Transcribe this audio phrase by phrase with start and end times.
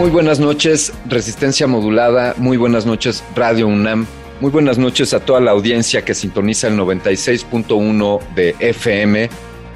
[0.00, 2.34] Muy buenas noches, Resistencia Modulada.
[2.38, 4.06] Muy buenas noches, Radio UNAM.
[4.40, 9.28] Muy buenas noches a toda la audiencia que sintoniza el 96.1 de FM.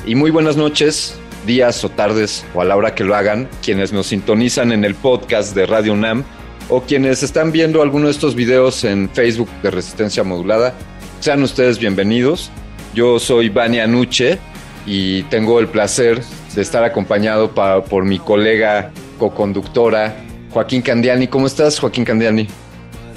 [0.07, 3.93] Y muy buenas noches, días o tardes o a la hora que lo hagan, quienes
[3.93, 6.25] nos sintonizan en el podcast de Radio UNAM
[6.71, 10.73] o quienes están viendo alguno de estos videos en Facebook de Resistencia Modulada.
[11.21, 12.51] Sean ustedes bienvenidos.
[12.95, 14.39] Yo soy Vania Nuche
[14.87, 16.23] y tengo el placer
[16.55, 18.91] de estar acompañado pa- por mi colega
[19.31, 20.17] co-conductora
[20.51, 21.27] Joaquín Candiani.
[21.29, 22.47] ¿Cómo estás, Joaquín Candiani?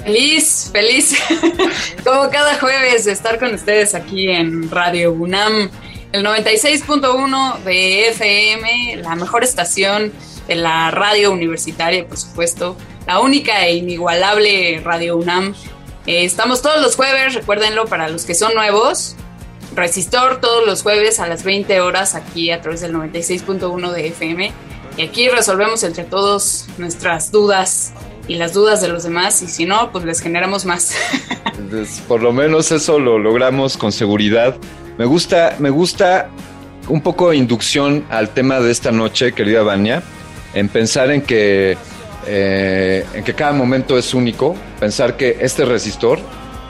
[0.04, 1.14] Feliz, feliz,
[2.04, 5.70] como cada jueves, estar con ustedes aquí en Radio UNAM,
[6.12, 10.12] el 96.1 de FM, la mejor estación
[10.46, 15.54] de la radio universitaria, por supuesto, la única e inigualable Radio UNAM.
[16.06, 19.14] Eh, estamos todos los jueves, recuérdenlo para los que son nuevos.
[19.74, 24.52] Resistor todos los jueves a las 20 horas aquí a través del 96.1 de FM.
[24.98, 27.92] Y aquí resolvemos entre todos nuestras dudas
[28.26, 29.40] y las dudas de los demás.
[29.42, 30.92] Y si no, pues les generamos más.
[32.08, 34.56] Por lo menos eso lo logramos con seguridad.
[34.98, 36.28] Me gusta, me gusta
[36.88, 40.02] un poco de inducción al tema de esta noche, querida Vania,
[40.52, 41.78] en pensar en que,
[42.26, 46.18] eh, en que cada momento es único, pensar que este resistor,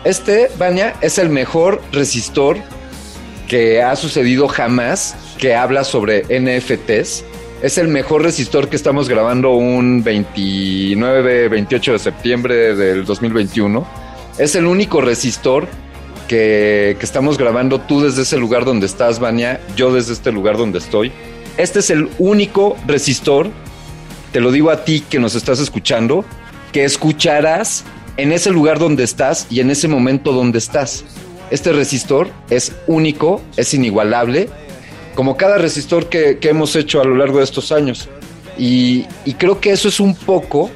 [0.05, 2.59] este, Vania, es el mejor resistor
[3.49, 7.25] que ha sucedido jamás que habla sobre NFTs.
[7.61, 13.85] Es el mejor resistor que estamos grabando un 29, 28 de septiembre del 2021.
[14.39, 15.67] Es el único resistor
[16.29, 20.57] que, que estamos grabando tú desde ese lugar donde estás, Vania, yo desde este lugar
[20.57, 21.11] donde estoy.
[21.57, 23.51] Este es el único resistor,
[24.31, 26.25] te lo digo a ti que nos estás escuchando,
[26.71, 27.83] que escucharás
[28.19, 31.05] en ese lugar donde estás y en ese momento donde estás.
[31.51, 34.49] Este resistor es único, es inigualable,
[35.19, 38.09] como cada resistor que, hemos hecho a lo largo de estos años.
[38.57, 40.71] Y, y creo que eso es un poco,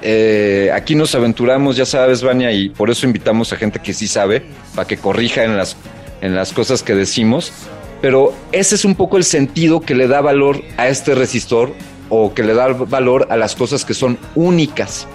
[0.00, 4.08] eh, aquí nos aventuramos, ya sabes, Vania, y por eso invitamos a gente que sí
[4.08, 4.44] sabe,
[4.74, 5.76] para que corrija en las,
[6.22, 7.52] en las cosas que decimos.
[8.00, 11.74] Pero ese es un poco el sentido que le da valor a este resistor
[12.08, 15.06] o que le da valor a las cosas que son únicas.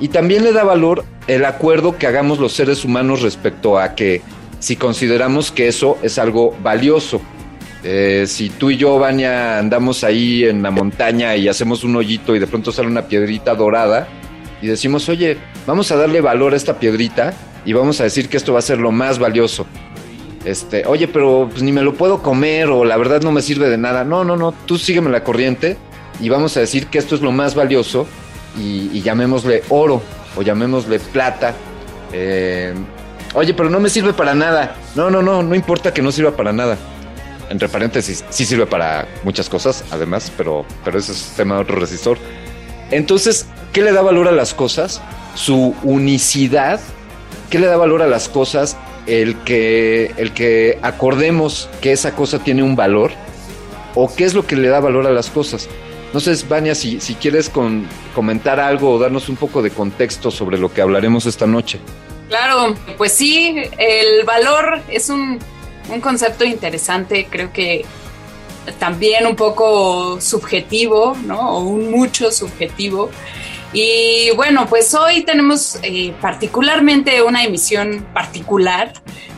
[0.00, 4.20] Y también le da valor el acuerdo que hagamos los seres humanos respecto a que
[4.58, 7.20] si consideramos que eso es algo valioso.
[7.82, 12.36] Eh, si tú y yo, Vania, andamos ahí en la montaña y hacemos un hoyito
[12.36, 14.08] y de pronto sale una piedrita dorada
[14.60, 17.32] y decimos, oye, vamos a darle valor a esta piedrita
[17.64, 19.66] y vamos a decir que esto va a ser lo más valioso.
[20.44, 23.68] Este, oye, pero pues, ni me lo puedo comer o la verdad no me sirve
[23.68, 24.04] de nada.
[24.04, 25.76] No, no, no, tú sígueme la corriente
[26.20, 28.06] y vamos a decir que esto es lo más valioso
[28.58, 30.02] y, llamémosle oro
[30.36, 31.54] o llamémosle plata.
[32.12, 32.74] Eh,
[33.34, 34.76] oye, pero no me sirve para nada.
[34.94, 36.76] No, no, no, no importa que no sirva para nada.
[37.50, 41.76] Entre paréntesis, sí sirve para muchas cosas, además, pero, pero ese es tema de otro
[41.76, 42.16] resistor.
[42.92, 45.02] Entonces, ¿qué le da valor a las cosas?
[45.34, 46.80] Su unicidad.
[47.50, 48.76] ¿Qué le da valor a las cosas?
[49.06, 53.10] El que, el que acordemos que esa cosa tiene un valor.
[53.96, 55.68] ¿O qué es lo que le da valor a las cosas?
[56.12, 57.50] No sé, Vania, si, si quieres
[58.14, 61.80] comentar algo o darnos un poco de contexto sobre lo que hablaremos esta noche.
[62.28, 65.40] Claro, pues sí, el valor es un,
[65.88, 67.26] un concepto interesante.
[67.30, 67.84] Creo que
[68.78, 71.56] también un poco subjetivo, ¿no?
[71.56, 73.10] O un mucho subjetivo.
[73.72, 78.92] Y bueno, pues hoy tenemos eh, particularmente una emisión particular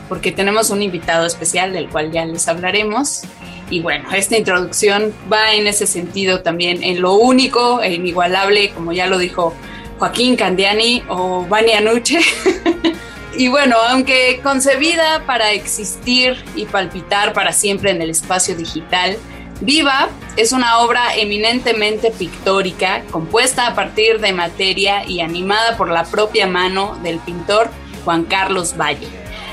[0.08, 3.22] porque tenemos un invitado especial del cual ya les hablaremos.
[3.70, 8.92] Y bueno, esta introducción va en ese sentido también, en lo único e inigualable, como
[8.92, 9.54] ya lo dijo
[9.98, 12.18] Joaquín Candiani o Vania Nuche.
[13.36, 19.16] y bueno, aunque concebida para existir y palpitar para siempre en el espacio digital,
[19.60, 26.04] Viva es una obra eminentemente pictórica, compuesta a partir de materia y animada por la
[26.04, 27.70] propia mano del pintor
[28.04, 29.08] Juan Carlos Valle.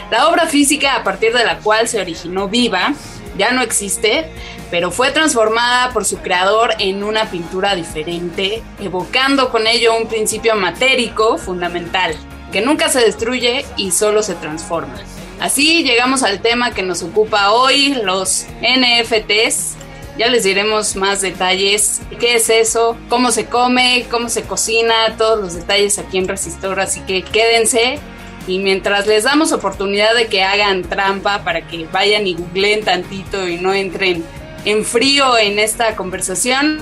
[0.10, 2.94] La obra física a partir de la cual se originó Viva
[3.38, 4.30] ya no existe,
[4.72, 10.56] pero fue transformada por su creador en una pintura diferente, evocando con ello un principio
[10.56, 12.16] matérico fundamental,
[12.52, 14.96] que nunca se destruye y solo se transforma.
[15.40, 19.78] Así llegamos al tema que nos ocupa hoy, los NFTs,
[20.20, 22.02] ya les diremos más detalles.
[22.20, 22.98] ¿Qué es eso?
[23.08, 24.06] ¿Cómo se come?
[24.12, 25.16] ¿Cómo se cocina?
[25.18, 26.82] Todos los detalles aquí en Resistor.
[26.82, 28.00] Así que quédense.
[28.46, 33.48] Y mientras les damos oportunidad de que hagan trampa para que vayan y googleen tantito
[33.48, 34.26] y no entren
[34.66, 36.82] en frío en esta conversación,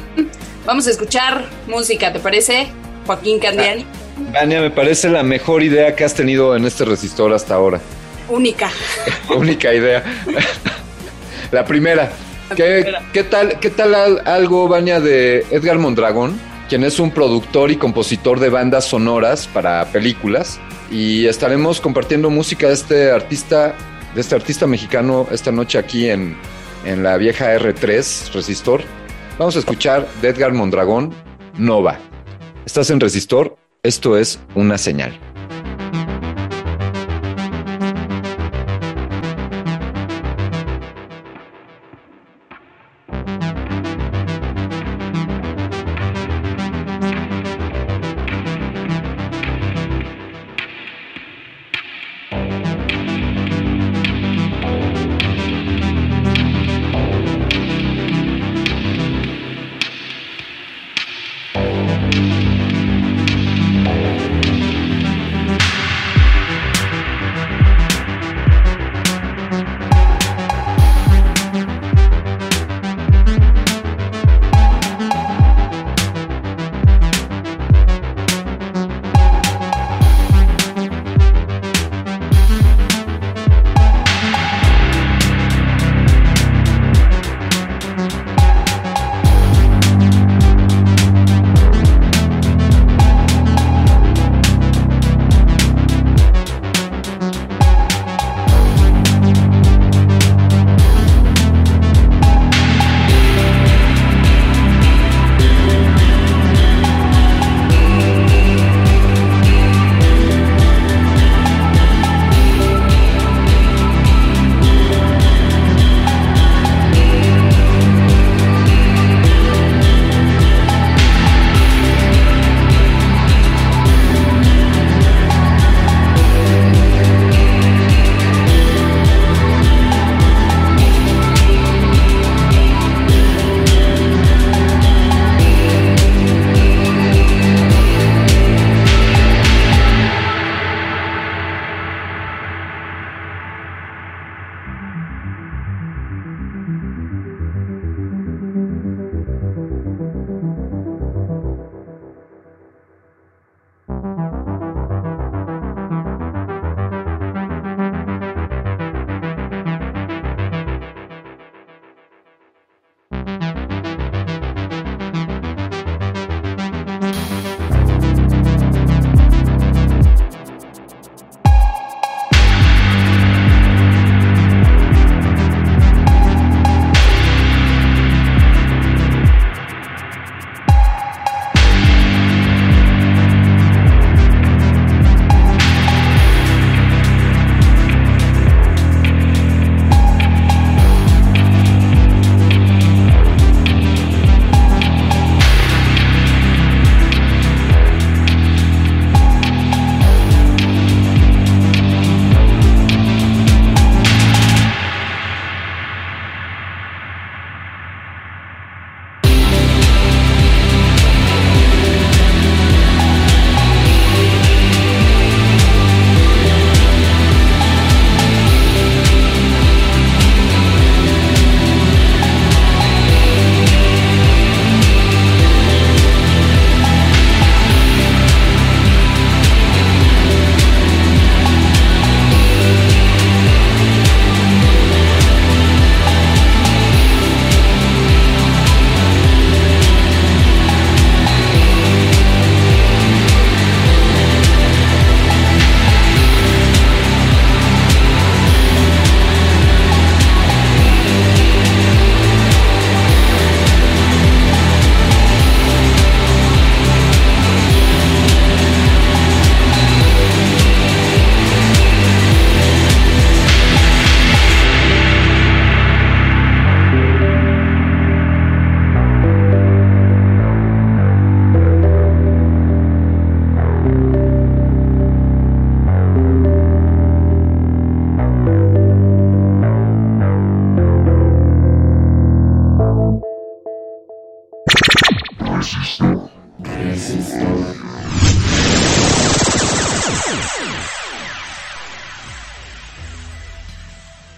[0.65, 2.69] vamos a escuchar música, ¿te parece?
[3.05, 3.85] Joaquín Candiani.
[4.33, 7.79] Vania, me parece la mejor idea que has tenido en este resistor hasta ahora.
[8.29, 8.69] Única.
[9.35, 10.03] Única idea.
[11.51, 12.11] la primera.
[12.55, 18.39] ¿Qué, tal, ¿Qué tal algo, Vania, de Edgar Mondragón, quien es un productor y compositor
[18.39, 20.59] de bandas sonoras para películas?
[20.89, 23.75] Y estaremos compartiendo música de este artista,
[24.15, 26.37] de este artista mexicano esta noche aquí en,
[26.85, 28.81] en la vieja R3 Resistor.
[29.37, 31.13] Vamos a escuchar de Edgar Mondragón,
[31.57, 31.99] Nova.
[32.65, 35.19] Estás en Resistor, esto es una señal.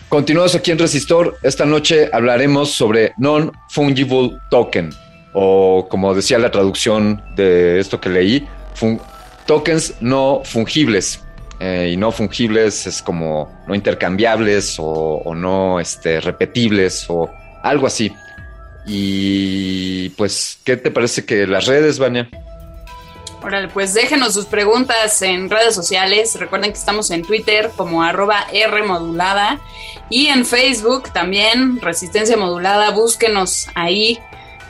[0.10, 1.38] Continuamos aquí en Resistor.
[1.44, 4.90] Esta noche hablaremos sobre Non-Fungible Token,
[5.34, 8.48] o como decía la traducción de esto que leí,
[9.46, 11.24] tokens no fungibles.
[11.60, 17.30] Eh, y no fungibles es como no intercambiables o, no este, repetibles o
[17.64, 18.12] algo así.
[18.92, 22.28] Y pues, ¿qué te parece que las redes, Vania?
[23.44, 26.36] Órale, pues déjenos sus preguntas en redes sociales.
[26.40, 29.62] Recuerden que estamos en Twitter como arroba R modulada
[30.10, 32.90] y en Facebook también, Resistencia Modulada.
[32.90, 34.20] Búsquenos ahí.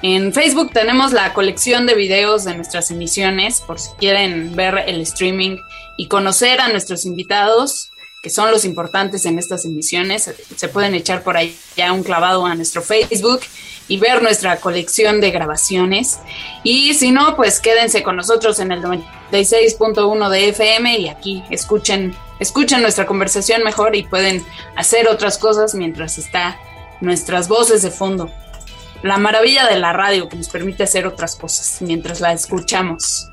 [0.02, 5.00] En Facebook tenemos la colección de videos de nuestras emisiones por si quieren ver el
[5.02, 5.58] streaming
[5.98, 7.89] y conocer a nuestros invitados
[8.22, 10.34] que son los importantes en estas emisiones.
[10.56, 13.42] Se pueden echar por ahí ya un clavado a nuestro Facebook
[13.88, 16.20] y ver nuestra colección de grabaciones.
[16.64, 22.14] Y si no, pues quédense con nosotros en el 96.1 de FM y aquí escuchen,
[22.40, 24.46] escuchen nuestra conversación mejor y pueden
[24.76, 26.58] hacer otras cosas mientras está
[27.02, 28.30] nuestras voces de fondo.
[29.02, 33.30] La maravilla de la radio que nos permite hacer otras cosas mientras la escuchamos.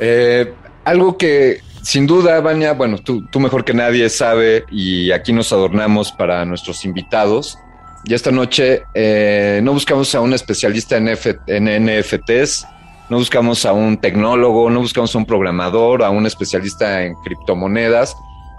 [0.00, 0.54] Eh,
[0.84, 5.52] algo que sin duda, Vania, bueno, tú, tú mejor que nadie sabe y aquí nos
[5.52, 7.58] adornamos para nuestros invitados.
[8.04, 12.66] Y esta noche eh, no buscamos a un especialista en, en, NFTs,
[13.10, 18.16] no buscamos a un tecnólogo, no buscamos a un programador, a un especialista en criptomonedas,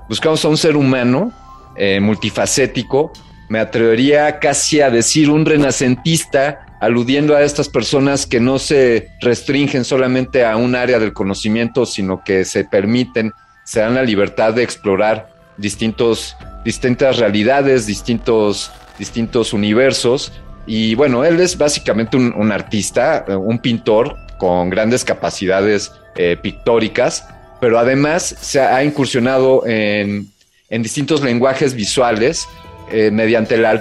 [0.08, 1.32] buscamos a un ser humano
[1.76, 3.12] eh, multifacético,
[3.50, 9.86] me atrevería casi a decir un renacentista aludiendo a estas personas que no se restringen
[9.86, 13.34] solamente a un área del conocimiento, sino que se permiten,
[13.64, 16.36] se dan la libertad de explorar distintos,
[16.66, 20.34] distintas realidades, distintos, distintos universos.
[20.66, 27.28] Y bueno, él es básicamente un, artista, un pintor con grandes capacidades eh, pictóricas,
[27.60, 30.28] pero además se ha incursionado en,
[30.68, 32.48] distintos lenguajes visuales
[32.92, 33.74] eh, mediante la,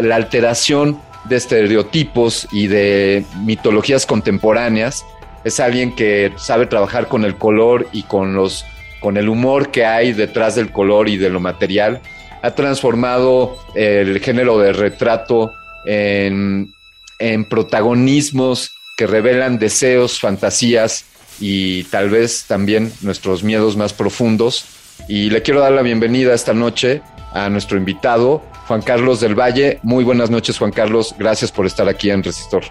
[0.00, 0.98] la alteración
[1.28, 5.04] de estereotipos y de mitologías contemporáneas.
[5.44, 8.64] Es alguien que sabe trabajar con el color y con los
[9.00, 12.00] con el humor que hay detrás del color y de lo material.
[12.42, 15.52] Ha transformado el género de retrato
[15.86, 16.72] en,
[17.20, 21.04] en protagonismos que revelan deseos, fantasías
[21.40, 24.64] y tal vez también nuestros miedos más profundos.
[25.08, 27.00] Y le quiero dar la bienvenida esta noche
[27.32, 29.80] a nuestro invitado, Juan Carlos del Valle.
[29.82, 31.14] Muy buenas noches, Juan Carlos.
[31.18, 32.64] Gracias por estar aquí en Resistor.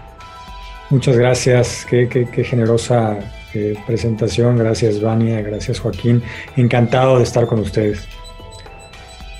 [0.90, 1.86] Muchas gracias.
[1.88, 2.08] Qué,
[2.44, 3.18] generosa
[3.52, 4.56] eh, presentación.
[4.56, 5.42] Gracias, Vania.
[5.42, 6.22] Gracias, Joaquín.
[6.56, 8.08] Encantado de estar con ustedes.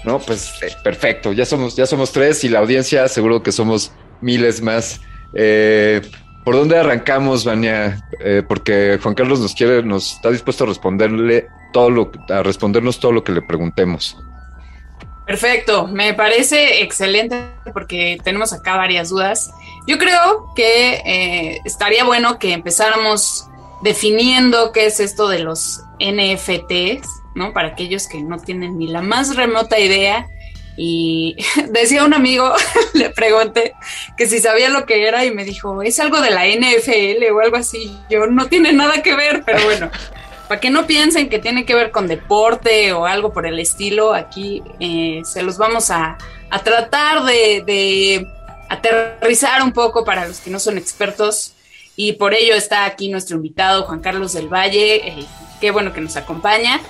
[0.04, 1.32] No, pues eh, perfecto.
[1.32, 5.00] Ya somos, ya somos tres y la audiencia seguro que somos miles más.
[5.34, 6.02] Eh,
[6.44, 8.04] ¿Por dónde arrancamos, Vania?
[8.48, 13.12] porque Juan Carlos nos quiere, nos está dispuesto a responderle todo lo, a respondernos todo
[13.12, 14.16] lo que le preguntemos.
[15.28, 17.38] Perfecto, me parece excelente
[17.74, 19.50] porque tenemos acá varias dudas.
[19.86, 23.46] Yo creo que eh, estaría bueno que empezáramos
[23.82, 27.52] definiendo qué es esto de los NFTs, ¿no?
[27.52, 30.26] Para aquellos que no tienen ni la más remota idea.
[30.78, 31.36] Y
[31.72, 32.50] decía un amigo,
[32.94, 33.74] le pregunté
[34.16, 37.40] que si sabía lo que era y me dijo, es algo de la NFL o
[37.40, 37.94] algo así.
[38.08, 39.90] Yo no tiene nada que ver, pero bueno.
[40.48, 44.14] Para que no piensen que tiene que ver con deporte o algo por el estilo,
[44.14, 46.16] aquí eh, se los vamos a,
[46.64, 48.26] tratar de,
[48.70, 51.52] aterrizar un poco para los que no son expertos.
[51.96, 55.08] Y por ello está aquí nuestro invitado, Juan Carlos del Valle.
[55.08, 55.26] Eh,
[55.60, 56.80] qué bueno que nos acompaña.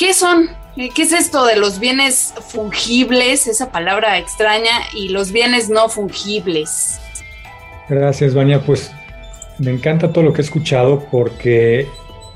[0.00, 0.50] ¿Qué son?
[0.76, 5.88] Eh, ¿Qué es esto de los bienes fungibles, esa palabra extraña, y los bienes no
[5.88, 6.98] fungibles?
[7.88, 8.60] Gracias, Vania.
[8.60, 8.90] Pues
[9.58, 11.86] me encanta todo lo que he escuchado porque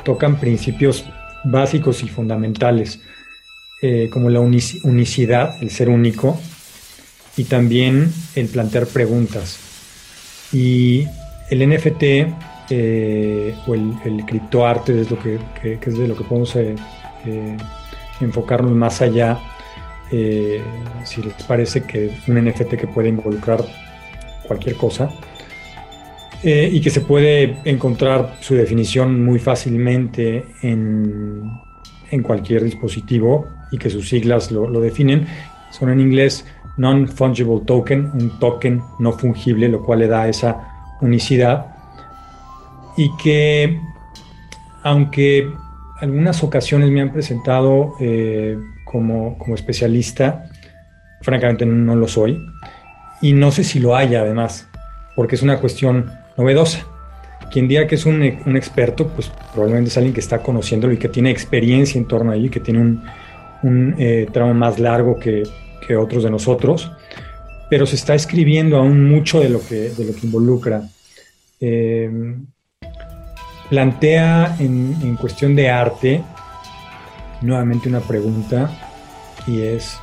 [0.05, 1.05] tocan principios
[1.45, 3.01] básicos y fundamentales,
[3.83, 6.41] eh, como la unicidad, el ser único,
[7.37, 9.59] y también el plantear preguntas.
[10.53, 11.07] Y
[11.51, 12.03] el NFT
[12.71, 16.77] eh, o el, criptoarte es, lo que, es de lo que podemos eh,
[18.21, 19.39] enfocarnos más allá.
[20.11, 23.65] si les parece que un NFT que puede involucrar
[24.47, 25.11] cualquier cosa,
[26.43, 31.43] eh, y que se puede encontrar su definición muy fácilmente en,
[32.11, 35.27] en cualquier dispositivo y que sus siglas lo, lo definen.
[35.71, 36.45] Son en inglés
[36.77, 41.67] Non-Fungible Token, un token no fungible, lo cual le da esa unicidad.
[42.97, 43.81] Y que,
[44.83, 45.51] aunque
[46.01, 50.45] algunas ocasiones me han presentado eh, como, como especialista,
[51.23, 52.45] francamente no lo soy.
[53.23, 54.69] Y no sé si lo haya además,
[55.17, 56.87] porque es una cuestión novedosa.
[57.51, 61.09] quien diga que es un, experto, pues probablemente es alguien que está conociéndolo y que
[61.09, 63.05] tiene experiencia en torno a ello y que tiene un,
[63.63, 65.45] un eh, tramo más largo que,
[65.87, 66.91] que, otros de nosotros,
[67.71, 70.83] pero se está escribiendo aún mucho de lo que, de lo que involucra.
[71.61, 72.11] Eh,
[73.71, 76.23] plantea en, en, cuestión de arte
[77.41, 78.71] nuevamente una pregunta
[79.47, 79.97] y es,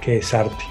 [0.00, 0.64] ¿qué es arte?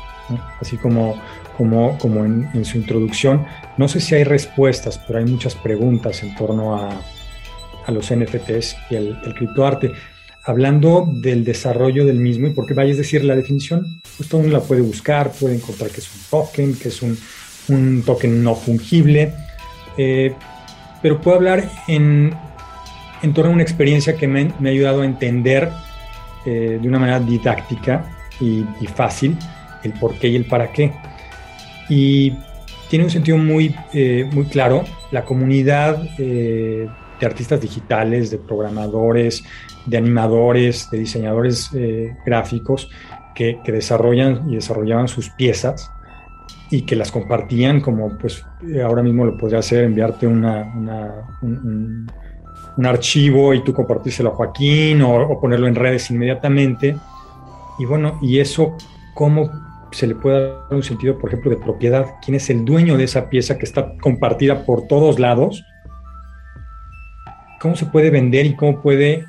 [0.60, 1.16] Así como
[1.58, 3.46] como, como en, su introducción.
[3.78, 7.02] No sé si hay respuestas, pero hay muchas preguntas en torno a,
[7.86, 9.92] a los NFTs y el, el, criptoarte.
[10.44, 14.58] Hablando del desarrollo del mismo, y porque vaya a decir la definición, pues todo mundo
[14.58, 17.18] la puede buscar, puede encontrar que es un token, que es un,
[17.70, 19.34] un token no fungible,
[19.98, 20.34] eh,
[21.02, 22.32] pero puedo hablar en,
[23.24, 25.72] en torno a una experiencia que me, me ha ayudado a entender
[26.46, 28.06] eh, de una manera didáctica
[28.40, 29.36] y, y fácil
[29.84, 30.92] el por qué y el para qué
[31.90, 32.34] y
[32.90, 34.84] tiene un sentido muy, eh, muy claro.
[35.12, 36.88] La comunidad eh,
[37.20, 39.44] de artistas digitales, de programadores,
[39.86, 42.90] de animadores, de diseñadores eh, gráficos
[43.34, 45.92] que, desarrollan y desarrollaban sus piezas
[46.72, 48.44] y que las compartían como pues
[48.84, 50.64] ahora mismo lo podría hacer, enviarte una,
[51.42, 52.08] un,
[52.84, 56.96] archivo y tú compartírselo a Joaquín o, o ponerlo en redes inmediatamente.
[57.78, 58.78] Y bueno, y eso,
[59.14, 59.65] ¿cómo
[59.96, 62.06] se le puede dar un sentido, por ejemplo, de propiedad.
[62.24, 65.64] ¿Quién es el dueño de esa pieza que está compartida por todos lados?
[67.62, 69.26] ¿Cómo se puede vender y cómo puede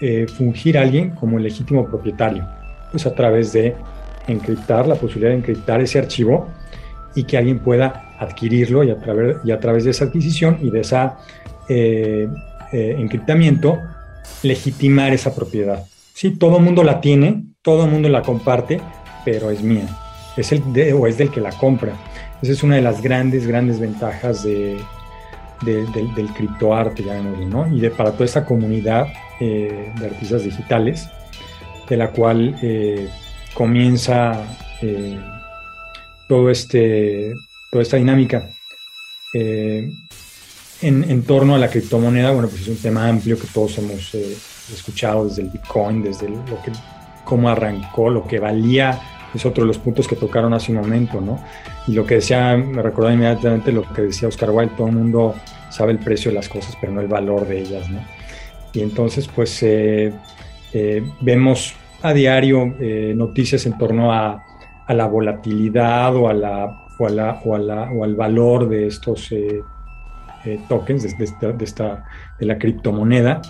[0.00, 2.44] eh, fungir alguien como el legítimo propietario?
[2.90, 3.76] Pues a través de
[4.26, 6.48] encriptar, la posibilidad de encriptar ese archivo
[7.14, 10.96] y que alguien pueda adquirirlo y a través, de esa adquisición y de ese
[11.68, 12.28] eh,
[12.72, 13.78] eh, encriptamiento
[14.42, 15.84] legitimar esa propiedad.
[16.12, 18.80] Sí, todo el mundo la tiene, todo el mundo la comparte,
[19.24, 19.86] pero es mía
[20.40, 21.92] es el de, o es del que la compra.
[22.42, 24.78] Esa es una de las grandes, grandes ventajas de,
[25.64, 27.04] del criptoarte,
[27.46, 27.66] ¿no?
[27.74, 29.08] Y de, para toda esta comunidad
[29.40, 31.08] eh, de artistas digitales,
[31.88, 33.08] de la cual eh,
[33.54, 34.44] comienza
[34.80, 35.18] eh,
[36.28, 37.34] todo este,
[37.70, 38.48] toda esta dinámica.
[40.80, 44.14] En, en, torno a la criptomoneda, bueno, pues es un tema amplio que todos hemos
[44.72, 46.72] escuchado desde el Bitcoin, desde lo que,
[47.24, 51.20] cómo arrancó, lo que valía es otro de los puntos que tocaron hace un momento,
[51.20, 51.38] ¿no?
[51.86, 55.34] Y lo que decía, me recordaba inmediatamente lo que decía Oscar Wilde, todo el mundo
[55.70, 58.00] sabe el precio de las cosas, pero no el valor de ellas, ¿no?
[58.72, 60.12] Y entonces, pues, eh,
[60.72, 64.44] eh, vemos a diario eh, noticias en torno a,
[64.86, 68.68] a, la volatilidad o, a la, o, a la, o, a la, o al valor
[68.68, 69.30] de estos
[70.68, 72.04] tokens, de, esta, de, esta,
[72.38, 73.42] de la criptomoneda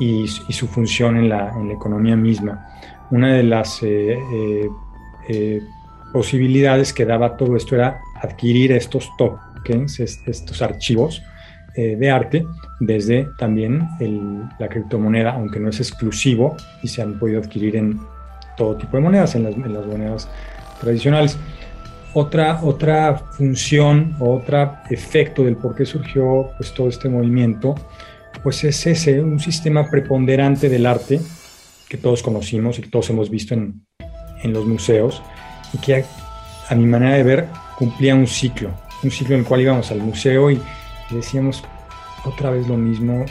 [0.00, 2.66] y, y, su función en la, en la economía misma.
[3.10, 3.82] Una de las
[5.28, 5.60] eh,
[6.12, 11.22] posibilidades que daba todo esto era adquirir estos tokens, estos archivos
[11.74, 12.46] eh, de arte
[12.80, 13.88] desde también
[14.58, 17.98] la criptomoneda, aunque no es exclusivo y se han podido adquirir en
[18.56, 20.28] todo tipo de monedas, en las, monedas
[20.80, 21.38] tradicionales.
[22.12, 27.74] Otra, otra función, otro efecto del por qué surgió pues, todo este movimiento,
[28.42, 31.20] pues es ese, un sistema preponderante del arte
[31.88, 33.86] que todos conocimos y que todos hemos visto en,
[34.42, 35.22] en los museos
[35.72, 36.04] y que
[36.68, 38.70] a, mi manera de ver cumplía un ciclo,
[39.02, 40.60] un ciclo en el cual íbamos al museo y,
[41.10, 41.62] decíamos
[42.24, 43.26] otra vez lo mismo,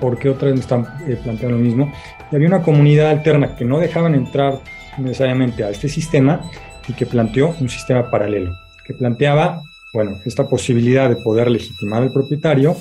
[0.00, 1.90] ¿por qué otra vez nos están eh, planteando lo mismo?
[2.30, 4.60] Y había una comunidad alterna que no dejaban entrar
[4.98, 6.42] necesariamente a este sistema
[6.88, 8.52] y que planteó un sistema paralelo,
[8.84, 9.62] que planteaba,
[9.94, 12.76] bueno, esta posibilidad de poder legitimar al propietario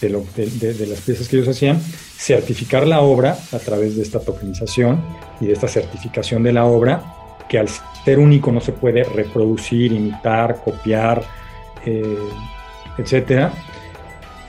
[0.00, 1.80] de, lo, de, las piezas que ellos hacían,
[2.16, 5.02] certificar la obra a través de esta tokenización
[5.40, 7.02] y de esta certificación de la obra,
[7.48, 11.22] que al ser único no se puede reproducir, imitar, copiar,
[11.84, 12.18] eh,
[12.98, 13.52] etcétera.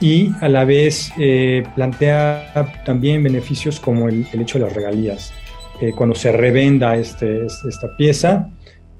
[0.00, 5.32] Y a la vez eh, plantea también beneficios como el, hecho de las regalías.
[5.80, 8.50] Eh, cuando se revenda este, esta pieza,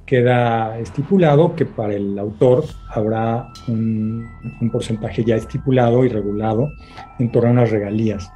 [0.07, 4.24] queda estipulado que para el autor habrá un,
[4.72, 6.70] porcentaje ya estipulado y regulado
[7.18, 8.31] en torno a unas regalías.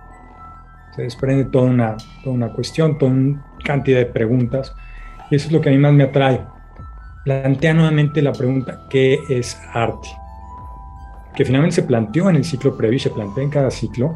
[1.01, 4.75] Se desprende toda una, toda una cuestión, toda una cantidad de preguntas,
[5.31, 6.43] y eso es lo que a mí más me atrae.
[7.25, 10.09] Plantea nuevamente la pregunta, ¿qué es arte?
[11.35, 14.15] Que finalmente se planteó en el ciclo previo y se plantea en cada ciclo,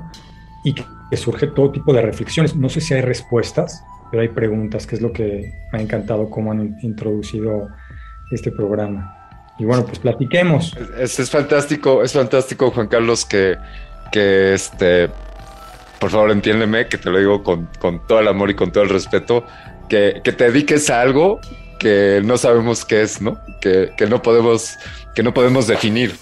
[0.63, 0.85] y que
[1.17, 2.55] surge todo tipo de reflexiones.
[2.55, 6.29] No sé si hay respuestas, pero hay preguntas, que es lo que me ha encantado
[6.29, 7.67] cómo han introducido
[8.31, 9.17] este programa.
[9.59, 10.77] Y bueno, pues platiquemos.
[11.01, 13.57] Es, es fantástico, es fantástico, Juan Carlos, que,
[14.13, 15.09] que este,
[15.99, 18.85] por favor entiéndeme, que te lo digo con, con todo el amor y con todo
[18.85, 19.45] el respeto,
[19.89, 21.41] que, que, te dediques a algo
[21.79, 23.39] que no sabemos qué es, ¿no?
[23.61, 24.77] Que, que, no podemos,
[25.15, 26.17] que no podemos definir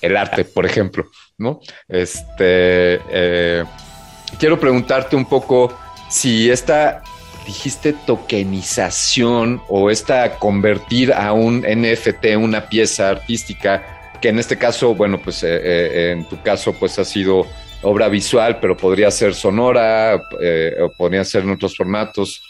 [0.00, 1.06] el arte, por ejemplo.
[1.38, 1.60] ¿no?
[1.88, 3.64] Este, eh,
[4.38, 5.76] quiero preguntarte un poco
[6.10, 7.02] si esta,
[7.46, 14.94] dijiste tokenización o esta convertir a un NFT, una pieza artística, que en este caso,
[14.94, 17.46] bueno, pues eh, eh, en tu caso, pues ha sido
[17.82, 20.20] obra visual, pero podría ser sonora,
[20.82, 22.42] o podría ser en otros formatos,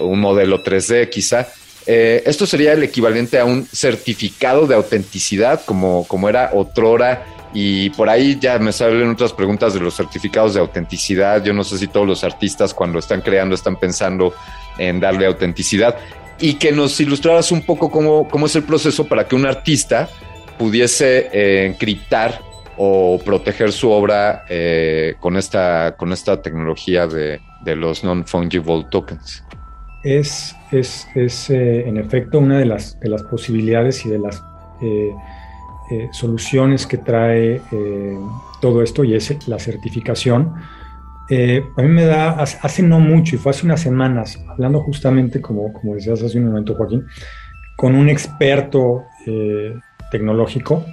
[0.00, 1.48] un modelo 3D quizá.
[1.86, 8.08] esto sería el equivalente a un certificado de autenticidad, como, como era otrora y por
[8.08, 11.44] ahí ya me salen otras preguntas de los certificados de autenticidad.
[11.44, 14.32] Yo no sé si todos los artistas cuando están creando están pensando
[14.78, 15.96] en darle autenticidad.
[16.40, 20.08] Y que nos ilustraras un poco cómo, cómo es el proceso para que un artista
[20.58, 22.40] pudiese eh, encriptar
[22.76, 27.40] o proteger su obra eh, con, esta, con esta tecnología de,
[27.76, 29.44] los non-fungible tokens.
[30.04, 34.42] Es, es, es eh, en efecto una de las, de las posibilidades y de las
[34.82, 35.10] eh,
[36.12, 37.60] soluciones que trae
[38.60, 40.54] todo esto y es la certificación.
[41.30, 45.72] A mí me da, hace, no mucho, y fue hace unas semanas, hablando justamente, como,
[45.72, 47.06] como decías hace un momento, Joaquín,
[47.76, 49.04] con un experto
[50.10, 50.84] tecnológico,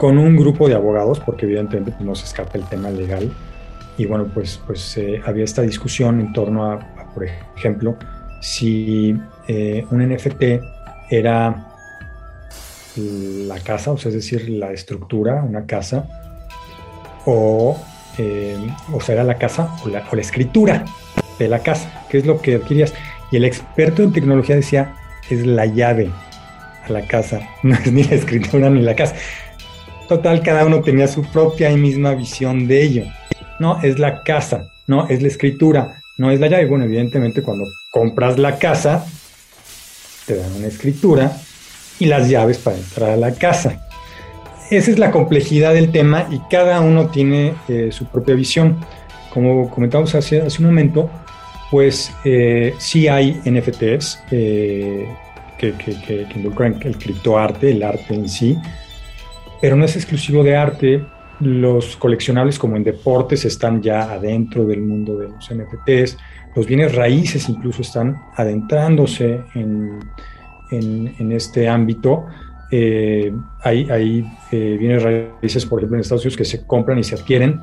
[0.00, 3.30] con un grupo de abogados, porque evidentemente no se escapa el tema legal,
[3.98, 7.98] y bueno, pues, pues había esta discusión en torno a, a por ejemplo,
[8.40, 10.42] si un NFT
[11.10, 11.66] era
[12.96, 16.06] la casa, o sea, es decir, la estructura, una casa,
[17.26, 17.78] o,
[18.18, 18.56] eh,
[18.92, 20.84] o sea, era la casa o la, escritura
[21.38, 22.92] de la casa, que es lo que adquirías.
[23.30, 24.94] Y el experto en tecnología decía,
[25.30, 26.10] es la llave
[26.84, 29.14] a la casa, no es ni la escritura ni la casa.
[30.10, 33.04] Total, cada uno tenía su propia y misma visión de ello.
[33.60, 36.66] No, es la casa, no, es la escritura, no es la llave.
[36.66, 39.06] Bueno, evidentemente cuando compras la casa,
[40.26, 41.30] te dan una escritura
[42.00, 43.86] y las llaves para entrar a la casa.
[44.68, 48.84] Esa es la complejidad del tema y cada uno tiene eh, su propia visión.
[49.32, 51.08] Como comentamos hace, hace un momento,
[51.70, 55.06] pues eh, sí hay NFTs eh,
[55.56, 58.58] que, que, involucran el criptoarte, el arte en sí,
[59.60, 61.04] pero no es exclusivo de arte.
[61.40, 66.18] Los coleccionables como en deportes están ya adentro del mundo de los NFTs.
[66.54, 70.00] Los bienes raíces incluso están adentrándose en,
[70.70, 72.26] en, este ámbito.
[72.70, 77.14] Eh, hay, eh, bienes raíces, por ejemplo, en Estados Unidos que se compran y se
[77.14, 77.60] adquieren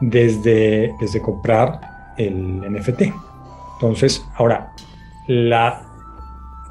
[0.00, 3.02] desde, desde comprar el NFT.
[3.74, 4.72] Entonces, ahora,
[5.28, 5.82] la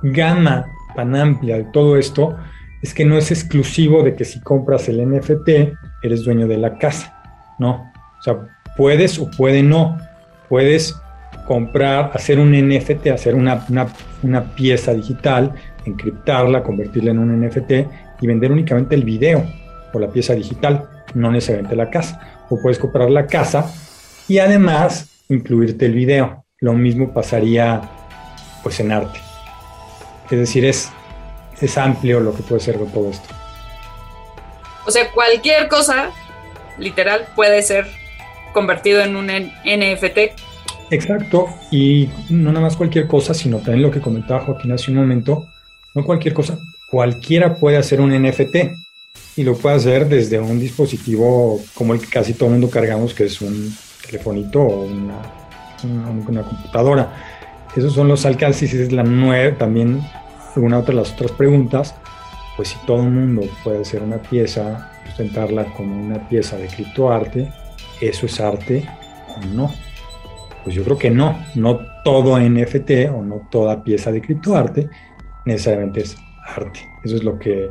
[0.01, 0.65] gama
[0.95, 2.35] tan amplia de todo esto
[2.85, 5.49] es que no es exclusivo de que si compras el NFT
[6.03, 7.19] eres dueño de la casa,
[7.57, 7.91] ¿no?
[8.19, 8.37] O sea,
[8.77, 9.97] puedes o puede no.
[10.49, 10.95] Puedes
[11.47, 13.65] comprar, hacer un NFT, hacer una,
[14.21, 15.51] una, pieza digital,
[15.83, 17.71] encriptarla, convertirla en un NFT
[18.21, 19.43] y vender únicamente el video
[19.91, 22.45] o la pieza digital, no necesariamente la casa.
[22.51, 23.65] O puedes comprar la casa
[24.27, 26.45] y además incluirte el video.
[26.59, 27.81] Lo mismo pasaría
[28.61, 29.19] pues en arte.
[30.29, 30.91] Es decir, es,
[31.61, 33.29] es amplio lo que puede ser con todo esto.
[34.85, 36.11] O sea, cualquier cosa,
[36.77, 37.87] literal, puede ser
[38.53, 40.39] convertido en un NFT
[40.91, 44.97] Exacto, y no nada más cualquier cosa, sino también lo que comentaba Joaquín hace un
[44.97, 45.47] momento,
[45.95, 46.59] no cualquier cosa,
[46.91, 48.55] cualquiera puede hacer un NFT
[49.37, 53.13] y lo puede hacer desde un dispositivo como el que casi todo el mundo cargamos,
[53.13, 55.21] que es un telefonito o una,
[55.83, 57.13] una, computadora.
[57.75, 60.01] Esos son los alcances y es la nueva, también
[60.57, 61.95] otra de las otras preguntas,
[62.55, 67.51] pues si todo el mundo puede hacer una pieza, sustentarla como una pieza de criptoarte,
[68.01, 68.87] ¿eso es arte
[69.35, 69.71] o no?
[70.63, 74.89] Pues yo creo que no, no todo NFT o no toda pieza de criptoarte
[75.45, 76.17] necesariamente es
[76.55, 76.79] arte.
[77.03, 77.69] Eso es lo que,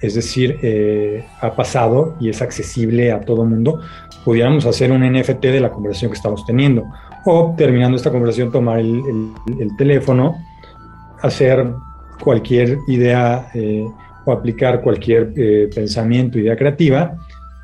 [0.00, 3.80] es decir, eh, ha pasado y es accesible a todo mundo.
[4.24, 6.84] Pudiéramos hacer un NFT de la conversación que estamos teniendo
[7.24, 9.32] o terminando esta conversación tomar el,
[9.78, 10.36] teléfono,
[11.22, 11.72] hacer
[12.22, 13.84] cualquier idea eh,
[14.24, 17.16] o aplicar cualquier eh, pensamiento, idea creativa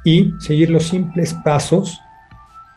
[0.04, 2.00] y seguir los simples pasos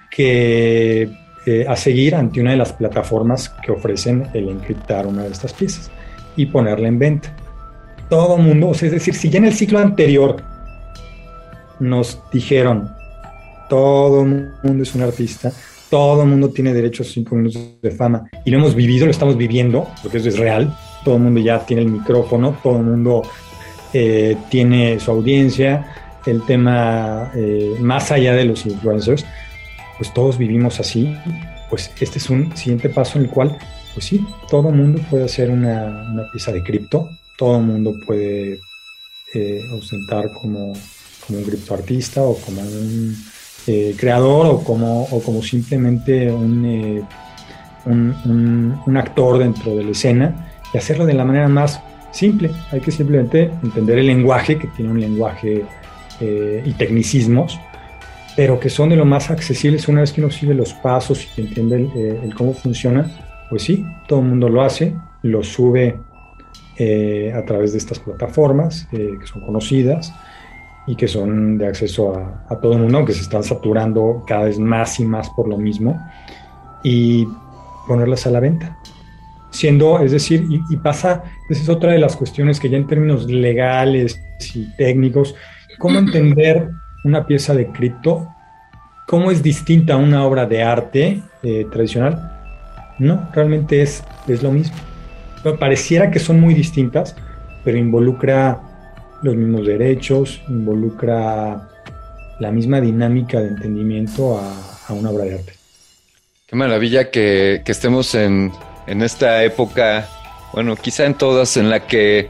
[0.09, 1.09] que
[1.45, 5.53] eh, a seguir ante una de las plataformas que ofrecen el encriptar una de estas
[5.53, 5.89] piezas
[6.35, 7.35] y ponerla en venta.
[8.09, 10.43] Todo mundo, es decir, si ya en el ciclo anterior
[11.79, 12.91] nos dijeron,
[13.69, 15.51] todo mundo es un artista,
[15.89, 19.37] todo mundo tiene derecho a cinco minutos de fama y lo hemos vivido, lo estamos
[19.37, 23.23] viviendo, porque eso es real, todo el mundo ya tiene el micrófono, todo el mundo
[23.93, 25.93] eh, tiene su audiencia,
[26.25, 29.25] el tema eh, más allá de los influencers,
[29.97, 31.15] pues todos vivimos así,
[31.69, 33.57] pues este es un siguiente paso en el cual,
[33.93, 38.59] pues sí, todo el mundo puede hacer una, pieza de cripto, todo el mundo puede
[39.33, 40.73] eh, ostentar como
[41.25, 43.15] como un criptoartista o como un
[43.67, 47.05] eh, creador o como, o como simplemente un,
[47.85, 51.81] un, actor dentro de la escena y hacerlo de la manera más
[52.11, 52.51] simple.
[52.71, 55.65] Hay que simplemente entender el lenguaje, que tiene un lenguaje
[56.19, 57.59] eh, y tecnicismos,
[58.35, 61.41] pero que son de lo más accesibles una vez que uno sigue los pasos y
[61.41, 63.09] entiende el, el cómo funciona.
[63.49, 65.97] Pues sí, todo el mundo lo hace, lo sube
[66.77, 70.11] eh, a través de estas plataformas eh, que son conocidas
[70.87, 72.15] y que son de acceso
[72.49, 75.57] a, todo el mundo, aunque se están saturando cada vez más y más por lo
[75.57, 76.01] mismo,
[76.81, 77.27] y
[77.87, 78.79] ponerlas a la venta.
[79.51, 83.29] Siendo, es decir, y, pasa, esa es otra de las cuestiones que ya en términos
[83.29, 84.19] legales
[84.55, 85.35] y técnicos,
[85.77, 86.69] cómo entender
[87.03, 88.27] una pieza de cripto,
[89.07, 92.31] cómo es distinta a una obra de arte eh, tradicional.
[92.97, 94.75] No, realmente es, es lo mismo
[95.59, 97.15] pareciera que son muy distintas,
[97.63, 98.61] pero involucra
[99.23, 101.69] los mismos derechos, involucra
[102.39, 105.53] la misma dinámica de entendimiento a, una obra de arte.
[106.47, 108.51] Qué maravilla que, estemos en,
[108.87, 110.07] esta época,
[110.53, 112.29] bueno, quizá en todas, en la que,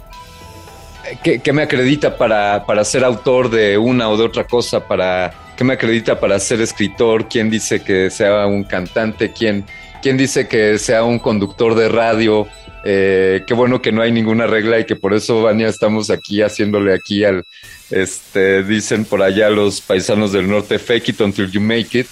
[1.24, 5.64] que, me acredita para, para, ser autor de una o de otra cosa, para que
[5.64, 9.66] me acredita para ser escritor, quién dice que sea un cantante, quién,
[10.02, 12.48] quién dice que sea un conductor de radio,
[12.84, 16.42] eh, qué bueno que no hay ninguna regla y que por eso, Vania, estamos aquí
[16.42, 17.44] haciéndole aquí al,
[17.92, 22.08] este, dicen por allá los paisanos del norte, fake it until you make it.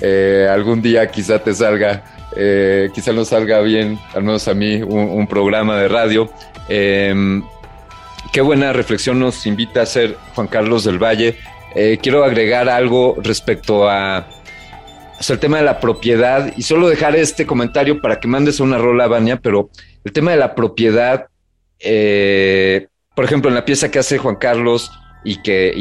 [0.00, 2.04] Eh, algún día quizá te salga,
[2.36, 6.30] eh, quizá nos salga bien, al menos a mí, un, programa de radio.
[6.68, 7.42] Em,
[8.32, 11.36] qué buena reflexión nos invita a hacer Juan Carlos del Valle.
[12.02, 14.26] quiero agregar algo respecto a
[15.28, 19.08] el tema de la propiedad y solo dejar este comentario para que mandes una rola,
[19.08, 19.68] Vania, pero
[20.04, 21.26] el tema de la propiedad,
[21.80, 24.90] eh, por ejemplo, en la pieza que hace Juan Carlos
[25.28, 25.36] y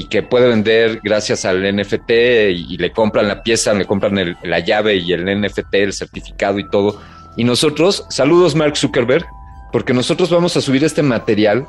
[0.09, 2.09] que, puede vender gracias al NFT
[2.49, 6.69] y, le compran la pieza, le compran la llave y el NFT, el certificado y
[6.69, 7.01] todo.
[7.37, 9.25] Y nosotros, saludos Mark Zuckerberg,
[9.71, 11.65] porque nosotros vamos a subir este material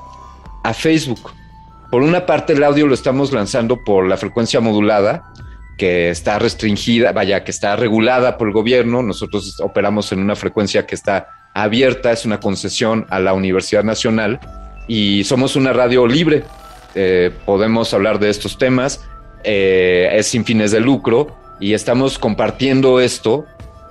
[0.65, 1.33] a Facebook.
[1.91, 5.33] Por una parte, el audio lo estamos lanzando por la frecuencia modulada,
[5.79, 9.03] que está restringida, vaya, que está regulada por el gobierno.
[9.03, 14.41] Nosotros operamos en una frecuencia que está abierta, es una concesión a la Universidad Nacional
[14.89, 16.43] y somos una radio libre.
[16.95, 19.05] Eh, podemos hablar de estos temas,
[19.45, 23.45] eh, es sin fines de lucro y estamos compartiendo esto,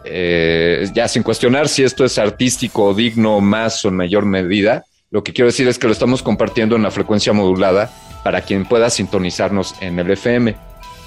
[0.06, 4.86] eh, ya sin cuestionar si esto es artístico o digno más o en mayor medida.
[5.10, 7.92] Lo que quiero decir es que lo estamos compartiendo en la frecuencia modulada
[8.24, 10.56] para quien pueda sintonizarnos en el FM.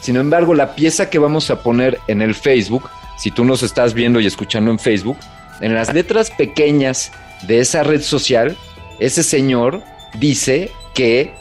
[0.01, 3.93] Sin embargo, la pieza que vamos a poner en el Facebook, si tú nos estás
[3.93, 5.19] viendo y escuchando en Facebook,
[5.61, 7.13] en las letras pequeñas
[7.47, 8.57] de esa red social,
[8.99, 9.83] ese señor
[10.19, 11.35] dice que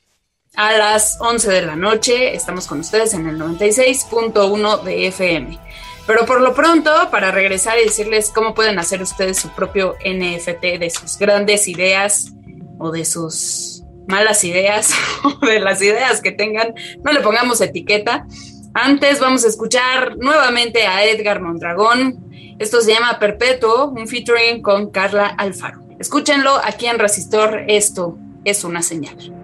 [0.57, 2.35] a las 11 de la noche.
[2.35, 5.59] Estamos con ustedes en el 96.1 de FM.
[6.07, 10.79] Pero por lo pronto, para regresar y decirles cómo pueden hacer ustedes su propio NFT
[10.79, 12.33] de sus grandes ideas
[12.79, 14.93] o de sus malas ideas
[15.25, 18.27] o de las ideas que tengan, no le pongamos etiqueta.
[18.75, 22.31] Antes vamos a escuchar nuevamente a Edgar Mondragón.
[22.59, 25.81] Esto se llama Perpetuo, un featuring con Carla Alfaro.
[25.99, 27.65] Escúchenlo aquí en Resistor.
[27.69, 29.40] Esto es una señal.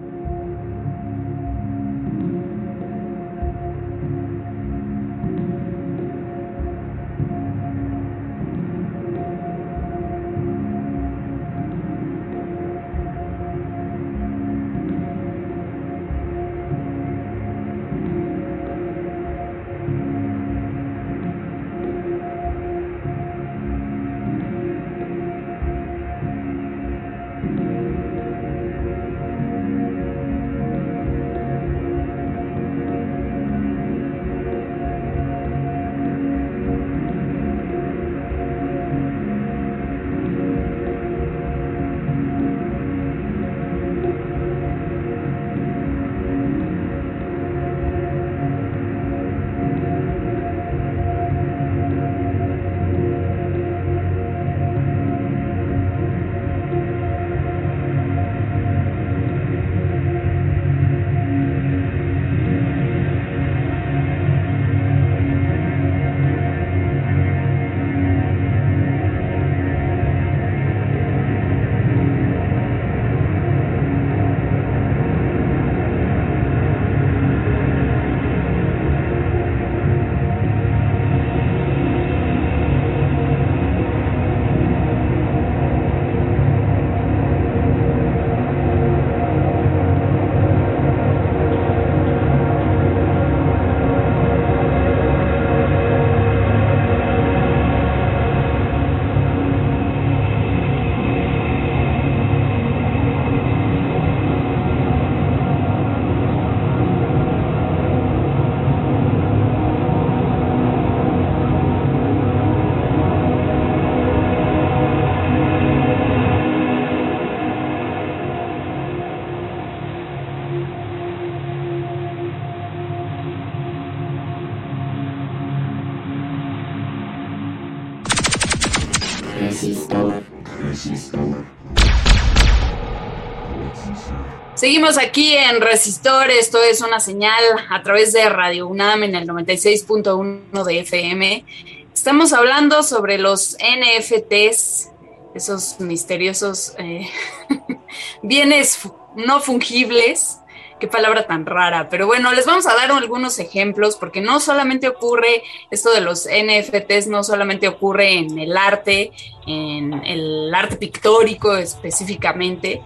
[134.57, 139.27] Seguimos aquí en Resistor, esto es una señal a través de Radio UNAM en el
[139.27, 141.45] 96.1 de FM.
[141.93, 144.89] Estamos hablando sobre los NFTs,
[145.35, 147.07] esos misteriosos eh,
[148.23, 148.79] bienes
[149.15, 150.39] no fungibles.
[150.79, 154.87] Qué palabra tan rara, pero bueno, les vamos a dar algunos ejemplos porque no solamente
[154.87, 159.11] ocurre esto de los NFTs, no solamente ocurre en el arte,
[159.47, 162.83] en el arte pictórico específicamente,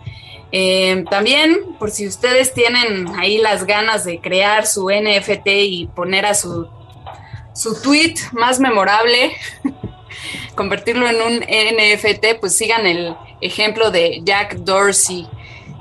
[0.51, 6.25] eh, también, por si ustedes tienen ahí las ganas de crear su NFT y poner
[6.25, 6.67] a su,
[7.53, 9.31] su tweet más memorable,
[10.55, 15.27] convertirlo en un NFT, pues sigan el ejemplo de Jack Dorsey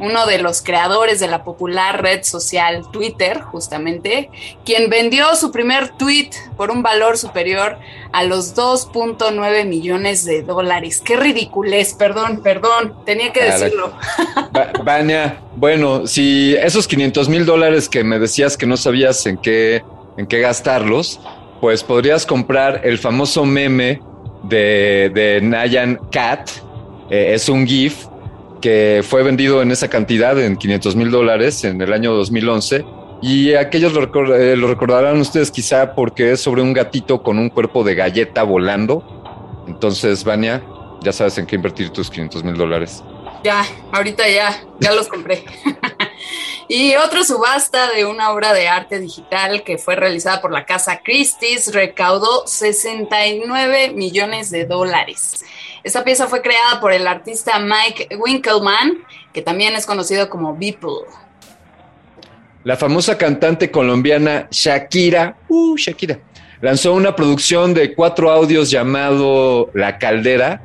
[0.01, 4.31] uno de los creadores de la popular red social Twitter, justamente,
[4.65, 7.79] quien vendió su primer tweet por un valor superior
[8.13, 11.03] a los 2.9 millones de dólares.
[11.05, 13.93] Qué ridiculez, perdón, perdón, tenía que decirlo.
[14.85, 19.85] Vania, bueno, si esos 500 mil dólares que me decías que no sabías en qué,
[20.17, 21.21] en qué gastarlos,
[21.61, 24.01] pues podrías comprar el famoso meme
[24.45, 26.49] de, de Nayan Cat,
[27.11, 28.07] eh, es un GIF
[28.61, 32.85] que fue vendido en esa cantidad, en 500 mil dólares, en el año 2011.
[33.23, 37.85] Y aquellos eh, lo, recordarán ustedes quizá porque es sobre un gatito con un cuerpo
[37.85, 39.05] de galleta volando.
[39.67, 40.63] Entonces, Vania,
[41.03, 43.03] ya sabes en qué invertir tus 500 mil dólares.
[43.45, 45.45] Ya, ahorita ya, ya los compré.
[46.69, 51.01] y otra subasta de una obra de arte digital que fue realizada por la casa
[51.03, 55.45] Christie's recaudó 69 millones de dólares.
[55.83, 58.99] Esta pieza fue creada por el artista Mike Winkelman,
[59.33, 61.07] que también es conocido como Beeple.
[62.65, 66.19] La famosa cantante colombiana Shakira, uh, Shakira,
[66.61, 70.61] lanzó una producción de cuatro audios llamado La Caldera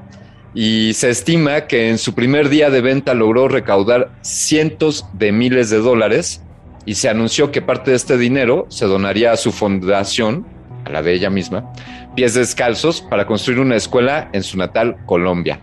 [0.54, 5.70] y se estima que en su primer día de venta logró recaudar cientos de miles
[5.70, 6.42] de dólares
[6.86, 10.46] y se anunció que parte de este dinero se donaría a su fundación,
[10.84, 11.72] a la de ella misma,
[12.16, 15.60] pies descalzos para construir una escuela en su natal Colombia.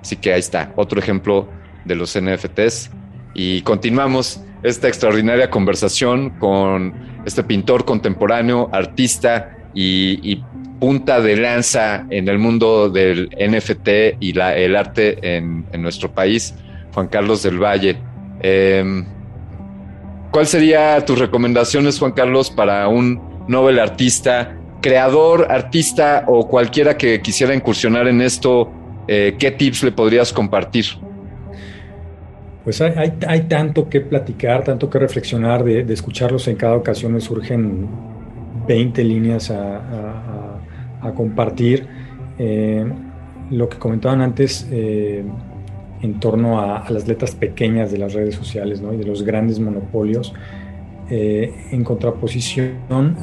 [0.00, 1.48] Así que ahí está, otro ejemplo
[1.84, 2.90] de los NFTs.
[3.34, 6.94] Y continuamos esta extraordinaria conversación con
[7.24, 10.42] este pintor contemporáneo, artista y,
[10.80, 16.54] punta de lanza en el mundo del NFT y la, el arte en, nuestro país,
[16.92, 17.96] Juan Carlos del Valle.
[18.40, 19.04] Eh,
[20.30, 27.22] ¿Cuál sería tus recomendaciones, Juan Carlos, para un novel artista creador, artista o cualquiera que
[27.22, 28.70] quisiera incursionar en esto,
[29.08, 30.84] eh, ¿qué tips le podrías compartir?
[32.64, 37.22] Pues hay, hay, tanto que platicar, tanto que reflexionar, de, escucharlos en cada ocasión me
[37.22, 37.88] surgen
[38.68, 40.60] 20 líneas a,
[41.14, 41.86] compartir.
[42.38, 42.84] Eh,
[43.50, 45.24] lo que comentaban antes eh,
[46.02, 48.92] en torno a, las letras pequeñas de las redes sociales ¿no?
[48.92, 50.34] y de los grandes monopolios.
[51.10, 52.78] Eh, en contraposición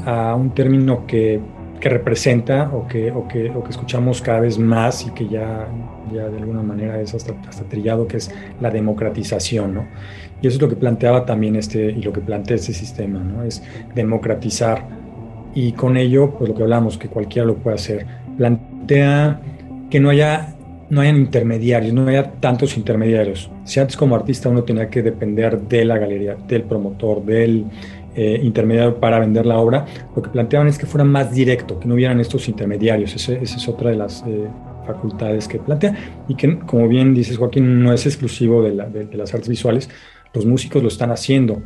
[0.05, 1.39] a un término que,
[1.79, 5.67] que representa o que, o que, o, que, escuchamos cada vez más y que ya,
[6.13, 9.73] ya de alguna manera es hasta, hasta, trillado, que es la democratización.
[9.73, 9.87] ¿no?
[10.41, 13.43] Y eso es lo que planteaba también este, y lo que plantea este sistema, ¿no?
[13.43, 13.63] es
[13.95, 14.87] democratizar.
[15.55, 18.05] Y con ello, pues lo que hablamos, que cualquiera lo puede hacer,
[18.37, 19.41] plantea
[19.89, 20.55] que no haya
[20.91, 23.49] no hayan intermediarios, no haya tantos intermediarios.
[23.63, 27.65] Si antes como artista uno tenía que depender de la galería, del promotor, del
[28.13, 31.87] eh, intermediario para vender la obra, lo que planteaban es que fuera más directo, que
[31.87, 33.15] no hubieran estos intermediarios.
[33.15, 34.49] esa es otra de las eh,
[34.85, 35.95] facultades que plantea
[36.27, 38.75] y que, como bien dices Joaquín, no es exclusivo de,
[39.13, 39.89] las artes visuales.
[40.33, 41.61] Los músicos lo están haciendo,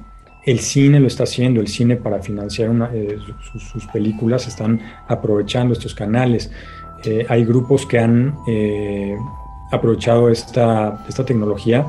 [0.46, 3.18] el cine lo está haciendo, el cine para financiar eh,
[3.72, 6.52] sus, películas están aprovechando estos canales.
[7.06, 9.18] Eh, hay grupos que han eh,
[9.72, 11.86] aprovechado esta, esta, tecnología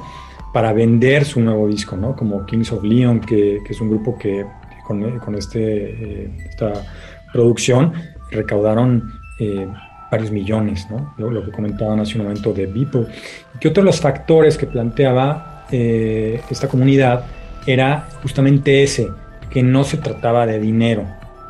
[0.52, 2.14] para vender su nuevo disco, ¿no?
[2.14, 4.44] Como Kings of Leon, que, es un grupo que,
[4.86, 6.72] con, con, este, eh, esta
[7.32, 7.92] producción
[8.30, 9.10] recaudaron
[10.10, 11.14] varios millones, ¿no?
[11.18, 13.06] Lo, que comentaban hace un momento de Beeple.
[13.60, 17.24] Y otro de los factores que planteaba esta comunidad
[17.66, 19.08] era justamente ese,
[19.50, 21.04] que no se trataba de dinero,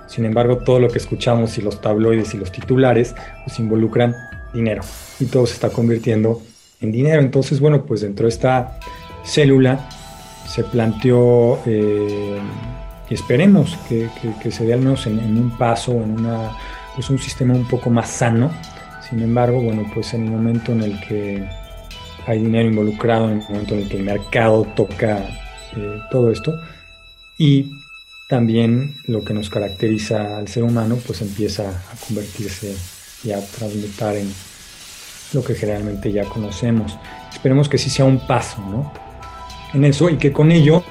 [0.06, 4.14] sin embargo, todo lo que escuchamos y los tabloides y los titulares pues involucran
[4.54, 4.82] dinero
[5.18, 6.42] y todo se está convirtiendo
[6.80, 7.20] en dinero.
[7.20, 8.78] Entonces, bueno, pues dentro de esta
[9.24, 9.88] célula
[10.46, 12.38] se planteó eh,
[13.08, 14.08] y esperemos que,
[14.50, 16.52] se dé al menos en, un paso, en una,
[16.94, 18.50] pues un sistema un poco más sano.
[19.08, 21.48] Sin embargo, bueno, pues en el momento en el que
[22.26, 25.18] hay dinero involucrado, en el momento en el que el mercado toca
[25.76, 26.52] eh, todo esto,
[27.38, 27.70] y
[28.26, 32.74] también lo que nos caracteriza al ser humano pues empieza a convertirse
[33.24, 34.28] y a transmutar en,
[35.32, 36.98] lo que generalmente ya conocemos.
[37.32, 38.92] Esperemos que sí sea un paso, ¿no?
[39.74, 40.82] En eso y que con ello,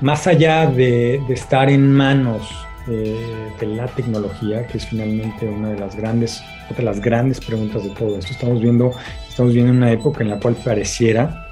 [0.00, 2.42] más allá de, estar en manos
[2.88, 7.40] eh, de la tecnología, que es finalmente una de las grandes, otra de las grandes
[7.40, 8.92] preguntas de todo esto, estamos viendo,
[9.28, 11.42] estamos viendo una época en la cual pareciera,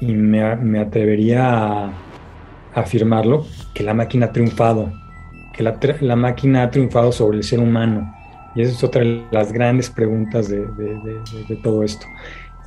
[0.00, 1.92] y me, me atrevería a
[2.74, 4.92] afirmarlo, que la máquina ha triunfado,
[5.52, 8.14] que la, la máquina ha triunfado sobre el ser humano
[8.54, 10.66] y esa es otra de las grandes preguntas de,
[11.62, 12.06] todo esto.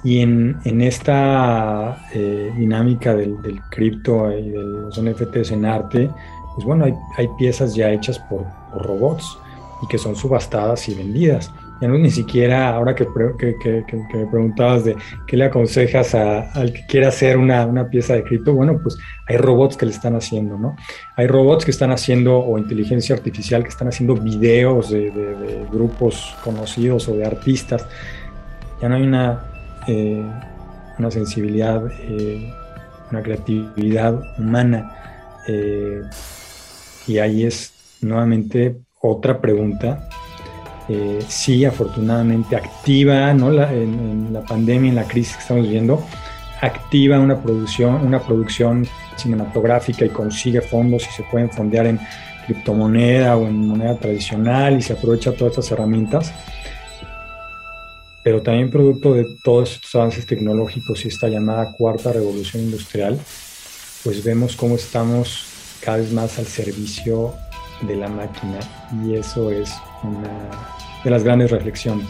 [0.04, 3.38] Y en, esta eh, dinámica del,
[3.72, 6.10] cripto y de los NFTs en arte,
[6.56, 8.46] pues bueno, hay, piezas ya hechas por,
[8.82, 9.38] robots
[9.82, 11.52] y que son subastadas y vendidas.
[11.80, 14.96] Ya no ni siquiera, ahora que, me preguntabas de
[15.28, 18.98] qué le aconsejas al que quiera hacer una, una pieza de cripto, bueno, pues
[19.28, 20.76] hay robots que le están haciendo, ¿no?
[21.16, 27.08] Hay robots que están haciendo, o inteligencia artificial, que están haciendo videos de, grupos conocidos
[27.10, 27.86] o de artistas.
[28.82, 29.44] Ya no hay una,
[29.88, 30.24] eh,
[30.98, 32.52] una sensibilidad, eh,
[33.12, 34.96] una creatividad humana.
[35.48, 36.02] Eh,
[37.06, 40.10] y ahí es nuevamente otra pregunta
[40.90, 43.52] eh, sí, afortunadamente activa, ¿no?
[43.52, 46.06] en, la pandemia, en la crisis que estamos viviendo,
[46.62, 52.00] activa una producción, una producción cinematográfica y consigue fondos y se pueden fondear en
[52.46, 56.34] criptomoneda o en moneda tradicional y se aprovecha todas estas herramientas.
[58.24, 63.20] Pero también producto de todos estos avances tecnológicos y esta llamada cuarta revolución industrial,
[64.04, 65.46] pues vemos cómo estamos
[65.82, 67.34] cada vez más al servicio
[67.82, 68.60] de la máquina
[69.06, 69.72] y eso es
[70.04, 72.08] una de las grandes reflexiones.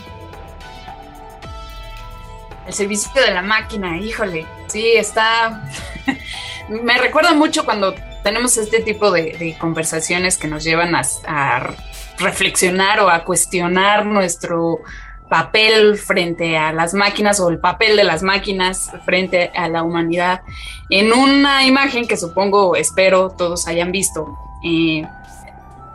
[2.66, 5.64] El servicio de la máquina, híjole, sí, está...
[6.70, 11.76] Me recuerda mucho cuando tenemos este tipo de, conversaciones que nos llevan a,
[12.20, 14.80] reflexionar o a cuestionar nuestro
[15.30, 20.42] papel frente a las máquinas o el papel de las máquinas frente a la humanidad
[20.90, 24.36] en una imagen que supongo, espero todos hayan visto.
[24.64, 25.04] Eh,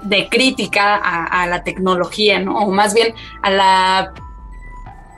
[0.03, 2.59] de crítica a, la tecnología, ¿no?
[2.59, 4.13] O más bien a la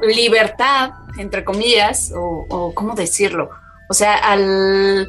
[0.00, 3.50] libertad, entre comillas, o, cómo decirlo,
[3.88, 5.08] o sea, al,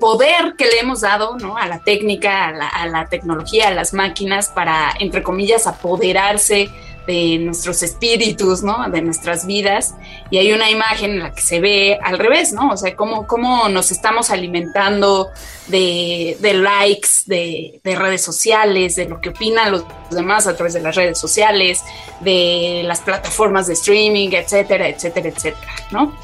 [0.00, 1.56] poder que le hemos dado, ¿no?
[1.56, 6.68] A la técnica, a la tecnología, a las máquinas para, entre comillas, apoderarse
[7.06, 8.88] de nuestros espíritus, ¿no?
[8.88, 9.94] De nuestras vidas.
[10.30, 12.70] Y hay una imagen en la que se ve al revés, ¿no?
[12.70, 15.30] O sea, cómo, cómo nos estamos alimentando
[15.66, 20.94] de, likes, de, redes sociales, de lo que opinan los demás a través de las
[20.94, 21.82] redes sociales,
[22.20, 26.16] de las plataformas de streaming, etcétera, etcétera, etcétera, ¿no?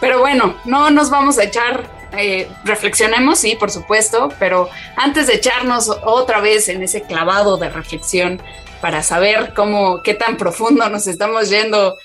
[0.00, 5.34] Pero bueno, no nos vamos a echar, eh, reflexionemos, sí, por supuesto, pero antes de
[5.34, 8.42] echarnos otra vez en ese clavado de reflexión,
[8.84, 11.96] para saber cómo, qué tan profundo nos estamos yendo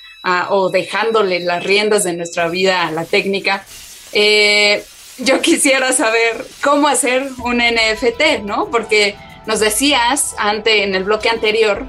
[0.47, 3.65] o dejándole las riendas de nuestra vida a la técnica.
[4.13, 4.86] Eh,
[5.17, 8.69] yo quisiera saber cómo hacer un NFT, ¿no?
[8.71, 11.86] Porque nos decías ante, en el bloque anterior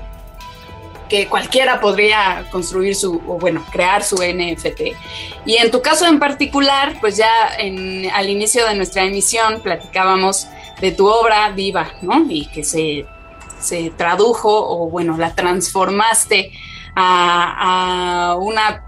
[1.09, 4.81] que cualquiera podría construir su, o bueno, crear su NFT.
[5.47, 7.31] Y en tu caso en particular, pues ya
[8.13, 10.49] al inicio de nuestra emisión platicábamos
[10.81, 12.27] de tu obra viva, ¿no?
[12.29, 13.07] Y que se
[13.61, 16.53] se tradujo o bueno, la transformaste
[16.95, 18.85] a, una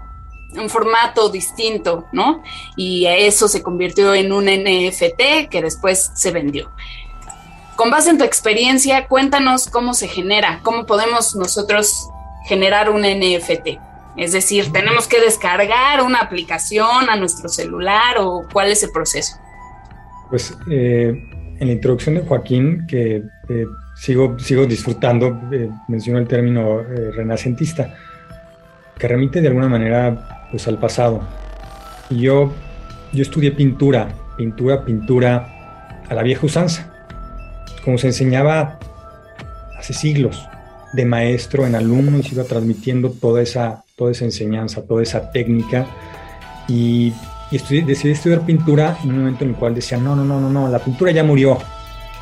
[0.55, 2.43] un formato distinto, ¿no?
[2.75, 6.69] Y eso se convirtió en un NFT que después se vendió.
[7.75, 12.07] Con base en tu experiencia, cuéntanos cómo se genera, cómo podemos nosotros
[12.45, 13.79] generar un NFT.
[14.15, 19.37] Es decir, ¿tenemos que descargar una aplicación a nuestro celular o cuál es el proceso?
[20.29, 21.13] Pues eh,
[21.59, 23.65] en la introducción de Joaquín, que eh,
[24.03, 27.95] sigo, sigo disfrutando, eh, menciono el término eh, renacentista,
[28.99, 31.21] que remite de alguna manera pues, al pasado.
[32.09, 32.51] Y yo,
[33.13, 36.91] yo estudié pintura, pintura, pintura a la vieja usanza,
[37.85, 38.77] como se enseñaba
[39.79, 40.49] hace siglos,
[40.91, 45.31] de maestro en alumno y se iba transmitiendo toda esa, toda esa enseñanza, toda esa
[45.31, 45.87] técnica.
[46.67, 47.13] Y,
[47.51, 50.49] y decidí estudiar pintura en un momento en el cual decía, no, no, no, no,
[50.49, 51.57] no, la pintura ya murió.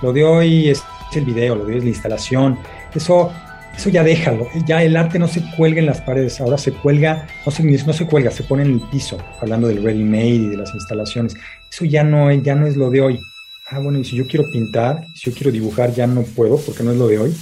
[0.03, 0.83] Lo de hoy es
[1.19, 2.57] el video, lo de la instalación,
[2.93, 3.31] eso,
[3.75, 7.27] eso ya déjalo, ya el arte no se cuelga en las paredes, ahora se cuelga,
[7.45, 10.47] no se, no se cuelga, se pone en el piso, hablando del ready made y
[10.49, 11.35] de las instalaciones,
[11.71, 13.19] eso ya no, ya no es lo de hoy.
[13.69, 16.83] Ah, bueno, y si yo quiero pintar, si yo quiero dibujar, ya no puedo porque
[16.83, 17.35] no es lo de hoy.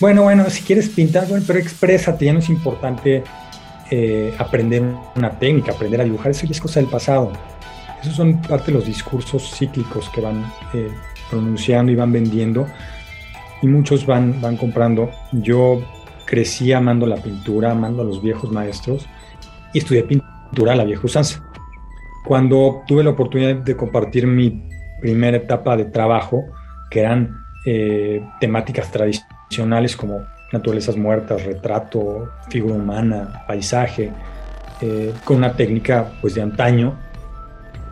[0.00, 3.22] Bueno, bueno, si quieres pintar, bueno, pero exprésate, ya no es importante
[3.90, 4.82] eh, aprender
[5.14, 7.32] una técnica, aprender a dibujar, eso ya es cosa del pasado.
[8.02, 10.90] Esos son parte de los discursos cíclicos que van eh,
[11.30, 12.66] pronunciando y van vendiendo
[13.62, 15.10] y muchos van, van comprando.
[15.32, 15.82] Yo
[16.26, 19.06] crecí amando la pintura, amando a los viejos maestros
[19.72, 21.42] y estudié pintura a la vieja usanza.
[22.26, 24.68] Cuando tuve la oportunidad de compartir mi
[25.00, 26.44] primera etapa de trabajo,
[26.90, 30.20] que eran eh, temáticas tradicionales como
[30.52, 34.10] naturalezas muertas, retrato, figura humana, paisaje,
[34.80, 36.98] eh, con una técnica pues de antaño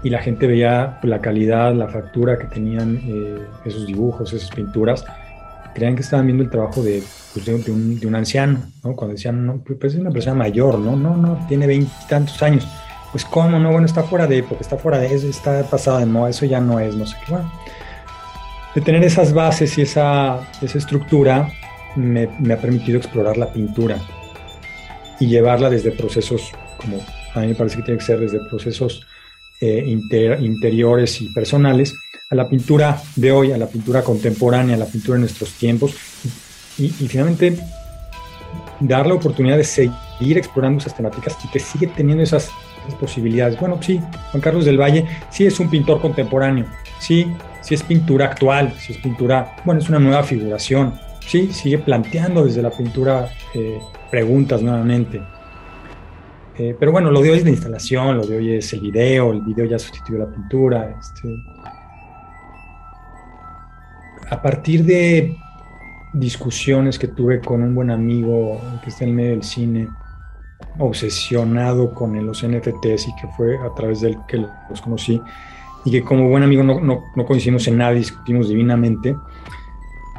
[0.05, 5.05] y la gente veía la calidad, la factura que tenían eh, esos dibujos, esas pinturas,
[5.75, 7.03] creían que estaban viendo el trabajo de,
[7.33, 8.95] pues, de, un, de un, anciano, ¿no?
[8.95, 10.95] Cuando decían, no, pues es una persona mayor, ¿no?
[10.95, 12.69] No, no, tiene veintitantos años.
[13.13, 16.07] Pues cómo, no, bueno, está fuera de época, está fuera de eso, está pasado de
[16.07, 17.33] moda, eso ya no es, no sé qué.
[17.33, 17.51] Bueno,
[18.75, 21.49] de tener esas bases y esa, esa estructura
[21.97, 23.97] me, me ha permitido explorar la pintura
[25.19, 26.99] y llevarla desde procesos como
[27.35, 29.07] a mí me parece que tiene que ser desde procesos
[29.61, 31.95] eh, interiores y personales,
[32.31, 35.95] a la pintura de hoy, a la pintura contemporánea, a la pintura de nuestros tiempos,
[36.79, 37.57] y, finalmente
[38.81, 42.51] dar la oportunidad de seguir explorando esas temáticas y que sigue teniendo esas,
[43.01, 43.59] posibilidades.
[43.59, 43.99] Bueno, sí,
[44.31, 46.67] Juan Carlos del Valle sí es un pintor contemporáneo,
[47.01, 47.27] sí,
[47.63, 50.93] sí es pintura actual, sí es pintura, bueno, es una nueva figuración,
[51.27, 53.79] sí, sigue planteando desde la pintura eh,
[54.11, 55.23] preguntas nuevamente.
[56.57, 59.33] Eh, pero bueno, lo de hoy es la instalación, lo de hoy es el video,
[59.33, 60.97] el video ya sustituyó la pintura.
[61.01, 61.29] Este.
[64.31, 65.37] A partir de
[66.13, 69.89] discusiones que tuve con un buen amigo que está en medio del cine,
[70.79, 75.21] obsesionado con los NFTs y que fue a través de él que los conocí,
[75.85, 79.17] y que como buen amigo no, no, coincidimos en nada, discutimos divinamente,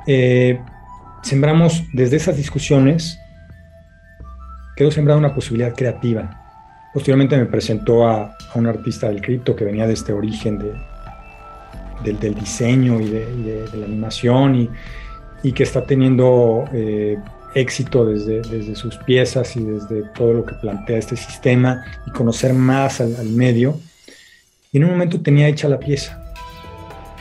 [0.05, 0.61] eh,
[1.23, 3.19] sembramos desde esas discusiones
[4.75, 6.41] quedó sembrada una posibilidad creativa.
[6.93, 12.35] Posteriormente me presentó a, un artista del cripto que venía de este origen de, del,
[12.35, 14.69] diseño y de, la animación
[15.43, 17.17] y, que está teniendo eh,
[17.53, 22.53] éxito desde, desde, sus piezas y desde todo lo que plantea este sistema y conocer
[22.53, 23.79] más al, medio.
[24.71, 26.23] Y en un momento tenía hecha la pieza.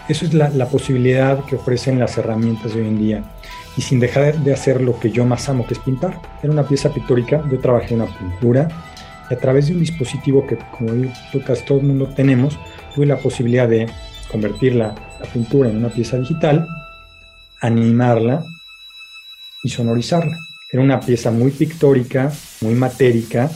[0.08, 3.24] Eso es la, la posibilidad que ofrecen las herramientas de hoy en día
[3.76, 6.20] y sin dejar de hacer lo que yo más amo, que es pintar.
[6.42, 8.68] Era una pieza pictórica, yo trabajé una pintura
[9.30, 10.90] y a través de un dispositivo que, como
[11.44, 12.58] casi todo el mundo tenemos,
[12.94, 13.86] tuve la posibilidad de
[14.30, 14.94] convertir la,
[15.32, 16.66] pintura en una pieza digital,
[17.62, 18.44] animarla
[19.62, 20.36] y sonorizarla.
[20.70, 23.50] Era una pieza muy pictórica, muy matérica.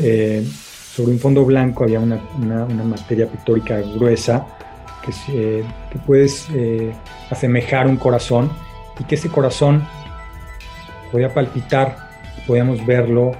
[0.00, 0.46] Eh,
[0.94, 2.16] sobre un fondo blanco había una,
[2.84, 4.46] materia pictórica gruesa
[5.02, 5.64] que, eh,
[6.06, 6.94] puedes eh,
[7.30, 8.50] asemejar un corazón
[8.98, 9.84] y que ese corazón
[11.12, 11.96] podía palpitar,
[12.46, 13.32] podíamos verlo,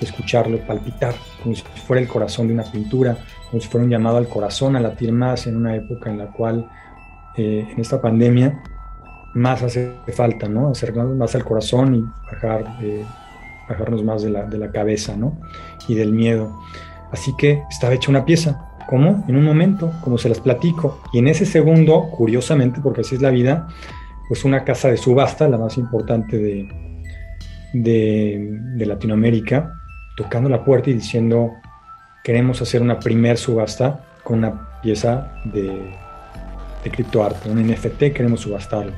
[0.00, 3.16] escucharlo, palpitar, como si fuera el corazón de una pintura,
[3.50, 6.26] como si fuera un llamado al corazón a latir más en una época en la
[6.26, 6.68] cual,
[7.36, 8.62] eh, en esta pandemia,
[9.34, 10.70] más hace falta, ¿no?
[10.70, 13.04] Acercarnos más al corazón y bajar, eh,
[13.68, 15.38] bajarnos más de la, de la cabeza, ¿no?
[15.86, 16.58] Y del miedo.
[17.12, 18.66] Así que estaba hecha una pieza.
[18.88, 19.24] ¿Cómo?
[19.28, 21.00] En un momento, como se las platico.
[21.12, 23.68] Y en ese segundo, curiosamente, porque así es la vida,
[24.30, 26.68] pues una casa de subasta, la más importante de,
[27.72, 29.74] de, Latinoamérica,
[30.16, 31.50] tocando la puerta y diciendo,
[32.22, 35.96] queremos hacer una primer subasta con una pieza de,
[36.84, 38.92] de criptoarte, un NFT, queremos subastarlo.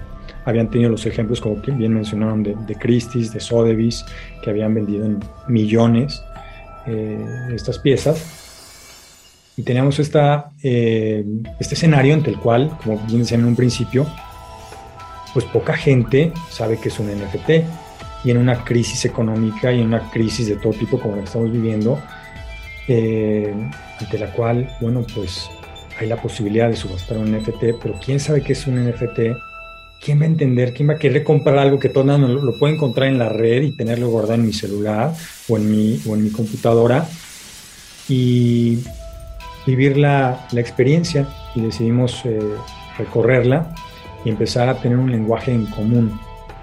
[0.44, 4.04] Habían tenido los ejemplos, como bien mencionaron, de, de Christie's, de Sotheby's,
[4.44, 5.18] que habían vendido en
[5.48, 6.22] millones
[6.86, 9.54] eh, estas piezas.
[9.56, 11.24] Y teníamos esta, eh,
[11.58, 14.06] este escenario ante el cual, como bien decían en un principio,
[15.32, 17.50] pues poca gente sabe que es un NFT.
[18.24, 21.26] Y en una crisis económica y en una crisis de todo tipo como la que
[21.26, 22.00] estamos viviendo,
[22.86, 23.52] eh,
[23.98, 25.50] ante la cual, bueno, pues
[25.98, 29.36] hay la posibilidad de subastar un NFT, pero ¿quién sabe qué es un NFT?
[30.00, 30.72] ¿Quién va a entender?
[30.72, 33.62] ¿Quién va a querer comprar algo que todo mundo lo, puede encontrar en la red
[33.62, 35.12] y tenerlo guardado en mi celular
[35.48, 37.06] o en mi, o en mi computadora?
[38.08, 38.78] Y
[39.66, 42.38] vivir la, la experiencia y decidimos eh,
[42.98, 43.74] recorrerla
[44.24, 46.18] y empezar a tener un lenguaje en común,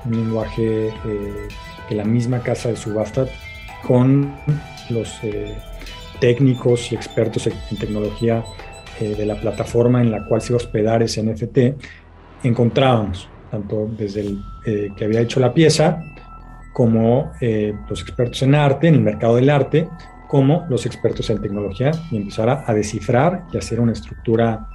[0.05, 1.47] un lenguaje eh,
[1.91, 3.25] la misma casa de subasta
[3.83, 4.33] con
[4.89, 5.55] los eh,
[6.19, 8.43] técnicos y expertos en tecnología
[8.99, 11.57] eh, de la plataforma en la cual se iba a hospedar ese NFT,
[12.43, 14.43] encontrábamos, tanto desde el
[14.95, 16.03] que había hecho la pieza,
[16.73, 19.89] como los expertos en arte, en el mercado del arte,
[20.27, 24.67] como los expertos en tecnología, y empezar a descifrar y hacer una estructura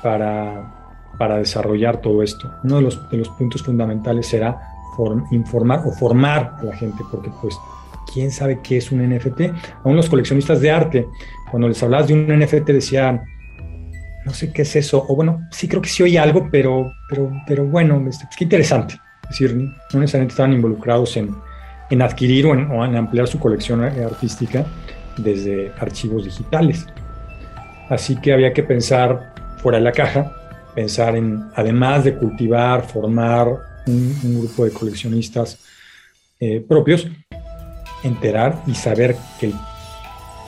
[0.00, 0.79] para
[1.20, 2.50] para desarrollar todo esto.
[2.64, 4.58] Uno de los, de los puntos fundamentales será
[5.32, 7.58] informar o formar a la gente, porque pues,
[8.10, 9.40] ¿quién sabe qué es un NFT?
[9.84, 11.06] Aún los coleccionistas de arte,
[11.50, 13.20] cuando les hablabas de un NFT decían,
[14.24, 17.30] no sé qué es eso, o bueno, sí creo que sí oye algo, pero, pero,
[17.46, 18.94] pero bueno, este, pues, qué interesante.
[19.24, 21.36] es decir, no necesariamente estaban involucrados en,
[21.90, 24.64] en adquirir o o en ampliar su colección artística
[25.18, 26.86] desde archivos digitales.
[27.90, 30.39] Así que había que pensar fuera de la caja,
[30.74, 33.48] pensar en, además de cultivar, formar
[33.86, 35.58] un, grupo de coleccionistas
[36.38, 37.06] eh, propios,
[38.02, 39.52] enterar y saber que,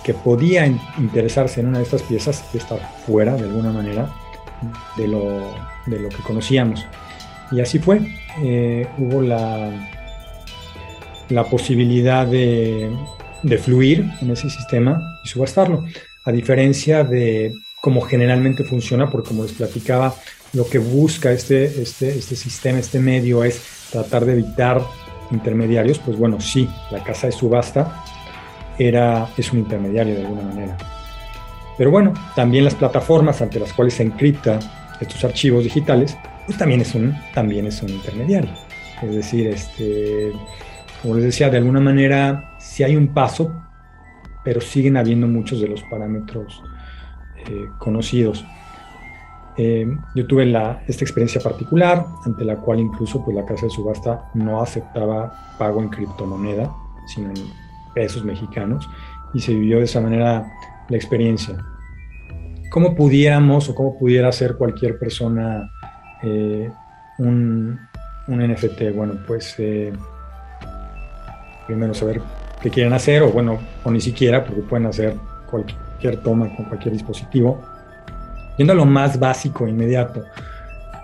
[0.04, 0.66] que podía
[0.98, 4.08] interesarse en una de estas piezas y estar fuera de alguna manera
[4.96, 5.54] de lo,
[5.86, 6.84] de lo que conocíamos.
[7.50, 8.00] Y así fue.
[8.42, 9.70] Eh, hubo la,
[11.28, 12.90] la posibilidad de,
[13.42, 15.84] de fluir en ese sistema y subastarlo.
[16.24, 17.52] A diferencia de
[17.82, 20.14] cómo generalmente funciona, porque como les platicaba,
[20.52, 23.60] lo que busca este, este, este sistema, este medio es
[23.90, 24.80] tratar de evitar
[25.32, 28.04] intermediarios, pues bueno, sí, la casa de subasta
[28.78, 30.76] era, es un intermediario de alguna manera.
[31.76, 34.60] Pero bueno, también las plataformas ante las cuales se encripta
[35.00, 36.16] estos archivos digitales,
[36.46, 38.52] pues también es un, también es un intermediario.
[39.02, 40.30] Es decir, este,
[41.02, 43.52] como les decía, de alguna manera sí hay un paso,
[44.44, 46.62] pero siguen habiendo muchos de los parámetros
[47.48, 48.44] eh, conocidos.
[49.56, 53.70] Eh, yo tuve la, esta experiencia particular, ante la cual incluso pues, la casa de
[53.70, 56.74] subasta no aceptaba pago en criptomoneda,
[57.06, 57.34] sino en
[57.94, 58.88] pesos mexicanos,
[59.34, 60.50] y se vivió de esa manera
[60.88, 61.56] la experiencia.
[62.70, 65.70] ¿Cómo pudiéramos o cómo pudiera hacer cualquier persona
[66.22, 66.70] eh,
[67.18, 67.78] un,
[68.28, 68.94] un, NFT?
[68.94, 69.92] Bueno, pues eh,
[71.66, 72.22] primero saber
[72.62, 75.16] qué quieren hacer, o bueno, o ni siquiera, porque pueden hacer
[75.50, 77.60] cualquier toma con cualquier dispositivo.
[78.58, 80.22] Yendo a lo más básico, inmediato,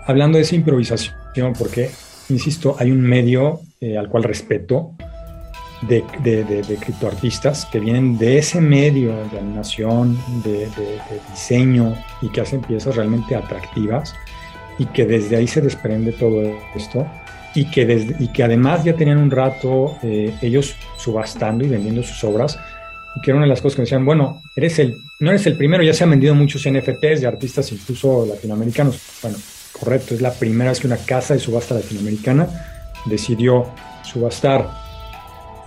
[0.05, 1.89] hablando de esa improvisación, porque,
[2.29, 4.93] insisto, hay un medio eh, al cual respeto
[5.81, 10.67] de, de, criptoartistas que vienen de ese medio de animación, de,
[11.31, 14.13] diseño y que hacen piezas realmente atractivas
[14.77, 16.41] y que desde ahí se desprende todo
[16.75, 17.07] esto
[17.55, 22.03] y que, desde, y que además ya tenían un rato eh, ellos subastando y vendiendo
[22.03, 22.59] sus obras
[23.21, 25.57] que era una de las cosas que me decían, bueno, eres el, no eres el
[25.57, 28.99] primero, ya se han vendido muchos NFTs de artistas incluso latinoamericanos.
[29.21, 29.37] Bueno,
[29.79, 32.47] correcto, es la primera vez que una casa de subasta latinoamericana
[33.05, 33.65] decidió
[34.03, 34.67] subastar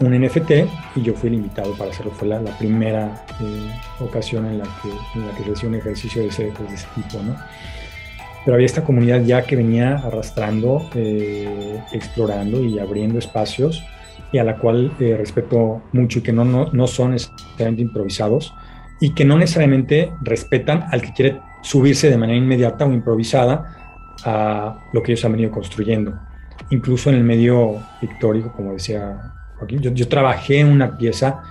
[0.01, 0.51] un NFT
[0.97, 2.13] y yo fui el invitado para hacerlo.
[2.13, 3.71] Fue la, primera eh,
[4.01, 7.23] ocasión en la que, en la que se hacía un ejercicio de ese, ese tipo,
[7.23, 7.37] ¿no?
[8.45, 13.85] Pero había esta comunidad ya que venía arrastrando, eh, explorando y abriendo espacios
[14.33, 18.55] y a la cual eh, respeto mucho y que no, no, no son necesariamente improvisados
[19.01, 24.79] y que no necesariamente respetan al que quiere subirse de manera inmediata o improvisada a
[24.93, 26.15] lo que ellos han venido construyendo.
[26.71, 31.43] Incluso en el medio pictórico, como decía Joaquín, yo, yo trabajé una pieza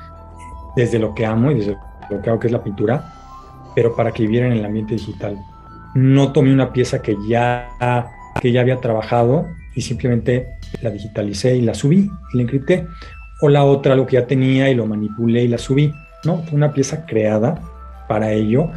[0.76, 1.78] desde lo que amo y desde
[2.10, 3.14] lo que hago, que es la pintura,
[3.76, 5.38] pero para que viviera en el ambiente digital.
[5.94, 7.70] No tomé una pieza que ya,
[8.42, 12.88] que ya había trabajado y simplemente la digitalicé y la subí y la encripté.
[13.42, 15.94] O la otra, lo que ya tenía y lo manipulé y la subí.
[16.24, 17.60] No, fue una pieza creada
[18.08, 18.70] para ello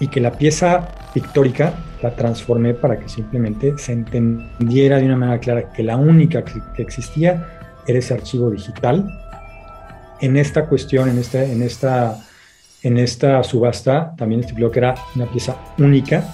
[0.00, 5.40] y que la pieza pictórica la transformé para que simplemente se entendiera de una manera
[5.40, 7.46] clara que la única que, existía
[7.86, 9.06] era ese archivo digital.
[10.20, 12.18] En esta cuestión, en esta, en esta,
[12.82, 16.24] en esta subasta, también estipuló que era una pieza única,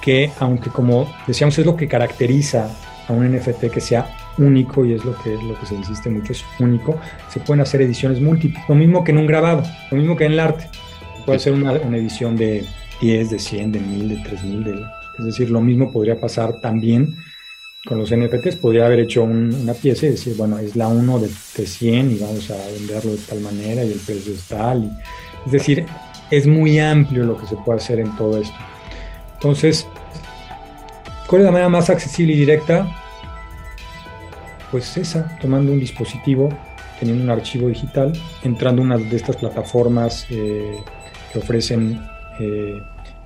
[0.00, 2.68] que aunque como decíamos es lo que caracteriza
[3.08, 6.32] a un NFT que sea único, y es lo que, lo que se insiste mucho,
[6.32, 6.98] es único,
[7.28, 10.32] se pueden hacer ediciones múltiples, lo mismo que en un grabado, lo mismo que en
[10.32, 10.68] el arte.
[11.24, 12.64] Puede ser una, una edición de
[13.00, 14.84] 10, de 100, de 1000, de 3000, de,
[15.18, 17.16] es decir, lo mismo podría pasar también
[17.86, 18.56] con los NFTs.
[18.56, 22.18] Podría haber hecho una pieza y decir, bueno, es la 1 de, de, 100 y
[22.18, 24.84] vamos a venderlo de tal manera y el precio es tal.
[24.84, 24.90] Y,
[25.46, 25.86] es decir,
[26.30, 28.56] es muy amplio lo que se puede hacer en todo esto.
[29.34, 29.86] Entonces,
[31.26, 32.86] ¿cuál es la manera más accesible y directa?
[34.70, 36.48] pues esa, tomando un dispositivo,
[36.98, 38.12] teniendo un archivo digital,
[38.42, 40.76] entrando a una de estas plataformas eh,
[41.32, 42.00] que ofrecen
[42.40, 42.78] eh,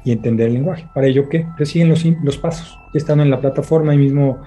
[0.05, 0.87] y entender el lenguaje.
[0.95, 1.47] Para ello, ¿qué?
[1.57, 2.79] Te siguen los, los pasos.
[2.93, 4.43] Ya estando en la plataforma, ahí mismo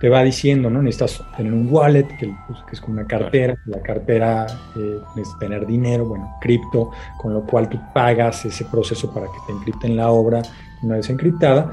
[0.00, 0.82] te va diciendo, ¿no?
[0.82, 3.56] Necesitas tener un wallet, que, pues, es como una cartera.
[3.66, 4.46] La cartera
[4.76, 9.38] eh, es tener dinero, bueno, cripto, con lo cual tú pagas ese proceso para que
[9.46, 10.42] te encripten la obra.
[10.82, 11.70] Una vez encriptada,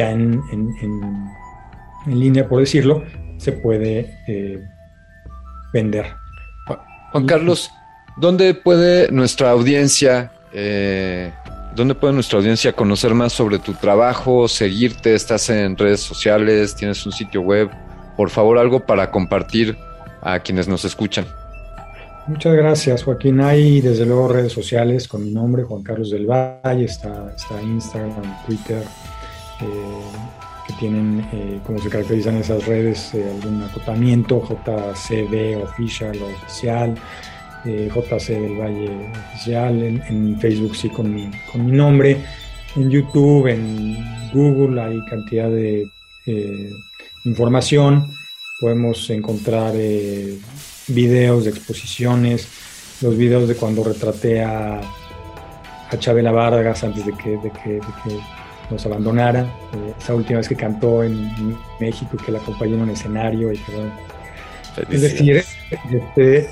[0.00, 1.30] ya en, en, en,
[2.06, 3.04] en línea, por decirlo,
[3.36, 4.58] se puede eh,
[5.72, 6.06] vender.
[7.12, 7.70] Juan Carlos,
[8.16, 11.32] ¿dónde puede nuestra audiencia, eh,
[11.74, 15.14] dónde puede nuestra audiencia conocer más sobre tu trabajo, seguirte?
[15.14, 16.74] ¿Estás en redes sociales?
[16.74, 17.68] ¿Tienes un sitio web?
[18.16, 19.76] Por favor, algo para compartir
[20.22, 21.26] a quienes nos escuchan.
[22.26, 23.40] Muchas gracias, Joaquín.
[23.40, 28.46] Hay desde luego redes sociales con mi nombre, Juan Carlos del Valle, está, está Instagram,
[28.46, 28.82] Twitter,
[29.60, 36.94] que tienen, eh, como se caracterizan esas redes, eh, algún acotamiento, JCD Official Oficial,
[37.64, 38.90] eh, JC del Valle
[39.32, 42.16] Oficial, en, Facebook sí con mi, con mi, nombre,
[42.76, 45.86] en YouTube, en Google hay cantidad de
[47.24, 48.06] información,
[48.60, 49.74] podemos encontrar
[50.86, 52.48] videos de exposiciones,
[53.00, 54.80] los videos de cuando retraté a,
[55.90, 57.80] a Chabela Vargas antes de que
[58.70, 59.42] nos abandonara.
[59.42, 61.30] Eh, esa última vez que cantó en
[61.80, 63.52] México que la acompañó en un escenario.
[63.52, 63.90] Y que,
[64.90, 66.48] es decir, este,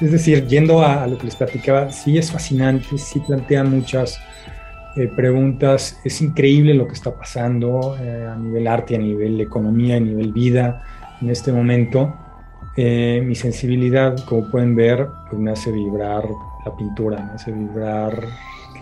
[0.00, 4.20] es decir, yendo a, lo que les platicaba, sí es fascinante, sí plantea muchas
[4.96, 6.00] eh, preguntas.
[6.04, 10.32] Es increíble lo que está pasando eh, a nivel arte, a nivel economía, a nivel
[10.32, 10.82] vida
[11.20, 12.14] en este momento.
[12.76, 16.24] mi sensibilidad, como pueden ver, pues me hace vibrar
[16.64, 18.18] la pintura, me hace vibrar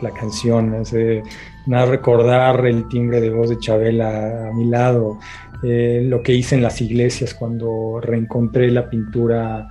[0.01, 1.23] la canción, me hace
[1.67, 5.19] recordar el timbre de voz de Chabela a mi lado,
[5.63, 9.69] eh, lo que hice en las iglesias cuando reencontré la pintura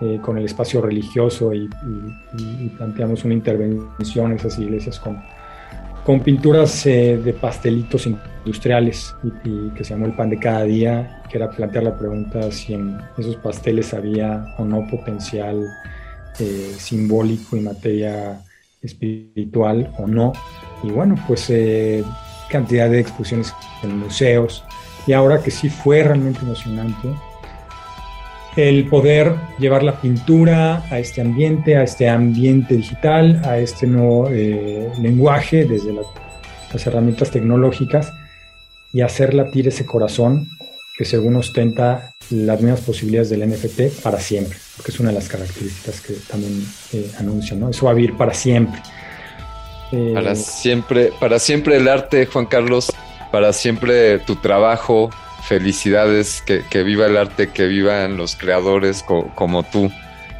[0.00, 1.68] eh, con el espacio religioso y,
[2.78, 5.22] planteamos una intervención en esas iglesias con,
[6.02, 11.22] con pinturas eh, de pastelitos industriales y, que se llamó el pan de cada día,
[11.30, 15.62] que era plantear la pregunta si en esos pasteles había o no potencial
[16.78, 18.40] simbólico y materia
[18.82, 20.32] espiritual o no.
[20.84, 22.04] Y bueno, pues eh,
[22.48, 24.64] cantidad de exposiciones en museos.
[25.06, 27.08] Y ahora que sí fue realmente emocionante
[28.56, 34.28] el poder llevar la pintura a este ambiente, a este ambiente digital, a este nuevo
[34.30, 38.12] eh, lenguaje desde las herramientas tecnológicas
[38.92, 40.48] y hacer latir ese corazón
[40.96, 45.28] que según ostenta las mismas posibilidades del NFT para siempre, porque es una de las
[45.28, 47.70] características que también eh, anuncian, ¿no?
[47.70, 48.80] Eso va a vivir para siempre.
[49.94, 52.92] Eh, para siempre, para siempre el arte, Juan Carlos,
[53.30, 55.10] para siempre tu trabajo,
[55.46, 59.90] felicidades, que, viva el arte, que vivan los creadores como tú.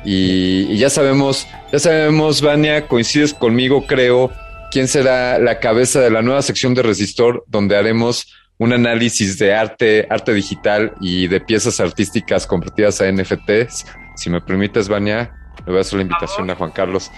[0.05, 4.30] Y, y, ya sabemos, ya sabemos, Vania, coincides conmigo, creo,
[4.70, 8.26] quién será la cabeza de la nueva sección de Resistor, donde haremos
[8.59, 13.86] un análisis de arte, arte digital y de piezas artísticas convertidas a NFTs.
[14.16, 15.32] Si me permites, Vania,
[15.64, 17.11] le voy a hacer la invitación a Juan Carlos.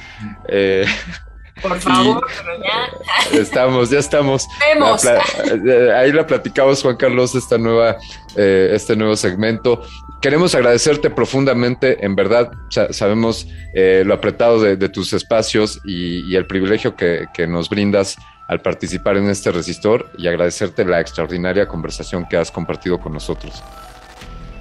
[0.49, 0.87] Eh,
[1.63, 2.27] por favor,
[2.63, 3.39] ya.
[3.39, 4.47] Estamos, ya estamos.
[4.75, 5.05] Vemos.
[5.05, 7.97] Eh, ahí la platicamos, Juan Carlos, esta nueva,
[8.37, 9.83] eh, este nuevo segmento.
[10.21, 12.51] Queremos agradecerte profundamente, en verdad,
[12.91, 18.17] sabemos lo apretado de, tus espacios y, el privilegio que, que nos brindas
[18.49, 23.63] al participar en este resistor y agradecerte la extraordinaria conversación que has compartido con nosotros.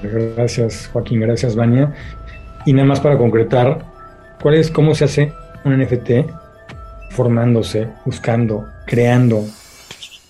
[0.01, 1.93] Gracias, Joaquín, gracias, Vania.
[2.65, 3.85] Y nada más para concretar,
[4.41, 5.33] ¿cuál es cómo se hace
[5.63, 6.44] un NFT?
[7.15, 9.45] Formándose, buscando, creando,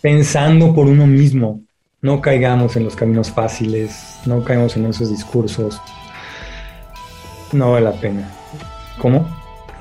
[0.01, 1.61] pensando por uno mismo.
[2.01, 5.81] No caigamos en los caminos fáciles, no caigamos en esos discursos.
[7.51, 8.31] No vale la pena.
[8.99, 9.27] ¿Cómo?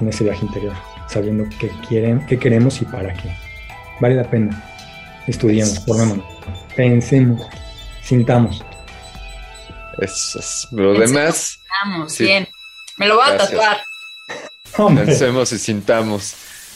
[0.00, 0.72] En ese viaje interior,
[1.08, 3.44] sabiendo qué quieren, qué queremos y para qué
[4.00, 4.62] vale la pena.
[5.26, 6.24] Estudiemos, formémonos,
[6.76, 7.46] pensemos,
[8.02, 8.62] sintamos.
[9.98, 10.68] Eso es.
[10.72, 11.58] Lo demás.
[12.18, 12.48] bien.
[12.98, 13.82] Me lo voy a tatuar.
[14.76, 16.34] Pensemos y sintamos.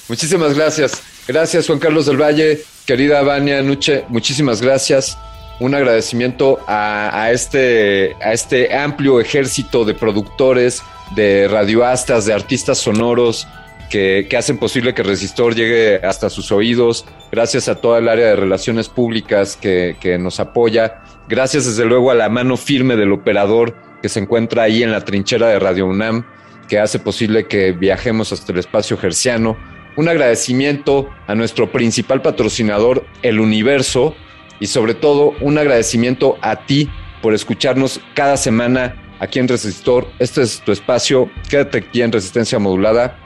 [0.09, 1.03] Muchísimas gracias.
[1.27, 2.63] Gracias, Juan Carlos del Valle.
[2.87, 5.19] Querida Vania Nuche, muchísimas gracias.
[5.61, 10.83] Un agradecimiento a, este, a este amplio ejército de productores,
[11.15, 13.47] de radioastas, de artistas sonoros,
[13.91, 17.05] que, hacen posible que Resistor llegue hasta sus oídos.
[17.31, 21.03] Gracias a toda el área de relaciones públicas que, nos apoya.
[21.29, 25.05] Gracias desde luego a la mano firme del operador que se encuentra ahí en la
[25.05, 26.25] trinchera de Radio UNAM,
[26.69, 29.57] que hace posible que viajemos hasta el espacio gerciano.
[29.99, 34.15] Un agradecimiento a nuestro principal patrocinador, El Universo,
[34.61, 36.89] y sobre todo un agradecimiento a ti
[37.21, 40.07] por escucharnos cada semana aquí en Resistor.
[40.21, 41.29] Este es tu espacio.
[41.51, 43.19] Quédate aquí en Resistencia Modulada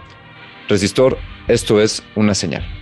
[0.67, 2.82] Resistor, esto es una señal.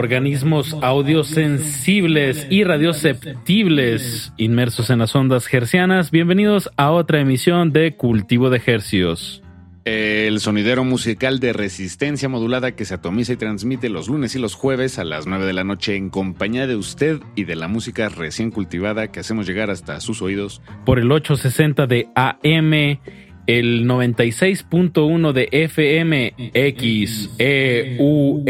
[0.00, 6.10] Organismos audiosensibles y radioceptibles inmersos en las ondas hercianas.
[6.10, 9.42] Bienvenidos a otra emisión de Cultivo de Hercios.
[9.84, 14.54] El sonidero musical de resistencia modulada que se atomiza y transmite los lunes y los
[14.54, 18.08] jueves a las 9 de la noche en compañía de usted y de la música
[18.08, 20.62] recién cultivada que hacemos llegar hasta sus oídos.
[20.86, 22.98] Por el 860 de AM
[23.46, 28.44] el 96.1 de FM XEUN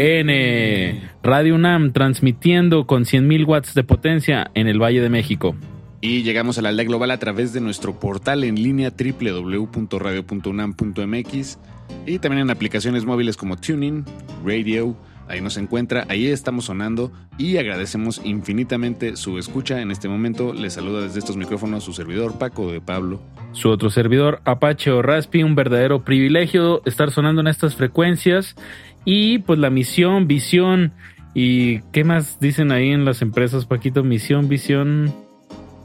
[1.23, 5.55] Radio UNAM transmitiendo con 100.000 watts de potencia en el Valle de México.
[6.01, 11.59] Y llegamos a la aldea global a través de nuestro portal en línea www.radio.unam.mx
[12.05, 14.03] y también en aplicaciones móviles como Tuning,
[14.43, 14.97] Radio,
[15.31, 19.79] Ahí nos encuentra, ahí estamos sonando y agradecemos infinitamente su escucha.
[19.79, 23.21] En este momento les saluda desde estos micrófonos su servidor Paco de Pablo.
[23.53, 28.57] Su otro servidor Apache o Raspi, un verdadero privilegio estar sonando en estas frecuencias
[29.05, 30.91] y pues la misión, visión
[31.33, 35.15] y qué más dicen ahí en las empresas, Paquito, misión, visión,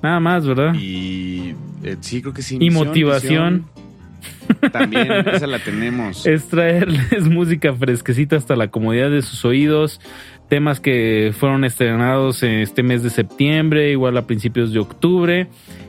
[0.03, 0.74] nada más, ¿verdad?
[0.74, 2.59] Y eh, sí, creo que sí.
[2.61, 3.64] y motivación.
[3.64, 3.86] visión.
[4.72, 6.27] También, esa la tenemos.
[6.27, 10.01] es traerles música fresquecita hasta la comodidad de sus oídos.
[10.49, 15.49] Temas que fueron estrenados en este mes de septiembre, igual a principios de octubre.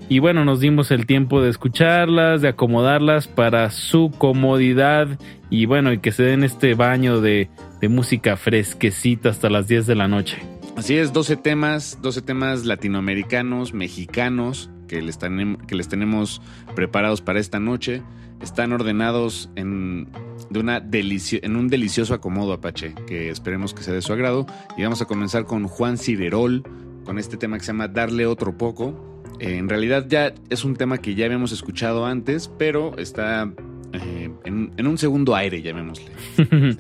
[0.10, 5.20] Y bueno, nos dimos el tiempo de escucharlas, de acomodarlas para su comodidad.
[5.50, 7.50] Y bueno, y que se den este baño de,
[7.82, 10.38] de música fresquecita hasta las 10 de la noche.
[10.78, 16.42] Así es, 12 temas, 12 temas latinoamericanos, mexicanos, que les, que les tenemos
[16.76, 18.04] preparados para esta noche.
[18.42, 20.08] Están ordenados en,
[20.50, 24.46] de una en un delicioso acomodo Apache, que esperemos que sea de su agrado.
[24.78, 26.64] Y vamos a comenzar con Juan Ciderol,
[27.04, 29.24] con este tema que se llama Darle Otro Poco.
[29.40, 33.52] Eh, en realidad ya es un tema que ya habíamos escuchado antes, pero está
[33.94, 36.12] eh, en, en un segundo aire, llamémosle.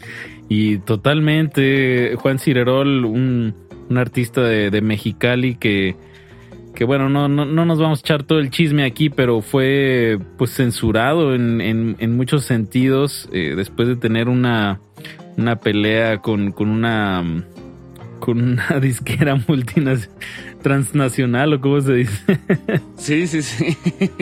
[0.49, 3.53] y totalmente, Juan Cirerol, un,
[3.89, 5.95] un artista de, de Mexicali que,
[6.77, 10.19] que bueno, no, no, no nos vamos a echar todo el chisme aquí, pero fue
[10.37, 14.79] pues censurado en, en, en muchos sentidos eh, después de tener una,
[15.37, 17.43] una pelea con, con una
[18.19, 20.15] con una disquera multinacional
[20.61, 22.39] transnacional o cómo se dice.
[22.97, 23.75] Sí, sí, sí.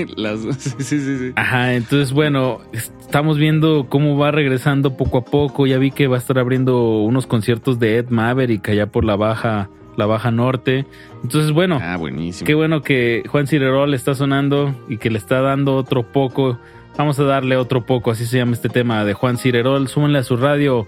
[0.15, 1.31] Las, sí, sí, sí, sí.
[1.35, 5.67] Ajá, entonces bueno, estamos viendo cómo va regresando poco a poco.
[5.67, 9.17] Ya vi que va a estar abriendo unos conciertos de Ed Maverick allá por la
[9.17, 10.85] baja, la baja norte.
[11.23, 12.45] Entonces, bueno, Ah, buenísimo.
[12.45, 16.57] qué bueno que Juan Cirerol está sonando y que le está dando otro poco.
[16.97, 19.87] Vamos a darle otro poco, así se llama este tema de Juan Cirerol.
[19.87, 20.87] Súmenle a su radio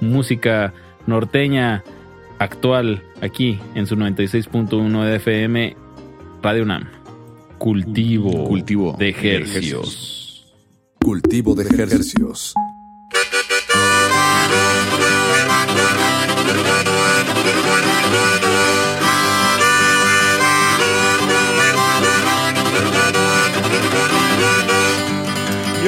[0.00, 0.72] música
[1.06, 1.82] norteña
[2.38, 5.76] actual aquí en su 96.1 de FM
[6.42, 6.84] Radio UNAM.
[7.58, 10.54] Cultivo, Cultivo de de ejercicios.
[11.00, 12.54] Cultivo de ejercicios.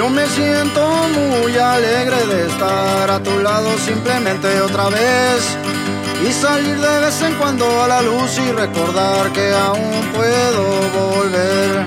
[0.00, 0.82] Yo me siento
[1.14, 5.58] muy alegre de estar a tu lado simplemente otra vez
[6.26, 10.64] y salir de vez en cuando a la luz y recordar que aún puedo
[11.04, 11.86] volver.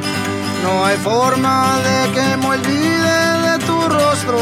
[0.62, 4.38] No hay forma de que me olvide de tu rostro.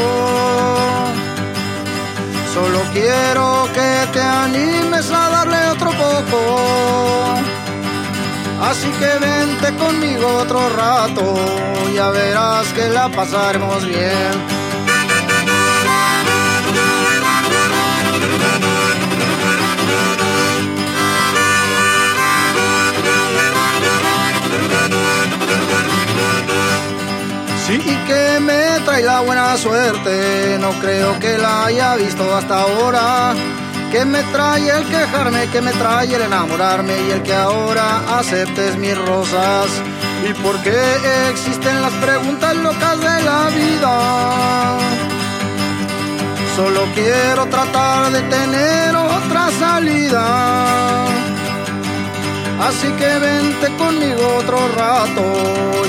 [2.52, 7.51] Solo quiero que te animes a darle otro poco.
[8.62, 11.34] Así que vente conmigo otro rato,
[11.96, 14.32] ya verás que la pasaremos bien.
[27.66, 33.34] Sí, que me trae la buena suerte, no creo que la haya visto hasta ahora.
[33.92, 38.78] Que me trae el quejarme, que me trae el enamorarme y el que ahora aceptes
[38.78, 39.66] mis rosas.
[40.26, 40.80] ¿Y por qué
[41.30, 44.78] existen las preguntas locas de la vida?
[46.56, 51.04] Solo quiero tratar de tener otra salida.
[52.68, 55.22] Así que vente conmigo otro rato,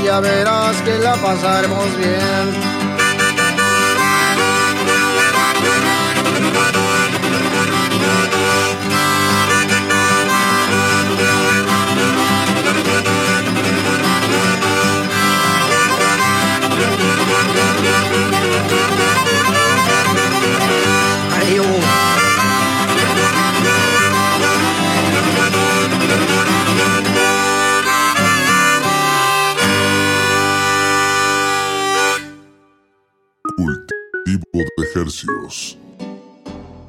[0.04, 2.83] ya verás que la pasaremos bien.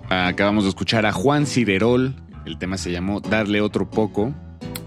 [0.09, 2.15] Acabamos de escuchar a Juan Ciderol.
[2.47, 4.35] El tema se llamó Darle otro poco.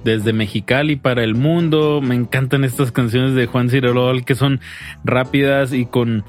[0.03, 2.01] Desde Mexicali para el mundo.
[2.01, 4.61] Me encantan estas canciones de Juan Ciderol que son
[5.03, 6.23] rápidas y con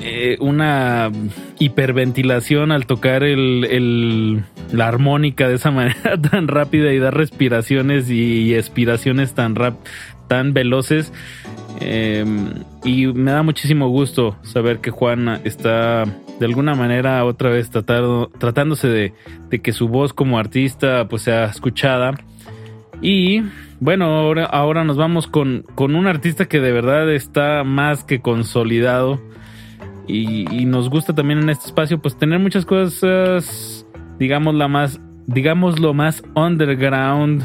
[0.00, 1.10] eh, una
[1.58, 8.54] hiperventilación al tocar el, la armónica de esa manera tan rápida y dar respiraciones y,
[8.54, 9.74] expiraciones tan, rap,
[10.28, 11.12] tan veloces.
[11.80, 16.04] Em, y me da muchísimo gusto saber que Juan está
[16.38, 19.12] de alguna manera otra vez tratándose de,
[19.50, 22.14] de, que su voz como artista pues sea escuchada.
[23.02, 23.42] Y
[23.78, 28.20] bueno, ahora, ahora nos vamos con, con un artista que de verdad está más que
[28.20, 29.20] consolidado.
[30.08, 33.84] Y, y, nos gusta también en este espacio pues tener muchas cosas,
[34.20, 37.42] digamos la más, digamos lo más underground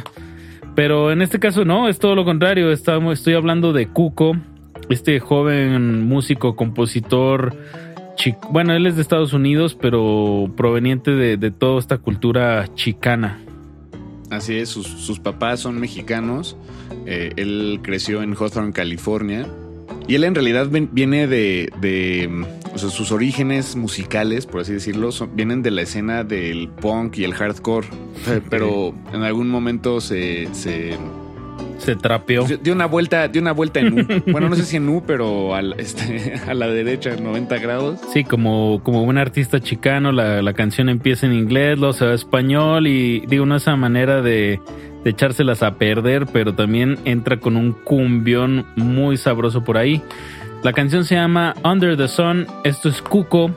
[0.75, 2.71] pero en este caso no, es todo lo contrario.
[2.71, 4.35] Estamos, estoy hablando de Cuco,
[4.89, 7.55] este joven músico, compositor.
[8.51, 13.39] Bueno, él es de Estados Unidos, pero proveniente de, toda esta cultura chicana.
[14.29, 16.55] Así es, sus, papás son mexicanos.
[17.05, 19.47] Eh, él creció en Hawthorne, California.
[20.07, 25.61] Y él en realidad viene de, o sea, sus orígenes musicales, por así decirlo, vienen
[25.61, 27.87] de la escena del punk y el hardcore,
[28.49, 30.97] pero en algún momento se, se
[31.81, 32.45] se trapeó.
[32.45, 34.21] Dio una vuelta, dio una vuelta en U.
[34.31, 37.99] bueno, no sé si en U, pero este, a la derecha, 90 grados.
[38.13, 42.11] Sí, como, como un artista chicano, la, la canción empieza en inglés, luego se va
[42.11, 44.59] a español y digo, no esa manera de,
[45.03, 50.01] de echárselas a perder, pero también entra con un cumbión muy sabroso por ahí.
[50.63, 53.51] La canción se llama Under the Sun, esto es Cuco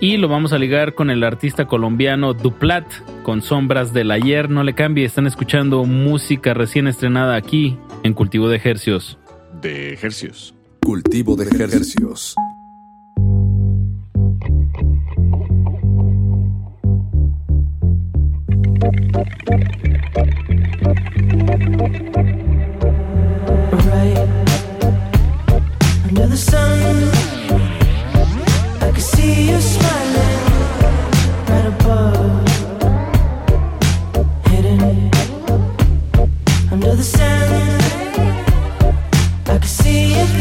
[0.00, 2.86] y lo vamos a ligar con el artista colombiano Duplat
[3.22, 4.48] con Sombras del Ayer.
[4.48, 9.18] No le cambie, están escuchando música recién estrenada aquí en Cultivo de Ejercios.
[9.60, 10.54] De Ejercios.
[10.82, 12.34] Cultivo de Ejercios.
[39.52, 40.39] I can see you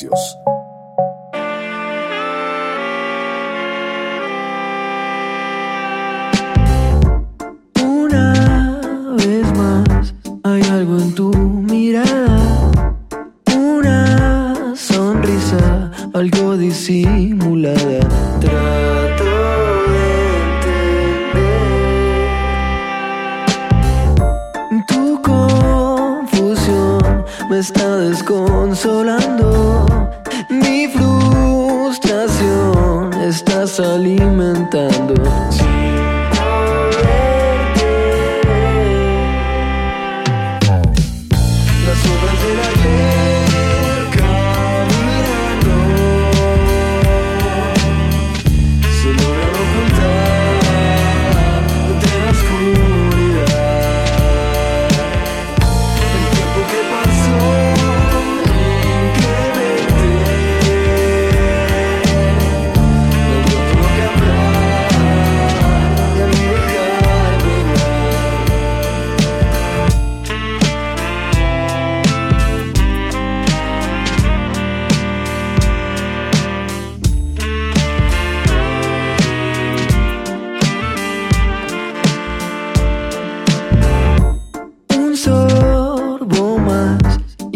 [0.00, 0.39] Cultivo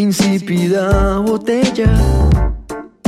[0.04, 1.90] insípida botella.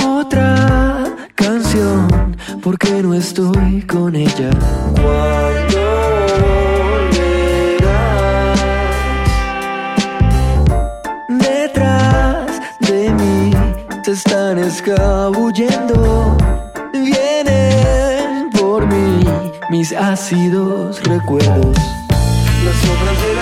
[0.02, 1.04] Otra
[1.34, 4.50] canción, porque no estoy con ella.
[4.94, 5.82] Cuando
[6.80, 7.80] volverás,
[11.28, 13.52] detrás de mí
[14.04, 16.36] se están escabullendo.
[16.94, 19.22] Vienen por mí
[19.70, 21.76] mis ácidos recuerdos.
[22.64, 23.35] Las obras del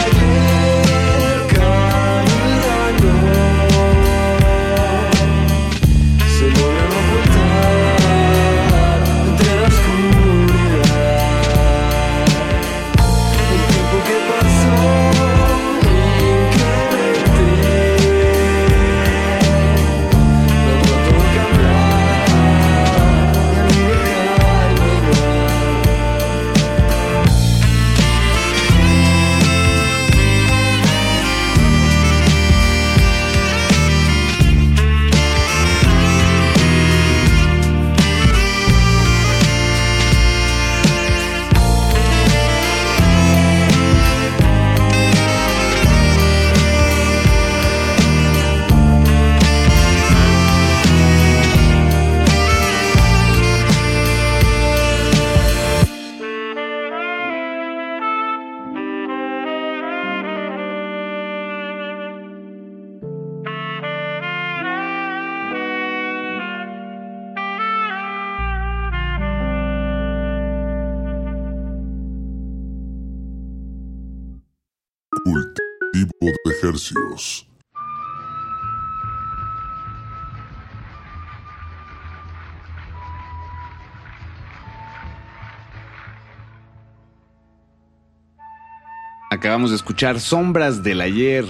[89.30, 91.44] Acabamos de escuchar Sombras del Ayer.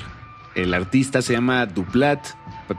[0.54, 2.26] El artista se llama Duplat,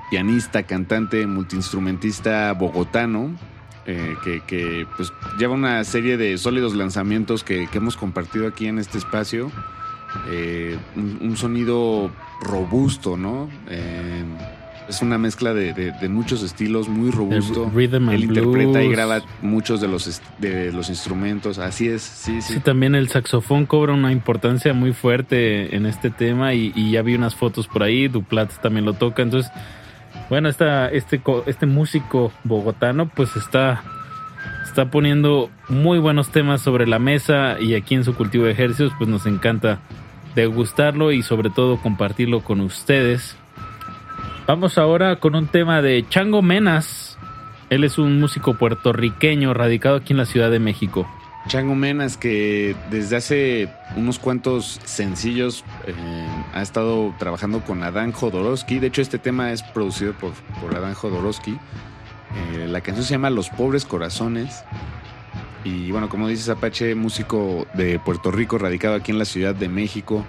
[0.10, 3.38] pianista, cantante, multiinstrumentista bogotano,
[3.86, 4.16] eh,
[4.48, 9.52] que, pues, lleva una serie de sólidos lanzamientos que, hemos compartido aquí en este espacio.
[10.28, 12.10] Eh, un sonido
[12.42, 13.50] robusto, ¿no?
[13.70, 14.24] Eh,
[14.88, 17.64] es una mezcla de, de- de muchos estilos, muy robusto.
[17.66, 21.58] El rhythm and Él interpreta y graba muchos de los, de los instrumentos.
[21.58, 22.54] Así es, sí, sí.
[22.54, 27.02] Sí, también el saxofón cobra una importancia muy fuerte en este tema y, y ya
[27.02, 29.52] vi unas fotos por ahí, Duplat también lo toca, entonces,
[30.30, 33.82] bueno, esta, este, este músico bogotano pues está,
[34.66, 38.92] está poniendo muy buenos temas sobre la mesa y aquí en su cultivo de ejercicios
[39.00, 39.80] pues nos encanta
[40.36, 43.36] degustarlo y sobre todo compartirlo con ustedes.
[44.48, 47.18] Vamos ahora con un tema de Chango Menas.
[47.70, 51.08] Él es un músico puertorriqueño radicado aquí en la Ciudad de México.
[51.48, 55.94] Chango Menas, que desde hace unos cuantos sencillos eh,
[56.54, 58.80] ha estado trabajando con Adán Jodorowsky.
[58.80, 60.32] De hecho, este tema es producido por,
[60.62, 61.52] por Adán Jodorowsky.
[61.52, 64.64] Eh, la canción se llama Los Pobres Corazones.
[65.66, 69.68] Y bueno, como dices, Apache, músico de Puerto Rico, radicado aquí en la Ciudad de
[69.68, 70.26] México,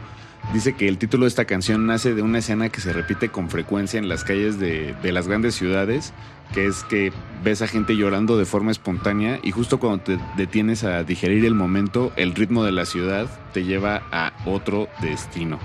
[0.54, 3.48] dice que el título de esta canción nace de una escena que se repite con
[3.50, 6.14] frecuencia en las calles de, de las grandes ciudades,
[6.54, 7.12] que es que
[7.44, 11.54] ves a gente llorando de forma espontánea y justo cuando te detienes a digerir el
[11.54, 15.58] momento, el ritmo de la ciudad te lleva a otro destino.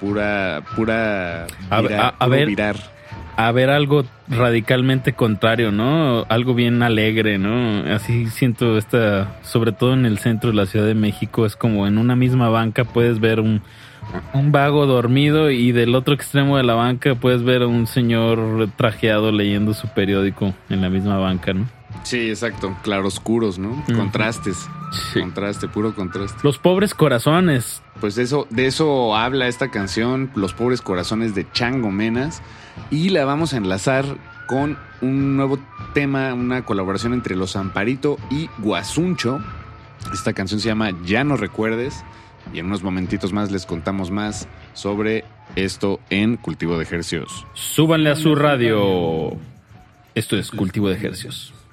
[0.00, 2.46] Pura, pura, A- a- a ver.
[2.46, 2.76] virar.
[3.42, 6.26] A ver algo radicalmente contrario, ¿no?
[6.28, 7.90] Algo bien alegre, ¿no?
[7.90, 11.86] Así siento esta, sobre todo en el centro de la Ciudad de México, es como
[11.86, 13.62] en una misma banca puedes ver un,
[14.34, 18.68] un vago dormido y del otro extremo de la banca puedes ver a un señor
[18.76, 21.79] trajeado leyendo su periódico en la misma banca, ¿no?
[22.02, 22.76] Sí, exacto.
[22.82, 23.84] Claroscuros, ¿no?
[23.94, 24.68] Contrastes.
[25.14, 26.38] Contraste, puro contraste.
[26.42, 27.82] Los pobres corazones.
[28.00, 32.42] Pues de eso, de eso habla esta canción, Los pobres corazones de Chango Menas.
[32.90, 34.04] Y la vamos a enlazar
[34.46, 35.58] con un nuevo
[35.94, 39.40] tema, una colaboración entre Los Amparito y Guasuncho.
[40.12, 42.02] Esta canción se llama Ya no recuerdes.
[42.52, 45.24] Y en unos momentitos más les contamos más sobre
[45.56, 47.46] esto en Cultivo de Ejercios.
[47.54, 49.36] Súbanle a su radio.
[50.14, 51.52] Esto es Cultivo de Ejercios.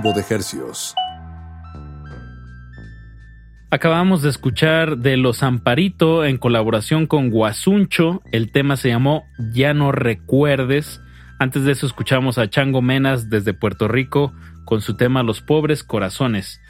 [0.00, 0.94] De Hercios.
[3.68, 8.22] Acabamos de escuchar de Los Amparito en colaboración con Guasuncho.
[8.30, 11.00] El tema se llamó Ya no recuerdes.
[11.40, 14.32] Antes de eso escuchamos a Chango Menas desde Puerto Rico
[14.64, 16.60] con su tema Los pobres corazones.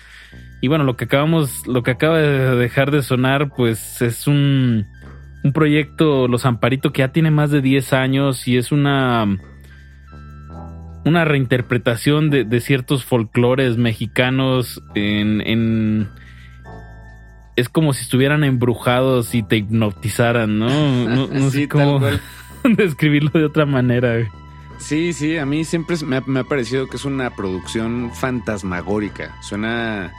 [0.62, 4.86] Y bueno, lo que acabamos, lo que acaba de dejar de sonar, pues es un,
[5.44, 9.38] un proyecto Los Amparito que ya tiene más de 10 años y es una
[11.04, 16.08] una reinterpretación de, de ciertos folclores mexicanos en, en
[17.56, 20.68] es como si estuvieran embrujados y te hipnotizaran, ¿no?
[20.68, 22.00] No, no Sí, sé cómo
[22.76, 24.12] describirlo de otra manera.
[24.14, 24.28] güey.
[24.78, 29.34] Sí, sí, a mí siempre me ha, me ha parecido que es una producción fantasmagórica.
[29.42, 30.12] Suena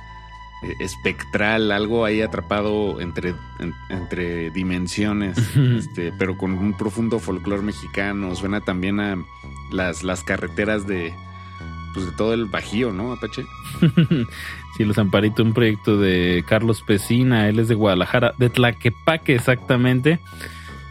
[0.80, 8.36] espectral, algo ahí atrapado entre, en- entre dimensiones, este, pero con un profundo folclore mexicano.
[8.36, 9.18] Suena también a
[9.72, 11.14] las, las carreteras de,
[11.94, 13.46] pues, de todo el Bajío, ¿no, Apache?
[14.78, 20.20] sí, Los Amparito, un proyecto de Carlos Pesina, él es de Guadalajara, de Tlaquepaque exactamente.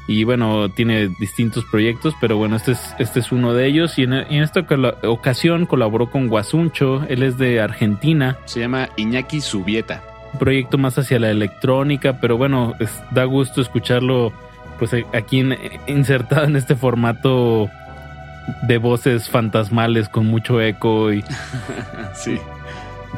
[0.09, 3.99] Y bueno, tiene distintos proyectos, pero bueno, este es, este es uno de ellos.
[3.99, 8.39] Y en, esta oca- ocasión colaboró con Guasuncho, él es de Argentina.
[8.47, 10.03] Se llama Iñaki Subieta.
[10.33, 14.33] Un proyecto más hacia la electrónica, pero bueno, es- da gusto escucharlo
[14.79, 17.69] pues eh, aquí en- insertado en este formato
[18.63, 21.23] de voces fantasmales con mucho eco y
[22.15, 22.39] sí.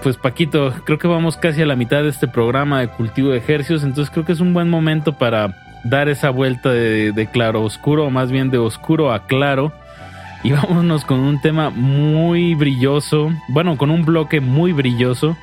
[0.02, 3.38] pues Paquito, creo que vamos casi a la mitad de este programa de cultivo de
[3.38, 5.54] ejercicios, entonces creo que es un buen momento para
[5.84, 9.72] dar esa vuelta de, claro oscuro, o más bien de oscuro a claro.
[10.42, 15.36] Y vámonos con un tema muy brilloso, bueno, con un bloque muy brilloso.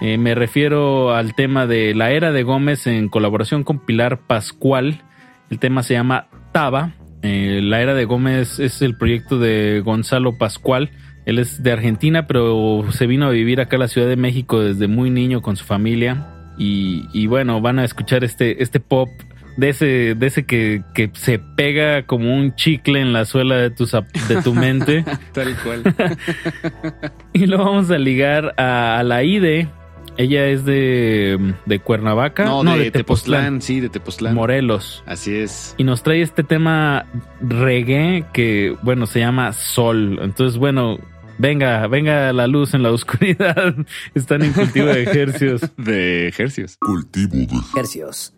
[0.00, 5.02] Eh, me refiero al tema de la era de Gómez en colaboración con Pilar Pascual.
[5.48, 6.92] El tema se llama Taba.
[7.22, 10.90] Eh, la era de Gómez es el proyecto de Gonzalo Pascual.
[11.24, 14.60] Él es de Argentina, pero se vino a vivir acá a la Ciudad de México
[14.60, 16.28] desde muy niño con su familia.
[16.58, 19.08] Y, y bueno, van a escuchar este, este pop
[19.56, 23.70] de ese, de ese que, que se pega como un chicle en la suela de
[23.70, 25.04] tu, de tu mente.
[25.32, 25.82] Tal cual.
[27.32, 29.68] Y lo vamos a ligar a, a la IDE.
[30.16, 32.46] Ella es de, de Cuernavaca.
[32.46, 34.34] No, de, Tepoztlán, sí, de Tepoztlán.
[34.34, 35.04] Morelos.
[35.06, 35.74] Así es.
[35.76, 37.04] Y nos trae este tema
[37.40, 40.18] reggae que, bueno, se llama Sol.
[40.22, 40.98] Entonces, bueno,
[41.38, 43.74] venga, venga la luz en la oscuridad.
[44.14, 45.60] Están en cultivo de ejercicios.
[45.76, 46.78] De ejercicios.
[46.80, 48.35] Cultivo de Hercios.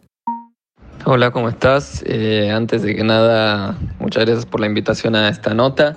[1.04, 2.02] Hola, ¿cómo estás?
[2.06, 5.96] Eh, antes de que nada, muchas gracias por la invitación a esta nota.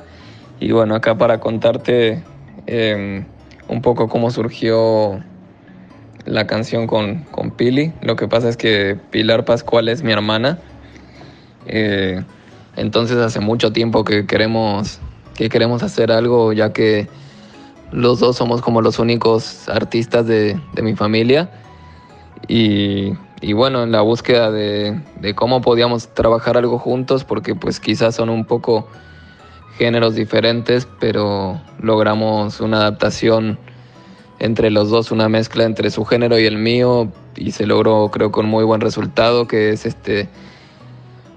[0.60, 2.23] Y bueno, acá para contarte
[2.68, 3.26] eh,
[3.68, 5.19] un poco cómo surgió
[6.26, 7.94] la canción con, con Pili.
[8.02, 10.60] Lo que pasa es que Pilar Pascual es mi hermana.
[11.65, 12.23] Eh,
[12.78, 14.99] entonces hace mucho tiempo que queremos,
[15.36, 17.07] que queremos hacer algo, ya que
[17.91, 21.49] los dos somos como los únicos artistas de, de mi familia.
[22.48, 27.80] Y, y bueno, en la búsqueda de, de cómo podíamos trabajar algo juntos, porque pues
[27.80, 28.88] quizás son un poco
[29.77, 33.57] géneros diferentes, pero logramos una adaptación
[34.38, 38.31] entre los dos, una mezcla entre su género y el mío, y se logró creo
[38.31, 40.30] con muy buen resultado, que es este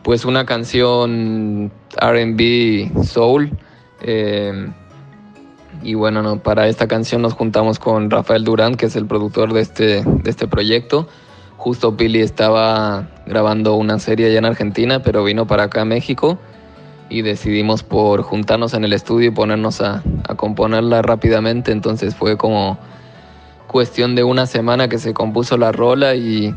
[0.03, 3.51] pues una canción RB soul.
[4.03, 4.69] eh,
[5.83, 9.53] y bueno, no, para esta canción nos juntamos con Rafael Durán, que es el productor
[9.53, 11.09] de este, de este proyecto.
[11.65, 16.39] Justo Pili estaba grabando una serie allá en Argentina, pero vino para acá a México
[17.09, 21.73] y decidimos por juntarnos en el estudio y ponernos a, a componerla rápidamente.
[21.73, 22.79] Entonces fue como
[23.67, 26.55] cuestión de una semana que se compuso la rola y,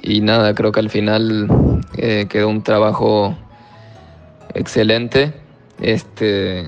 [0.00, 3.36] y nada, creo que al final eh, quedó un trabajo
[4.54, 5.34] excelente.
[5.82, 6.66] Este,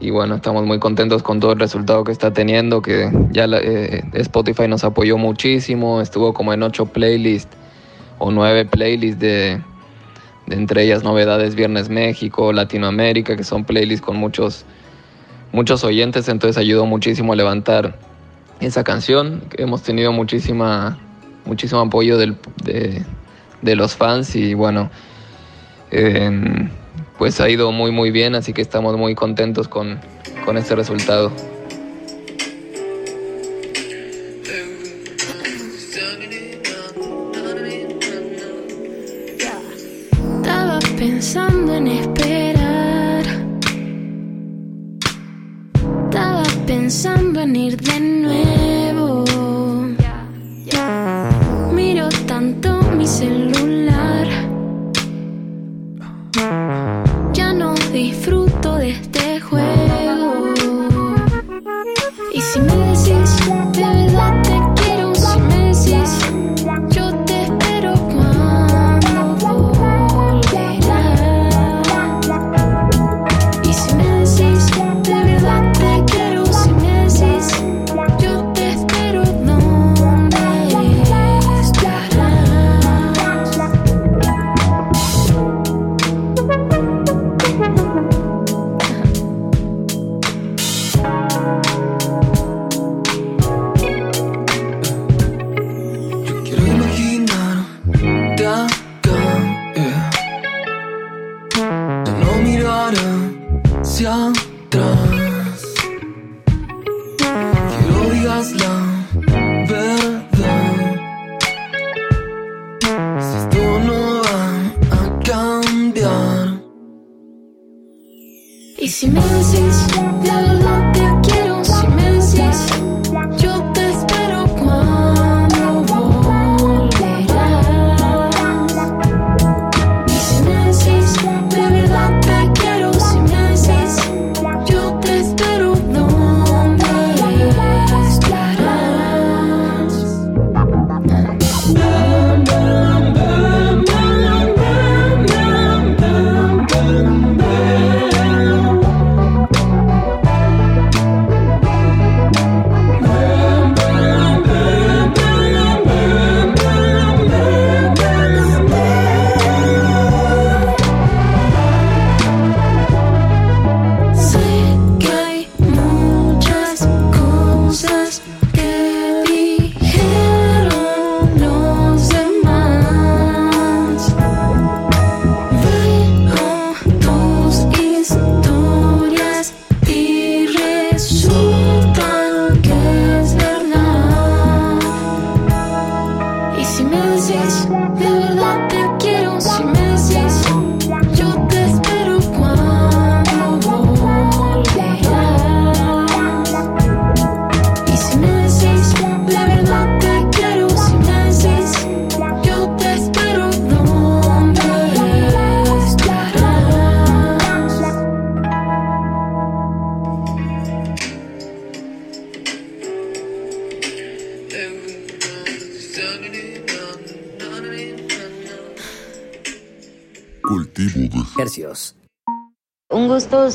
[0.00, 3.60] y bueno, estamos muy contentos con todo el resultado que está teniendo, que ya la-
[3.60, 7.56] eh, Spotify nos apoyó muchísimo, estuvo como en ocho playlists
[8.18, 9.60] o nueve playlists de,
[10.46, 14.64] de entre ellas novedades Viernes México, Latinoamérica, que son playlists con muchos,
[15.52, 17.96] muchos oyentes, entonces ayudó muchísimo a levantar
[18.60, 19.42] esa canción.
[19.56, 20.98] Hemos tenido muchísima,
[21.44, 23.02] muchísimo apoyo del- de,
[23.60, 24.90] de los fans y bueno,
[25.90, 26.70] em,
[27.18, 30.00] pues ha ido muy muy bien, así que estamos muy contentos con,
[30.44, 31.30] con este resultado.
[40.42, 43.24] Estaba pensando en esperar.
[46.04, 49.24] Estaba pensando en ir de nuevo.
[51.72, 53.41] Miro tanto mi celular.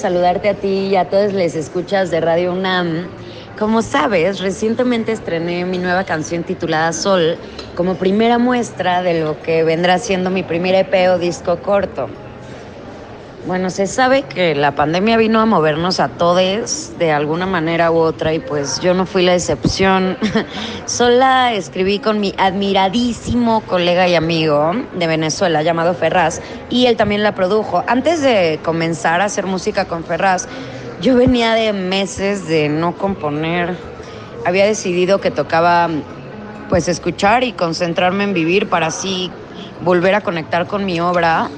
[0.08, 3.10] Saludarte a ti y a todos les escuchas de Radio UNAM.
[3.60, 7.38] Como sabes, recientemente estrené mi nueva canción titulada Sol
[7.76, 12.08] como primera muestra de lo que vendrá siendo mi primer EP o disco corto.
[13.48, 17.96] Bueno, se sabe que la pandemia vino a movernos a todos de alguna manera u
[17.96, 20.18] otra y pues yo no fui la excepción.
[20.86, 27.24] Sola escribí con mi admiradísimo colega y amigo de Venezuela llamado Ferraz y él también
[27.24, 27.86] la produjo.
[27.88, 30.50] Antes de comenzar a hacer música con Ferraz,
[31.00, 33.78] yo venía de meses de no componer.
[34.46, 35.88] Había decidido que tocaba
[36.68, 39.32] pues escuchar y concentrarme en vivir para así
[39.86, 41.50] volver a conectar con mi obra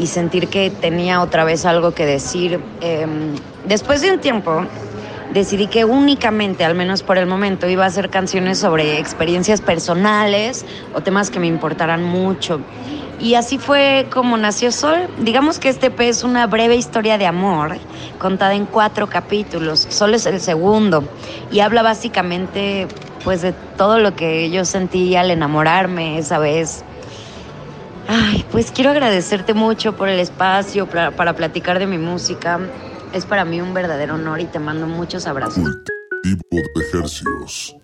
[0.00, 2.58] y sentir que tenía otra vez algo que decir.
[2.80, 3.06] Eh,
[3.66, 4.64] después de un tiempo,
[5.34, 10.64] decidí que únicamente, al menos por el momento, iba a hacer canciones sobre experiencias personales
[10.94, 12.60] o temas que me importaran mucho.
[13.20, 15.08] Y así fue como nació Sol.
[15.18, 17.76] Digamos que este EP es una breve historia de amor
[18.18, 19.86] contada en cuatro capítulos.
[19.90, 21.04] Sol es el segundo
[21.52, 22.88] y habla básicamente
[23.22, 26.82] pues de todo lo que yo sentí al enamorarme esa vez.
[28.12, 32.58] Ay, pues quiero agradecerte mucho por el espacio para, para platicar de mi música.
[33.12, 35.62] Es para mí un verdadero honor y te mando muchos abrazos.
[35.62, 37.76] Cultivo de ejercicios.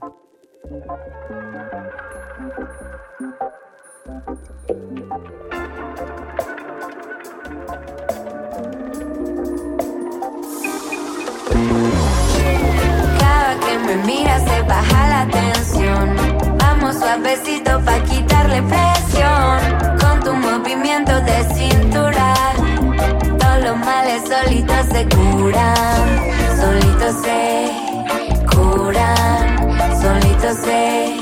[13.20, 16.16] Cada que me miras se baja la tensión.
[16.58, 19.95] Vamos suavecito pa' quitarle presión.
[20.66, 22.34] Movimiento de cintura.
[23.38, 26.06] Todos los males solitos se curan.
[26.60, 27.70] Solitos se
[28.50, 30.02] curan.
[30.02, 31.16] Solitos se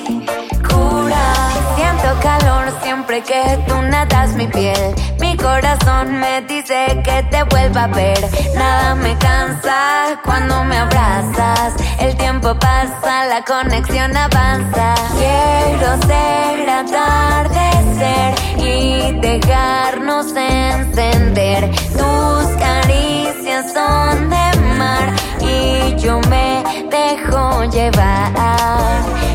[0.67, 1.51] curan.
[1.77, 4.95] Siento calor siempre que tú nadas mi piel.
[5.21, 8.27] Mi corazón me dice que te vuelva a ver.
[8.57, 11.75] Nada me cansa cuando me abrazas.
[11.99, 14.95] El tiempo pasa, la conexión avanza.
[15.19, 18.34] Quiero ser atardecer
[18.65, 21.71] y dejarnos encender.
[21.97, 24.47] Tus caricias son de
[24.79, 28.33] mar y yo me dejo llevar.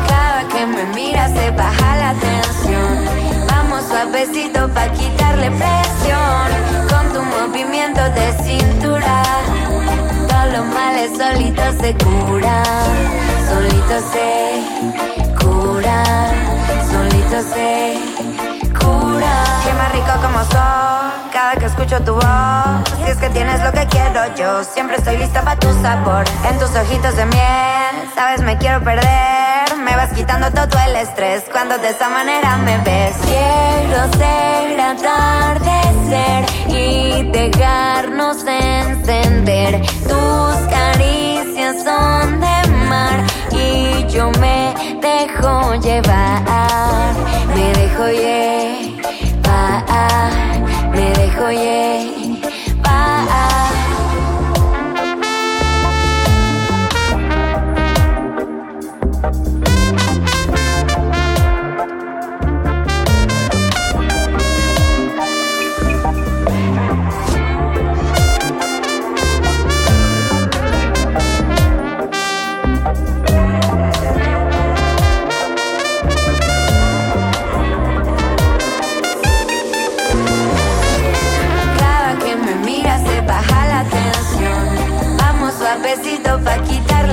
[0.09, 2.95] Cada que me miras se baja la tensión.
[3.49, 6.49] Vamos suavecito pa' quitarle presión.
[6.91, 9.23] Con tu movimiento de cintura.
[10.49, 12.65] Todos los males solitos se curan.
[13.49, 14.65] Solitos se
[15.39, 16.35] curan.
[16.91, 17.99] Solitos se
[18.79, 19.63] curan.
[19.65, 21.31] Qué más rico como son.
[21.33, 22.25] Cada que escucho tu voz.
[23.05, 24.65] Si es que tienes lo que quiero yo.
[24.65, 26.25] Siempre estoy lista para tu sabor.
[26.49, 28.11] En tus ojitos de miel.
[28.15, 29.77] Sabes, me quiero perder.
[29.77, 33.17] me vas quitando todo el estrés cuando de esa manera me ves.
[33.27, 39.81] Quiero ser atardecer y dejarnos encender.
[40.03, 47.15] Tus caricias son de mar y yo me dejo llevar.
[47.55, 49.83] Me dejo llevar,
[50.93, 52.28] me dejo llevar.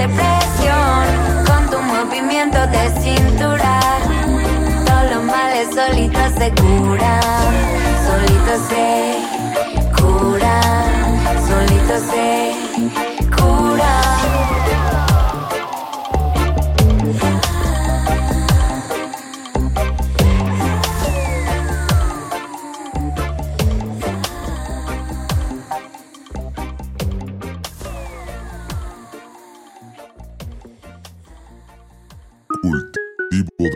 [0.06, 1.45] Quitarle presión.
[1.45, 3.80] Con tu movimiento de cintura.
[4.86, 7.22] Todos los males solitos se curan.
[8.07, 9.18] Solitos se
[9.95, 11.48] curan.
[11.48, 12.64] Solitos se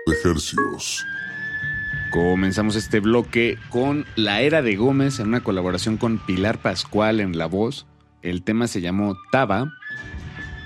[0.06, 1.06] de ejercicios.
[2.12, 7.38] Comenzamos este bloque con La Era de Gómez en una colaboración con Pilar Pascual en
[7.38, 7.86] la voz.
[8.22, 9.72] El tema se llamó Taba.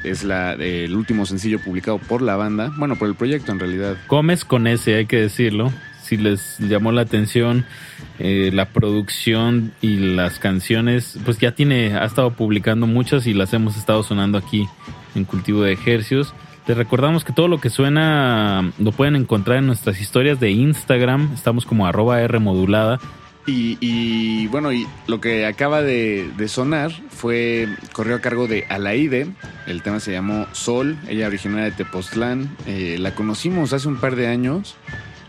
[0.04, 2.72] Es la, el último sencillo publicado por la banda.
[2.78, 3.98] Bueno, por el proyecto en realidad.
[4.08, 5.72] Gómez con ese, hay que decirlo.
[6.02, 7.66] Si les llamó la atención
[8.20, 13.54] eh, la producción y las canciones, pues ya tiene, ha estado publicando muchas y las
[13.54, 14.68] hemos estado sonando aquí
[15.16, 16.34] en Cultivo de Ejercios.
[16.66, 21.32] Les recordamos que todo lo que suena lo pueden encontrar en nuestras historias de Instagram.
[21.34, 22.40] Estamos como arroba R.
[23.46, 28.66] Y, y, bueno, y lo que acaba de, de sonar fue, corrió a cargo de
[28.70, 29.28] Alaide.
[29.68, 32.56] El tema se llamó Sol, ella originaria de Tepoztlán.
[32.66, 34.78] Eh, la conocimos hace un par de años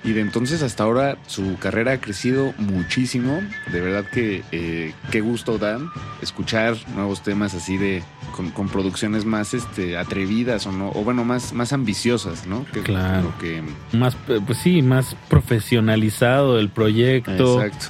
[0.05, 3.41] y de entonces hasta ahora su carrera ha crecido muchísimo.
[3.73, 5.89] De verdad que eh, qué gusto dan
[6.23, 8.03] escuchar nuevos temas así de
[8.37, 12.65] con, con producciones más este atrevidas o no o bueno más más ambiciosas, ¿no?
[12.73, 13.33] Que, Claro.
[13.41, 13.63] que
[13.97, 17.63] Más, eh, pues sí, más profesionalizado el proyecto.
[17.63, 17.87] Exacto.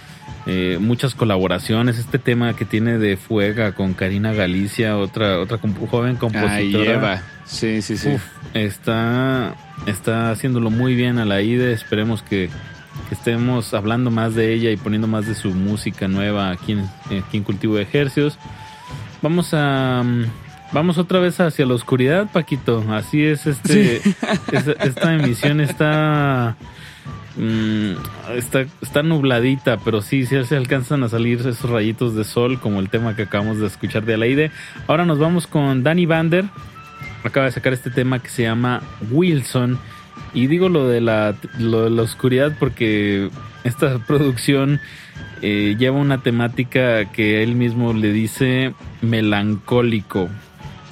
[0.47, 1.99] Eh, muchas colaboraciones.
[1.99, 6.55] Este tema que tiene de Fuega con Karina Galicia, otra, otra comp- joven compositora.
[6.55, 7.23] Ay, Eva.
[7.47, 8.09] Sí, sí, sí.
[8.11, 8.23] Uf,
[8.53, 9.55] está,
[9.87, 11.73] está haciéndolo muy bien a la IDE.
[11.73, 12.49] Esperemos que,
[13.09, 16.81] que estemos hablando más de ella y poniendo más de su música nueva aquí en,
[17.19, 18.39] aquí en Cultivo de Ejercios.
[19.23, 20.03] Vamos a.
[20.05, 20.25] mm,
[20.75, 22.85] Vamos otra vez hacia la oscuridad, Paquito.
[22.91, 23.99] Así es, este,
[24.53, 26.57] esta, esta emisión está,
[27.37, 27.93] mm,
[28.37, 32.81] está, está nubladita, pero sí, sí se alcanzan a salir esos rayitos de sol, como
[32.81, 34.51] el tema que acabamos de escuchar de Alaide.
[34.89, 36.47] Ahora nos vamos con Danny Bander.
[37.25, 39.79] Acaba de sacar este tema que se llama Wilson.
[40.33, 43.31] Y digo lo de la, lo de la oscuridad porque
[43.65, 44.81] esta producción
[45.43, 50.29] eh, lleva una temática que él mismo le dice melancólico.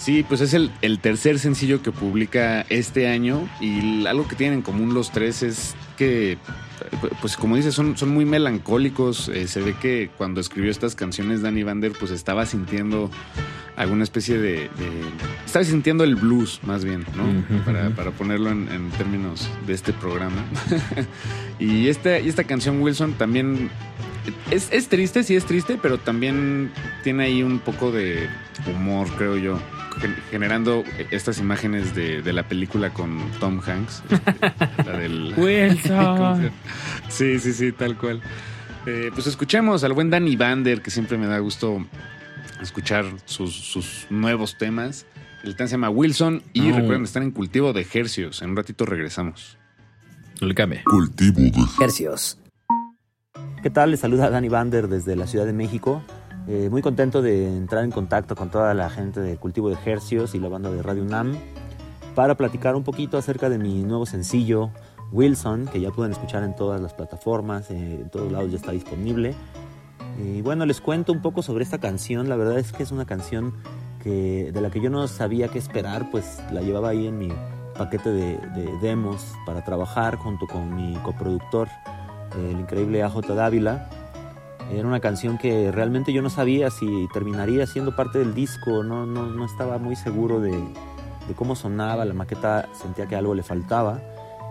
[0.02, 4.58] Sí, pues es el, el tercer sencillo que publica este año y algo que tienen
[4.58, 6.38] en común los tres es que,
[7.20, 9.28] pues como dices, son, son muy melancólicos.
[9.28, 13.12] Eh, se ve que cuando escribió estas canciones Danny Vander pues estaba sintiendo
[13.76, 14.52] alguna especie de...
[14.62, 15.02] de-
[15.46, 17.62] estaba sintiendo el blues más bien, ¿no?
[17.94, 20.42] Para, ponerlo en, en términos de este programa.
[21.60, 23.70] y, esta, y esta canción Wilson también
[24.50, 26.72] es, es triste, sí es triste, pero también
[27.04, 28.28] tiene ahí un poco de
[28.66, 29.60] humor, creo yo,
[30.30, 34.02] generando estas imágenes de, de la película con Tom Hanks.
[34.10, 35.34] este, la del...
[35.36, 36.50] Wilson.
[37.08, 38.22] Sí, sí, sí, tal cual.
[38.86, 41.84] Eh, pues escuchemos al buen Danny Bander, que siempre me da gusto
[42.60, 45.06] escuchar sus, sus nuevos temas.
[45.44, 48.42] El tema se llama Wilson y recuerden estar en cultivo de ejercios.
[48.42, 49.58] En un ratito regresamos.
[50.40, 50.82] No le cambie.
[50.84, 51.52] Cultivo de
[51.84, 52.38] Hercios.
[53.62, 53.92] ¿Qué tal?
[53.92, 56.02] Les saluda Dani Bander desde la Ciudad de México.
[56.48, 60.34] Eh, muy contento de entrar en contacto con toda la gente de Cultivo de Hercios
[60.34, 61.36] y la banda de Radio UNAM
[62.16, 64.70] para platicar un poquito acerca de mi nuevo sencillo,
[65.12, 68.72] Wilson, que ya pueden escuchar en todas las plataformas, eh, en todos lados ya está
[68.72, 69.34] disponible.
[70.18, 72.28] Y bueno, les cuento un poco sobre esta canción.
[72.28, 73.54] La verdad es que es una canción
[74.02, 77.28] que, de la que yo no sabía qué esperar, pues la llevaba ahí en mi
[77.78, 81.68] paquete de, de demos para trabajar junto con mi coproductor,
[82.36, 83.88] el increíble AJ Dávila.
[84.70, 89.06] Era una canción que realmente yo no sabía si terminaría siendo parte del disco, no,
[89.06, 93.42] no, no estaba muy seguro de, de cómo sonaba la maqueta, sentía que algo le
[93.42, 94.00] faltaba.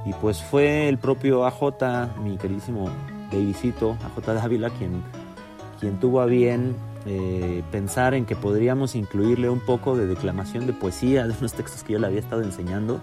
[0.06, 2.90] Y pues fue el propio AJ, mi queridísimo
[3.32, 5.04] Davidcito, AJ Dávila, quien,
[5.80, 6.76] quien tuvo a bien
[7.06, 11.84] eh, pensar en que podríamos incluirle un poco de declamación de poesía de unos textos
[11.84, 13.00] que yo le había estado enseñando.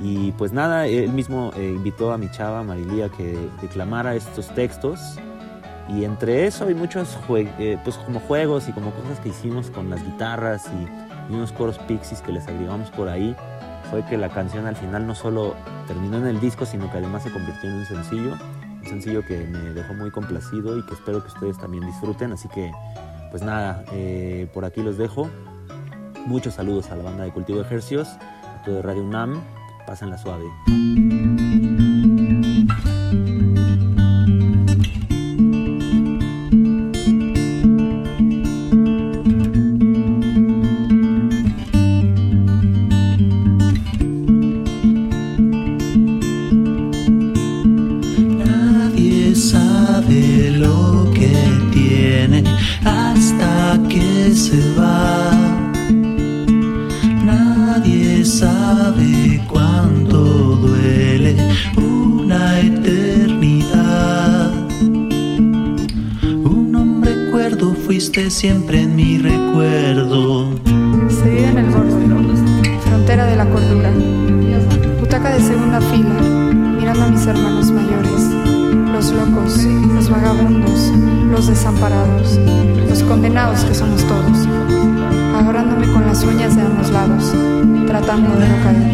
[0.00, 5.00] Y pues nada, él mismo eh, invitó a mi chava Marilía que declamara estos textos.
[5.88, 9.88] Y entre eso hay muchos eh, pues como juegos y como cosas que hicimos con
[9.88, 13.36] las guitarras y, y unos coros pixies que les agregamos por ahí.
[13.90, 15.54] Fue que la canción al final no solo
[15.86, 18.34] terminó en el disco, sino que además se convirtió en un sencillo.
[18.80, 22.32] Un sencillo que me dejó muy complacido y que espero que ustedes también disfruten.
[22.32, 22.72] Así que,
[23.30, 25.30] pues nada, eh, por aquí los dejo.
[26.26, 29.40] Muchos saludos a la banda de Cultivo de Ejercios, a todo de Radio UNAM.
[29.86, 30.44] Pásenla suave.
[68.36, 70.50] Siempre en mi recuerdo.
[71.08, 73.90] Se vive en el borde, frontera de la cordura.
[75.00, 76.20] Butaca de segunda fila,
[76.78, 78.28] mirando a mis hermanos mayores.
[78.92, 79.64] Los locos,
[79.94, 80.92] los vagabundos,
[81.30, 82.38] los desamparados,
[82.86, 84.46] los condenados que somos todos.
[85.38, 87.32] Agarrándome con las uñas de ambos lados,
[87.86, 88.85] tratando de no caer.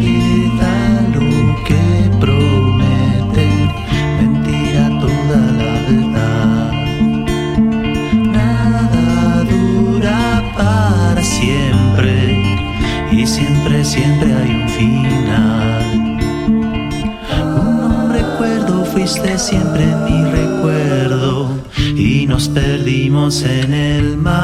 [23.31, 24.42] En el mar.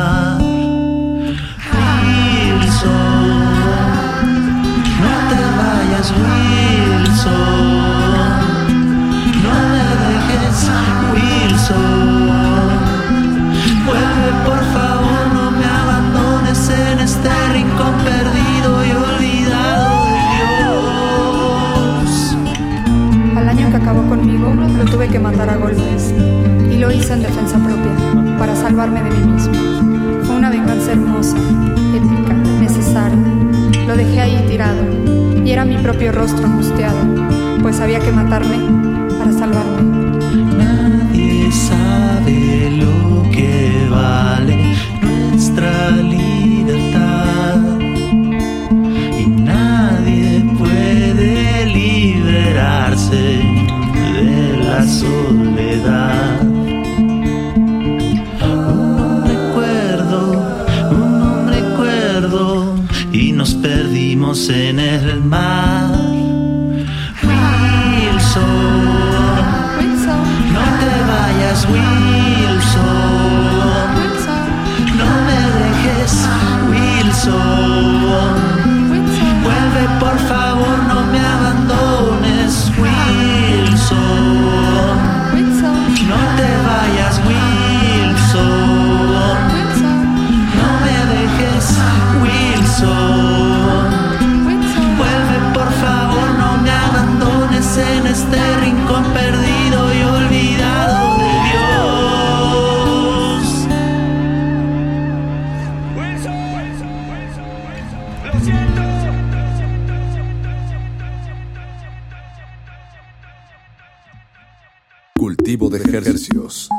[115.67, 116.69] De ejercicios.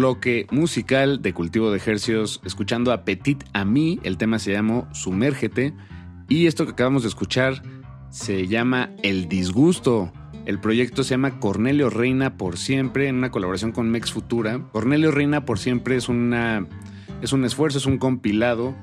[0.00, 4.00] Bloque musical de cultivo de ejercicios escuchando a Petit a mí.
[4.02, 5.74] El tema se llama Sumérgete.
[6.26, 7.62] Y esto que acabamos de escuchar
[8.08, 10.10] se llama El Disgusto.
[10.46, 14.62] El proyecto se llama Cornelio Reina por siempre en una colaboración con Mex Futura.
[14.72, 16.66] Cornelio Reina por siempre es una
[17.20, 18.74] es un esfuerzo, es un compilado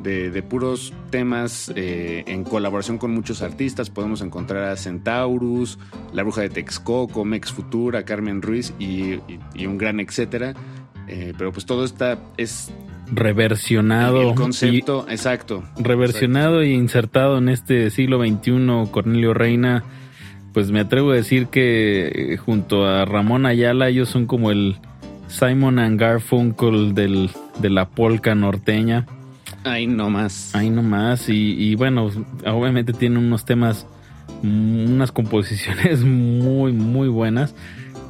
[0.00, 3.90] de, de puros temas eh, en colaboración con muchos artistas.
[3.90, 5.78] Podemos encontrar a Centaurus,
[6.14, 8.84] La Bruja de Texcoco, Mex Futura, Carmen Ruiz y,
[9.14, 9.20] y-
[9.54, 10.54] y un gran etcétera.
[11.08, 12.72] Eh, pero pues todo está es
[13.12, 14.30] Reversionado.
[14.30, 15.62] el concepto, exacto.
[15.76, 19.84] reversionado e insertado en este siglo XXI, Cornelio Reina,
[20.54, 24.76] pues me atrevo a decir que eh, junto a Ramón Ayala ellos son como el
[25.28, 27.28] Simon and Garfunkel del,
[27.58, 29.04] de la polca norteña.
[29.64, 30.54] Ahí nomás.
[30.54, 31.28] Ahí nomás.
[31.28, 32.10] Y, y bueno,
[32.46, 33.86] obviamente tiene unos temas,
[34.44, 37.54] unas composiciones muy, muy buenas.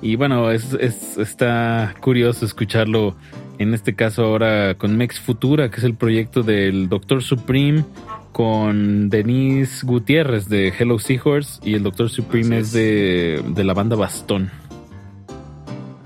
[0.03, 3.17] Y bueno, es, es- está curioso escucharlo
[3.59, 7.85] en este caso ahora con Mex Futura, que es el proyecto del Doctor Supreme
[8.33, 13.95] con Denise Gutiérrez de Hello Seahorse y el Doctor Supreme es, de, de la banda
[13.97, 14.51] Bastón.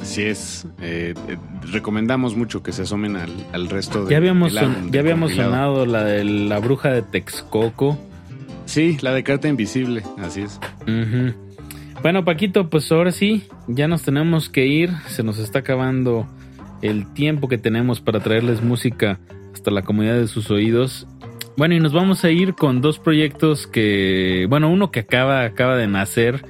[0.00, 0.66] Así es.
[0.80, 1.36] Eh, eh,
[1.72, 5.50] recomendamos mucho que se asomen al, al resto de Ya habíamos, son- ya habíamos compilado.
[5.52, 7.98] sonado la de la bruja de Texcoco.
[8.68, 10.60] Sí, la de Carta Invisible, así es.
[12.02, 14.90] Bueno, Paquito, pues ahora sí, ya nos tenemos que ir.
[15.06, 16.28] Se nos está acabando
[16.82, 19.18] el tiempo que tenemos para traerles música
[19.54, 21.06] hasta la comunidad de sus oídos.
[21.56, 25.74] Bueno, y nos vamos a ir con dos proyectos que, bueno, uno que acaba, acaba
[25.78, 26.44] de nacer,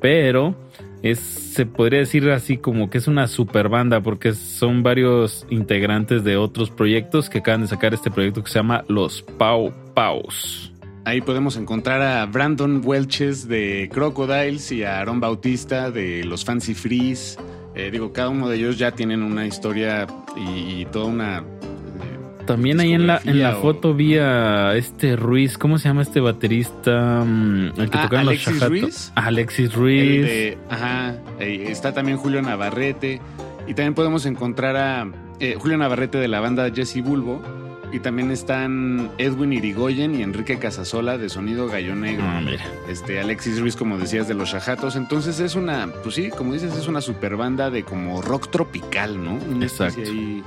[0.00, 0.56] pero
[1.02, 6.24] es, se podría decir así como que es una super banda, porque son varios integrantes
[6.24, 10.72] de otros proyectos que acaban de sacar este proyecto que se llama Los Pau Paus.
[11.04, 16.74] Ahí podemos encontrar a Brandon Welches de Crocodiles y a Aaron Bautista de los Fancy
[16.74, 17.38] Freeze.
[17.74, 20.06] Eh, digo, cada uno de ellos ya tienen una historia
[20.36, 21.44] y, y toda una...
[22.46, 26.00] También ahí en la, en la o- foto vi a este Ruiz, ¿cómo se llama
[26.02, 27.22] este baterista?
[27.24, 28.68] Mm, El que Ah, los Alexis Shahato.
[28.68, 29.12] Ruiz.
[29.14, 30.22] Ah, Alexis Ruiz.
[30.26, 33.20] de- ajá, eh, está también Julio Navarrete.
[33.66, 35.10] Y también podemos encontrar a
[35.40, 37.42] eh, Julio Navarrete de la banda Jesse Bulbo.
[37.92, 42.24] Y también están Edwin Irigoyen y Enrique Casasola de Sonido Gallo Negro.
[42.26, 42.62] Ah, mira.
[42.88, 44.94] Este, Alexis Ruiz, como decías, de los Shahatos.
[44.96, 49.22] Entonces es una, pues sí, como dices, es una super banda de como rock tropical,
[49.24, 49.34] ¿no?
[49.50, 50.00] Una Exacto.
[50.02, 50.42] ahí-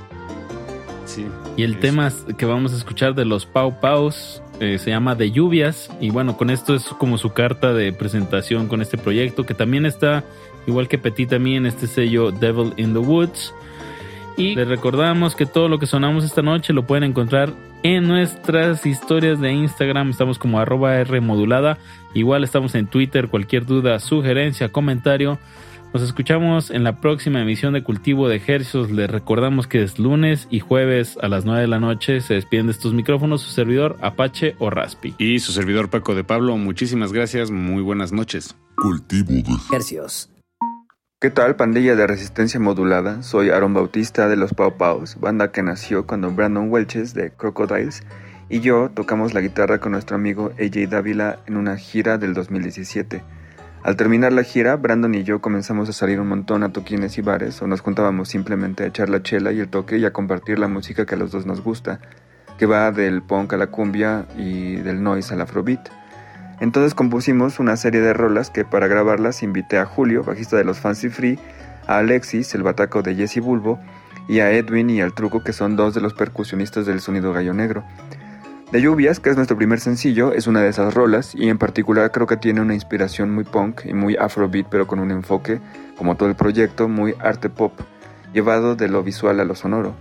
[1.04, 1.26] Sí.
[1.56, 5.30] Y el tema que vamos a escuchar de los Pau Paus eh, se llama De
[5.32, 5.90] Lluvias.
[6.00, 9.84] Y bueno, con esto es como su carta de presentación con este proyecto, que también
[9.84, 10.24] está,
[10.66, 13.52] igual que Petit también, este sello Devil in the Woods.
[14.36, 17.52] Y les recordamos que todo lo que sonamos esta noche lo pueden encontrar
[17.82, 20.10] en nuestras historias de Instagram.
[20.10, 21.78] Estamos como arroba R modulada.
[22.14, 23.28] Igual estamos en Twitter.
[23.28, 25.38] Cualquier duda, sugerencia, comentario.
[25.92, 28.90] Nos escuchamos en la próxima emisión de Cultivo de Ejercicios.
[28.90, 32.22] Les recordamos que es lunes y jueves a las 9 de la noche.
[32.22, 35.14] Se despiden de estos micrófonos su servidor Apache o Raspi.
[35.18, 38.56] Y su servidor Paco de Pablo, muchísimas gracias, muy buenas noches.
[38.76, 40.30] Cultivo de Ejercicios.
[41.22, 43.22] ¿Qué tal, pandilla de resistencia modulada?
[43.22, 48.02] Soy Aaron Bautista de los Pau Paus, banda que nació cuando Brandon Welches de Crocodiles
[48.48, 53.22] y yo tocamos la guitarra con nuestro amigo AJ Dávila en una gira del 2017.
[53.84, 57.22] Al terminar la gira, Brandon y yo comenzamos a salir un montón a toquines y
[57.22, 60.58] bares o nos juntábamos simplemente a echar la chela y el toque y a compartir
[60.58, 62.00] la música que a los dos nos gusta,
[62.58, 66.01] que va del punk a la cumbia y del noise al afrobeat.
[66.62, 70.78] Entonces compusimos una serie de rolas que para grabarlas invité a Julio, bajista de los
[70.78, 71.36] Fancy Free,
[71.88, 73.80] a Alexis, el bataco de Jesse Bulbo,
[74.28, 77.52] y a Edwin y al Truco, que son dos de los percusionistas del sonido gallo
[77.52, 77.82] negro.
[78.70, 82.12] De Lluvias, que es nuestro primer sencillo, es una de esas rolas y en particular
[82.12, 85.60] creo que tiene una inspiración muy punk y muy afrobeat, pero con un enfoque,
[85.98, 87.72] como todo el proyecto, muy arte pop,
[88.32, 89.96] llevado de lo visual a lo sonoro.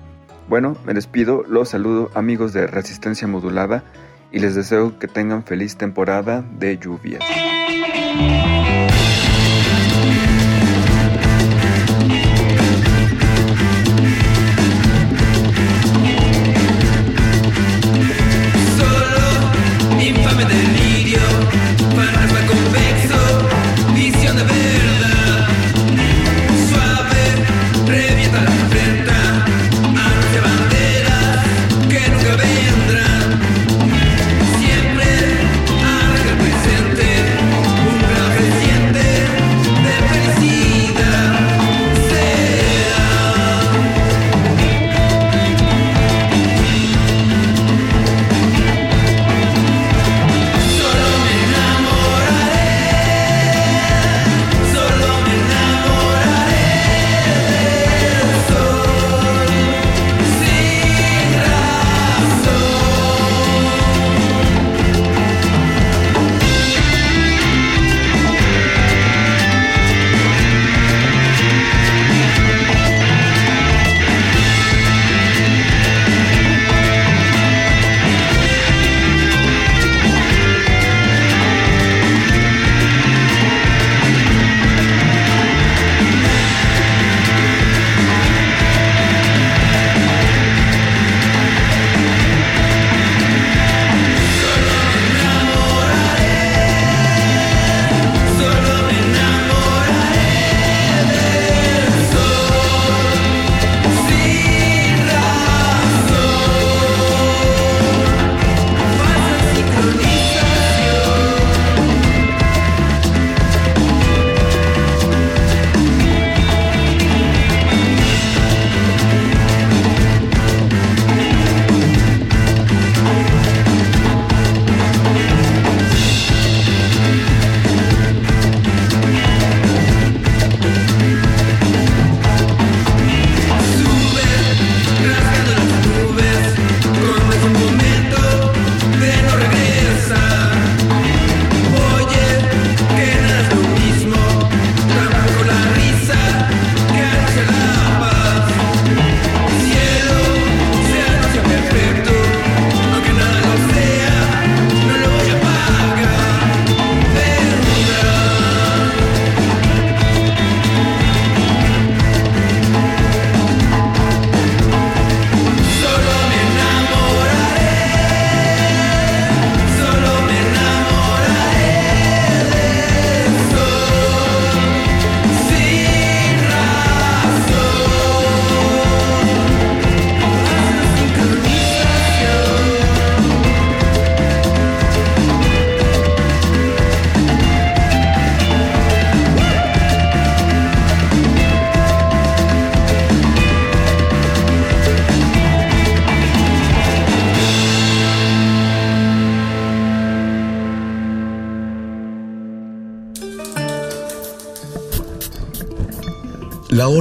[0.47, 3.83] Bueno, me despido, los saludo amigos de Resistencia Modulada
[4.31, 7.23] y les deseo que tengan feliz temporada de lluvias.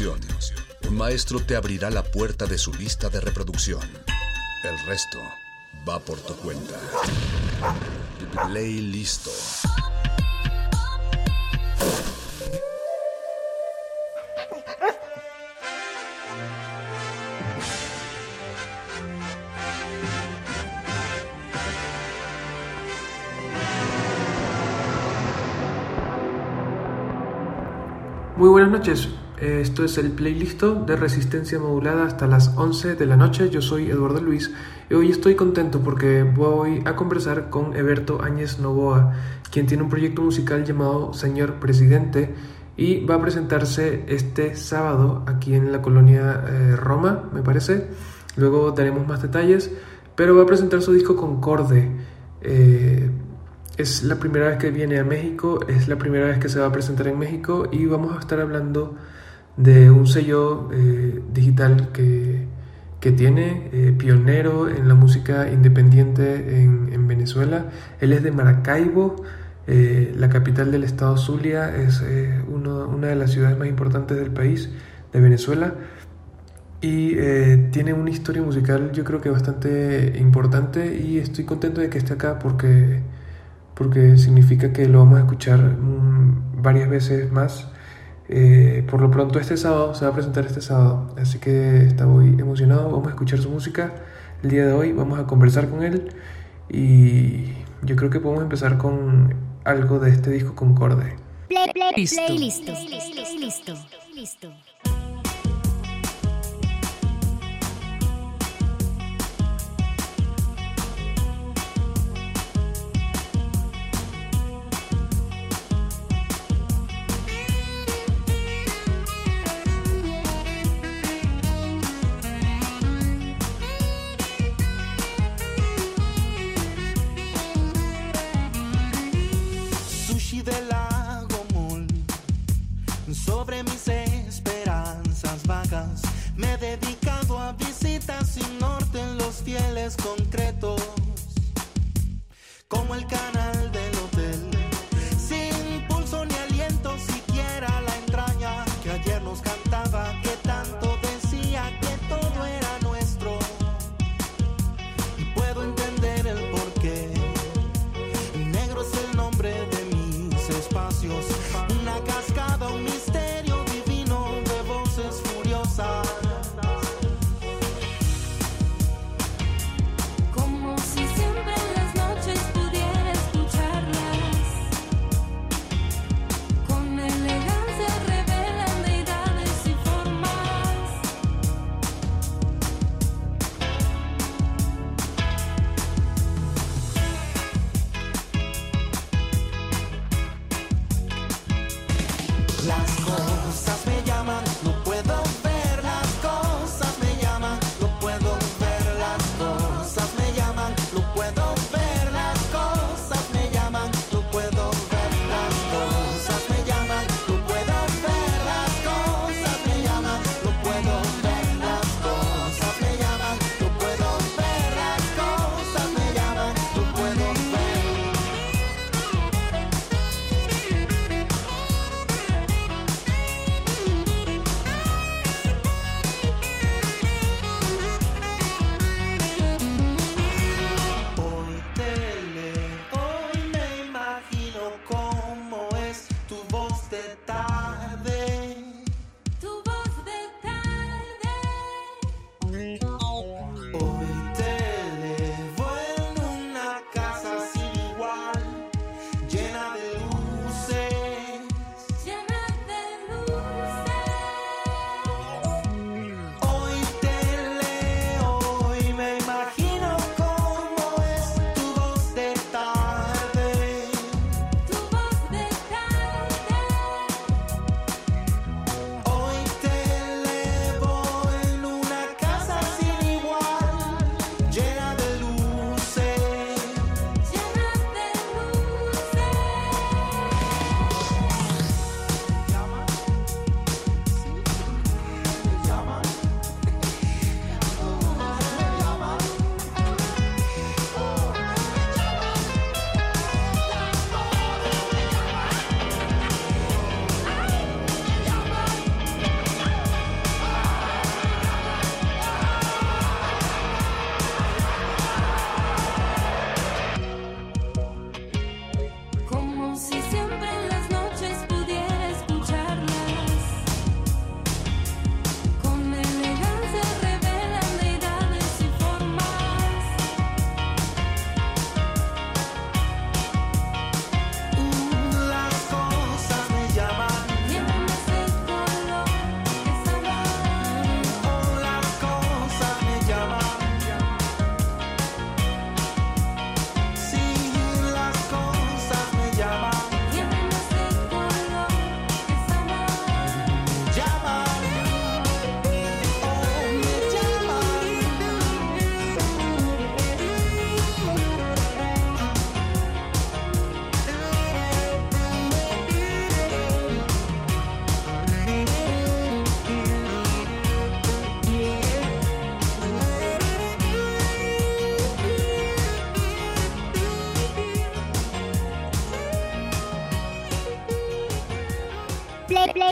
[0.00, 3.82] Un maestro te abrirá la puerta de su lista de reproducción.
[4.64, 5.18] El resto
[5.86, 6.74] va por tu cuenta.
[8.46, 9.30] Play listo.
[28.38, 29.11] Muy buenas noches.
[29.42, 33.50] Eh, Esto es el playlist de resistencia modulada hasta las 11 de la noche.
[33.50, 34.52] Yo soy Eduardo Luis
[34.88, 39.14] y hoy estoy contento porque voy a conversar con Eberto Áñez Novoa,
[39.50, 42.32] quien tiene un proyecto musical llamado Señor Presidente
[42.76, 47.88] y va a presentarse este sábado aquí en la colonia eh, Roma, me parece.
[48.36, 49.72] Luego daremos más detalles,
[50.14, 51.90] pero va a presentar su disco Concorde.
[52.42, 53.10] Eh,
[53.76, 56.66] es la primera vez que viene a México, es la primera vez que se va
[56.66, 58.94] a presentar en México y vamos a estar hablando
[59.56, 62.46] de un sello eh, digital que,
[63.00, 67.66] que tiene, eh, pionero en la música independiente en, en Venezuela.
[68.00, 69.16] Él es de Maracaibo,
[69.66, 72.02] eh, la capital del estado Zulia, es
[72.48, 74.70] uno- una de las ciudades más importantes del país,
[75.12, 75.74] de Venezuela.
[76.80, 77.14] Y
[77.70, 82.14] tiene una historia musical yo creo que bastante importante y estoy contento de que esté
[82.14, 83.02] acá porque
[83.74, 87.71] porque significa que lo vamos a escuchar mm, varias veces más.
[88.28, 92.28] Eh, por lo pronto este sábado se va a presentar este sábado, así que estoy
[92.38, 92.90] emocionado.
[92.90, 93.92] Vamos a escuchar su música
[94.42, 96.12] el día de hoy, vamos a conversar con él
[96.68, 99.34] y yo creo que podemos empezar con
[99.64, 101.16] algo de este disco Concorde.
[101.48, 102.68] Play, play, playlist.
[103.38, 103.74] Listo.
[104.14, 104.52] Listo.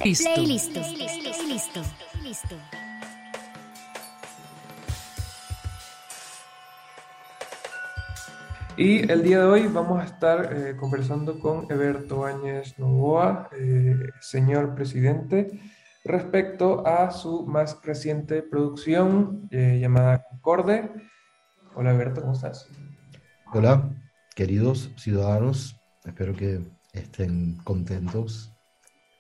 [0.05, 0.31] Listo.
[0.35, 0.75] playlist.
[1.47, 1.83] Listo.
[2.23, 2.57] Listo.
[8.77, 13.95] Y el día de hoy vamos a estar eh, conversando con Eberto Áñez Novoa, eh,
[14.21, 15.61] señor presidente,
[16.03, 20.91] respecto a su más reciente producción eh, llamada Concorde.
[21.75, 22.69] Hola Eberto, ¿cómo estás?
[23.53, 23.91] Hola,
[24.35, 26.63] queridos ciudadanos, espero que
[26.95, 28.51] estén contentos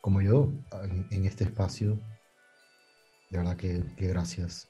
[0.00, 0.52] como yo
[0.82, 1.98] en, en este espacio.
[3.30, 4.68] De verdad que, que gracias.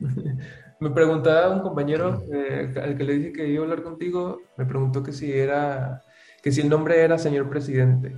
[0.80, 4.66] Me preguntaba un compañero eh, al que le dije que iba a hablar contigo, me
[4.66, 6.02] preguntó que si era,
[6.42, 8.14] que si el nombre era señor presidente.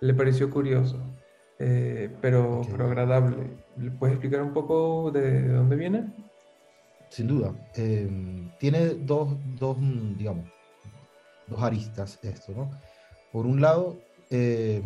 [0.00, 1.00] Le pareció curioso,
[1.58, 3.56] eh, pero, pero agradable.
[3.78, 6.12] ¿Le puedes explicar un poco de, de dónde viene?
[7.08, 7.54] Sin duda.
[7.74, 8.08] Eh,
[8.58, 9.76] tiene dos, dos,
[10.16, 10.46] digamos,
[11.46, 12.70] dos aristas esto, ¿no?
[13.32, 13.98] Por un lado,
[14.30, 14.82] eh,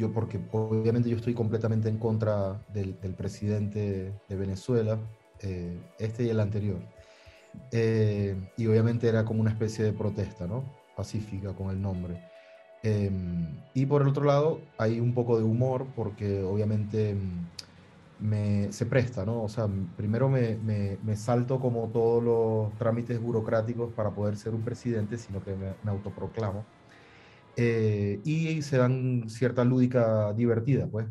[0.00, 5.10] yo porque obviamente yo estoy completamente en contra del, del presidente de Venezuela,
[5.40, 6.88] eh, este y el anterior.
[7.70, 10.76] Eh, y obviamente era como una especie de protesta, ¿no?
[10.94, 12.22] Pacífica con el nombre.
[12.82, 13.10] Eh,
[13.74, 17.52] y por el otro lado, hay un poco de humor porque obviamente mm,
[18.18, 19.42] me, se presta, ¿no?
[19.44, 24.54] O sea, primero me, me- me salto como todos los trámites burocráticos para poder ser
[24.54, 26.70] un presidente, sino que me autoproclamo.
[27.56, 31.06] Eh, y se dan cierta lúdica divertida, pues,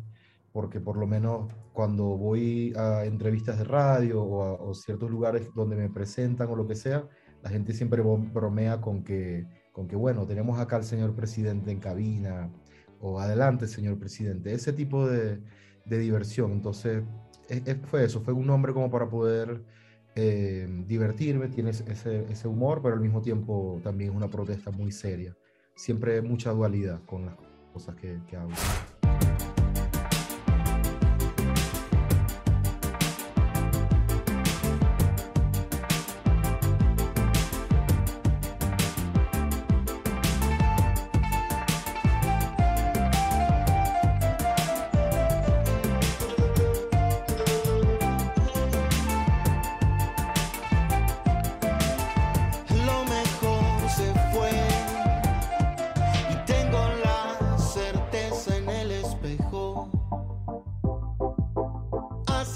[0.52, 5.48] porque por lo menos cuando voy a entrevistas de radio o a o ciertos lugares
[5.54, 7.06] donde me presentan o lo que sea,
[7.42, 11.78] la gente siempre bromea con que, con que, bueno, tenemos acá al señor presidente en
[11.80, 12.50] cabina,
[13.00, 15.40] o adelante, señor presidente, ese tipo de,
[15.86, 16.52] de diversión.
[16.52, 17.02] Entonces,
[17.48, 19.64] e- e- fue eso, fue un nombre como para poder
[20.16, 24.90] eh, divertirme, tiene ese- ese humor, pero al mismo tiempo también es una protesta muy
[24.92, 25.34] seria.
[25.80, 27.36] Siempre mucha dualidad con las
[27.72, 28.50] cosas que, que hago.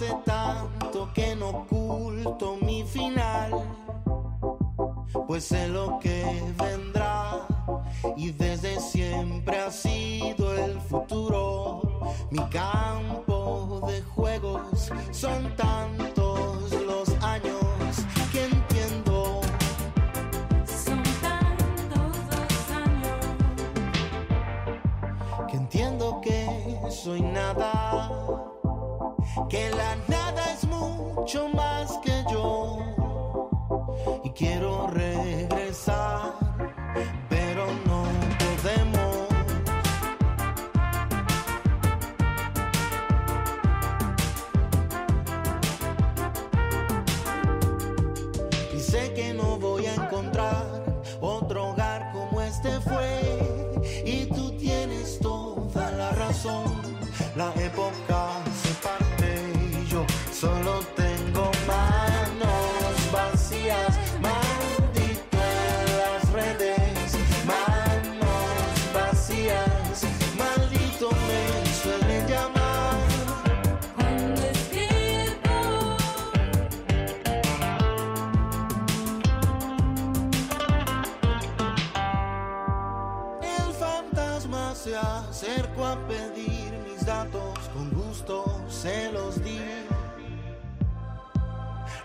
[0.04, 3.52] Hace tanto que no oculto mi final,
[5.26, 7.46] pues sé lo que vendrá
[8.14, 11.03] y desde siempre ha sido el futuro.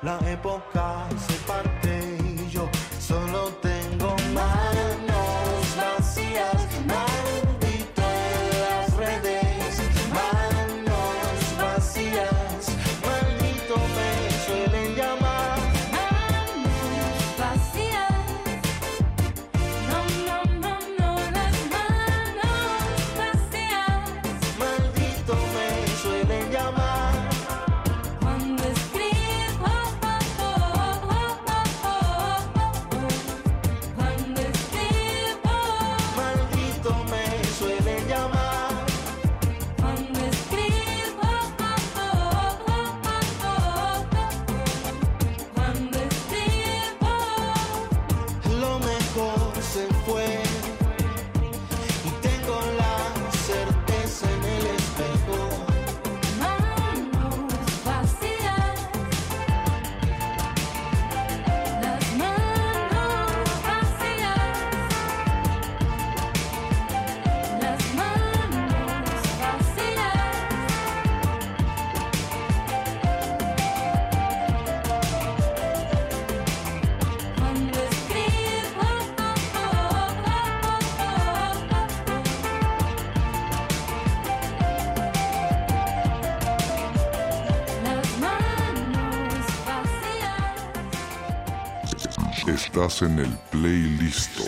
[0.02, 0.79] La época
[92.80, 94.40] Estás en el playlist.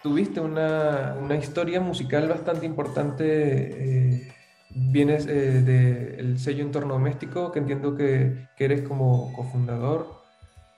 [0.00, 3.24] Tuviste una, una historia musical bastante importante.
[4.14, 4.32] eh,
[4.70, 10.22] vienes eh, del sello Entorno Doméstico, que entiendo que, que eres como cofundador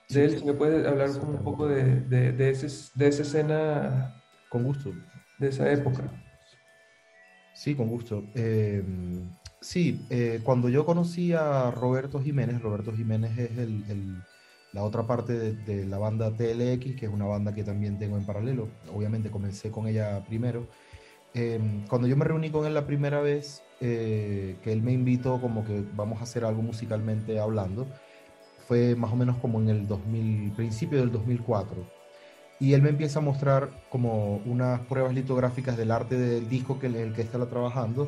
[0.09, 0.39] de él.
[0.39, 4.15] Si me puedes hablar un poco de, de, de, ese- de esa escena.
[4.49, 4.91] Con gusto.
[5.37, 6.01] De esa época.
[7.53, 8.23] Sí, con gusto.
[8.33, 8.83] Eh,
[9.61, 14.23] sí, eh, cuando yo conocí a Roberto Jiménez, Roberto Jiménez es el, el-
[14.73, 18.17] la otra parte de, de la banda TLX, que es una banda que también tengo
[18.17, 18.69] en paralelo.
[18.93, 20.67] Obviamente comencé con ella primero.
[21.33, 25.39] Eh, cuando yo me reuní con él la primera vez, eh, que él me invitó
[25.39, 27.87] como que vamos a hacer algo musicalmente hablando,
[28.67, 32.01] fue más o menos como en el 2000, principio del 2004
[32.59, 36.87] y él me empieza a mostrar como unas pruebas litográficas del arte del disco que,
[36.87, 38.07] en el que estaba trabajando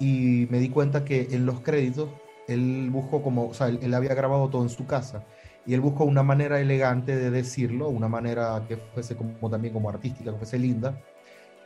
[0.00, 2.08] y me di cuenta que en los créditos
[2.48, 5.24] él buscó como, o sea, él, él había grabado todo en su casa
[5.66, 9.88] y él buscó una manera elegante de decirlo, una manera que fuese como también como
[9.88, 11.00] artística, que fuese linda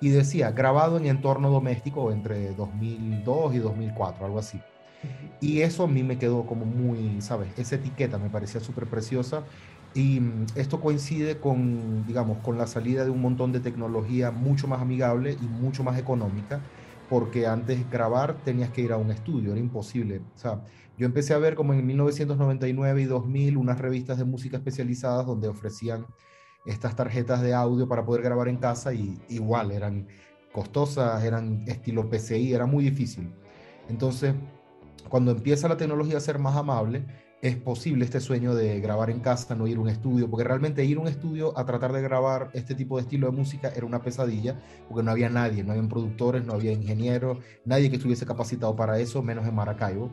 [0.00, 4.60] y decía grabado en entorno doméstico entre 2002 y 2004, algo así.
[5.40, 7.50] Y eso a mí me quedó como muy, ¿sabes?
[7.56, 9.44] Esa etiqueta me parecía súper preciosa
[9.94, 14.66] y mm, esto coincide con, digamos, con la salida de un montón de tecnología mucho
[14.68, 16.60] más amigable y mucho más económica,
[17.08, 20.20] porque antes grabar tenías que ir a un estudio, era imposible.
[20.34, 20.60] O sea,
[20.98, 25.48] yo empecé a ver como en 1999 y 2000 unas revistas de música especializadas donde
[25.48, 26.06] ofrecían
[26.66, 30.08] estas tarjetas de audio para poder grabar en casa y igual eran
[30.52, 33.32] costosas, eran estilo PCI, era muy difícil.
[33.88, 34.34] Entonces,
[35.08, 37.06] cuando empieza la tecnología a ser más amable,
[37.40, 40.84] es posible este sueño de grabar en casa, no ir a un estudio, porque realmente
[40.84, 43.86] ir a un estudio a tratar de grabar este tipo de estilo de música era
[43.86, 44.58] una pesadilla,
[44.88, 48.98] porque no había nadie, no habían productores, no había ingenieros, nadie que estuviese capacitado para
[48.98, 50.10] eso, menos en Maracaibo.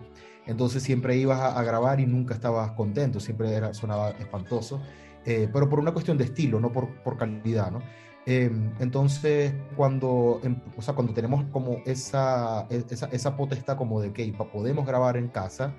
[0.47, 4.81] Entonces siempre ibas a, a grabar y nunca estabas contento, siempre era, sonaba espantoso,
[5.26, 7.80] eh, pero por una cuestión de estilo, no por, por calidad, ¿no?
[8.27, 14.01] Eh, entonces, cuando, em- o sea, cuando tenemos como esa, e- esa, esa potestad como
[14.01, 15.76] de que podemos grabar en casa,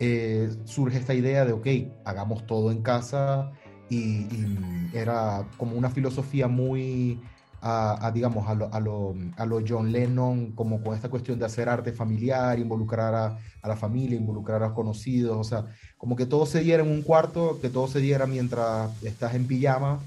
[0.00, 1.66] eh, surge esta idea de, ok,
[2.04, 3.52] hagamos todo en casa
[3.88, 7.20] y, y era como una filosofía muy,
[7.66, 11.46] a, digamos, a lo, a, lo, a lo John Lennon, como con esta cuestión de
[11.46, 15.64] hacer arte familiar, involucrar a, a la familia, involucrar a los conocidos, o sea,
[15.96, 19.46] como que todo se diera en un cuarto, que todo se diera mientras estás en
[19.46, 20.00] pijama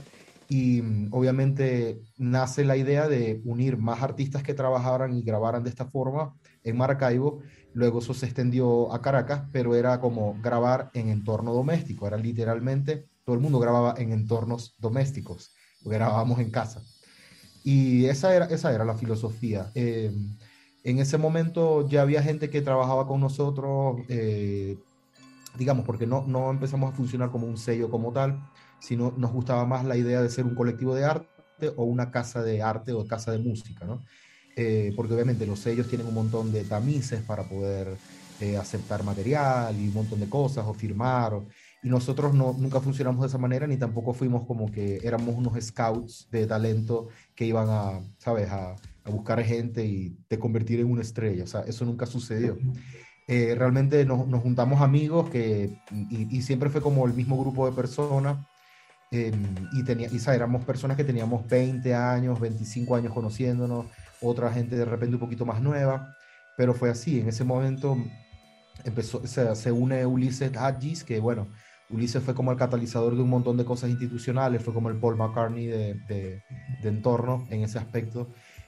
[0.50, 5.70] y mm, obviamente nace la idea de unir más artistas que trabajaran y grabaran de
[5.70, 7.42] esta forma en Maracaibo.
[7.74, 12.08] Luego eso se extendió a Caracas, pero era como grabar en entorno doméstico.
[12.08, 15.52] Era literalmente, todo el mundo grababa en entornos domésticos,
[15.82, 16.82] grabábamos en casa.
[17.70, 19.72] Y esa era, esa era la filosofía.
[19.76, 20.10] Eh,
[20.86, 24.78] en ese momento ya había gente que trabajaba con nosotros, eh,
[25.58, 28.40] digamos, porque no, no empezamos a funcionar como un sello como tal,
[28.80, 31.28] sino nos gustaba más la idea de ser un colectivo de arte
[31.76, 34.02] o una casa de arte o casa de música, ¿no?
[34.56, 37.98] Eh, porque obviamente los sellos tienen un montón de tamices para poder
[38.40, 41.34] eh, aceptar material y un montón de cosas o firmar.
[41.34, 41.48] o-
[41.88, 45.54] y nosotros no, nunca funcionamos de esa manera ni tampoco fuimos como que éramos unos
[45.64, 48.72] scouts de talento que iban a, ¿sabes?, a,
[49.06, 51.46] a buscar gente y te convertir en una estrella.
[51.46, 52.58] O sea, eso nunca sucedió.
[53.26, 57.66] Eh, realmente nos, nos juntamos amigos que, y, y siempre fue como el mismo grupo
[57.70, 58.38] de personas.
[59.12, 59.32] eh,
[59.72, 60.38] y, tenía, y ¿sabes?
[60.40, 63.86] éramos personas que teníamos 20 años, 25 años conociéndonos,
[64.22, 66.18] otra gente de repente un poquito más nueva,
[66.58, 67.22] pero fue así.
[67.22, 67.98] En ese momento
[68.84, 71.48] empezó, se, se une Ulises Hadjis, que bueno,
[71.90, 75.16] Ulises fue como el catalizador de un montón de cosas institucionales, fue como el Paul
[75.16, 76.44] McCartney de,
[76.84, 78.28] entorno en ese aspecto.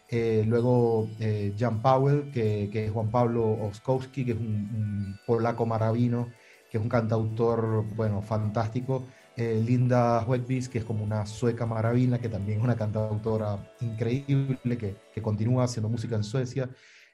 [0.10, 6.30] Eh, luego eh, Jan Powell, que, es Juan Pablo Oskowski, que es un, polaco maravino,
[6.72, 9.06] que es un cantautor, bueno, fantástico.
[9.36, 14.78] Eh, Linda Huetbis, que es como una sueca maravilla, que también es una cantautora increíble,
[14.78, 16.70] que, que continúa haciendo música en Suecia.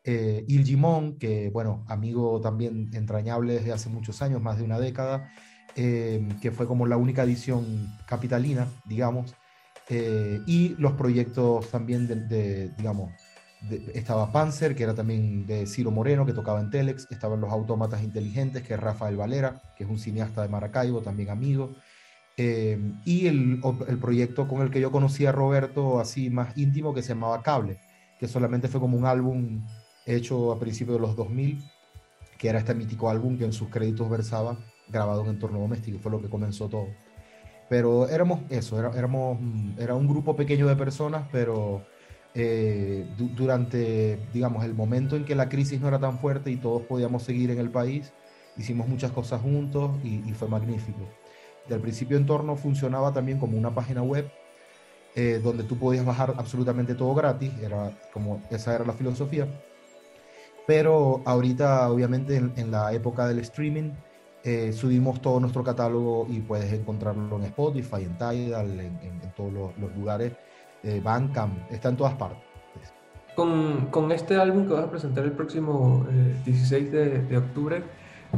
[0.07, 4.79] Eh, Il Gimón, que, bueno, amigo también entrañable desde hace muchos años, más de una
[4.79, 5.31] década,
[5.75, 9.35] eh, que fue como la única edición capitalina, digamos.
[9.89, 13.11] Eh, y los proyectos también de, digamos,
[13.93, 18.03] estaba Panzer, que era también de Ciro Moreno, que tocaba en Telex, estaban los Autómatas
[18.03, 21.75] Inteligentes, que es Rafael Valera, que es un cineasta de Maracaibo, también amigo,
[22.37, 26.93] Eh, y el, el proyecto con el que yo conocí a Roberto así más íntimo,
[26.93, 27.79] que se llamaba Cable,
[28.19, 29.65] que solamente fue como un álbum
[30.05, 31.63] hecho a principios de los 2000,
[32.37, 34.57] que era este mítico álbum que en sus créditos versaba
[34.87, 36.97] grabado en entorno doméstico, fue lo que comenzó todo.
[37.67, 41.87] Pero éramos eso, era, éramos, mm, era un grupo pequeño de personas, pero
[42.33, 46.59] eh, du- durante, digamos, el momento en que la crisis no era tan fuerte y
[46.59, 48.15] todos podíamos seguir en el país,
[48.55, 51.15] hicimos muchas cosas juntos y, y fue magnífico.
[51.63, 54.31] De al principio Entorno funcionaba también como una página web
[55.15, 59.53] eh, donde tú podías bajar absolutamente todo gratis, era como esa era la filosofía.
[60.65, 63.97] Pero ahorita, obviamente, en, en la época del streaming,
[64.45, 69.33] eh, subimos todo nuestro catálogo y puedes encontrarlo en Spotify, en Tidal, en, en- en
[69.35, 70.33] todos los, los lugares,
[70.83, 72.43] eh, Bandcamp, está en todas partes.
[73.35, 77.83] Con, con este álbum que vas a presentar el próximo eh, 16 de, de octubre,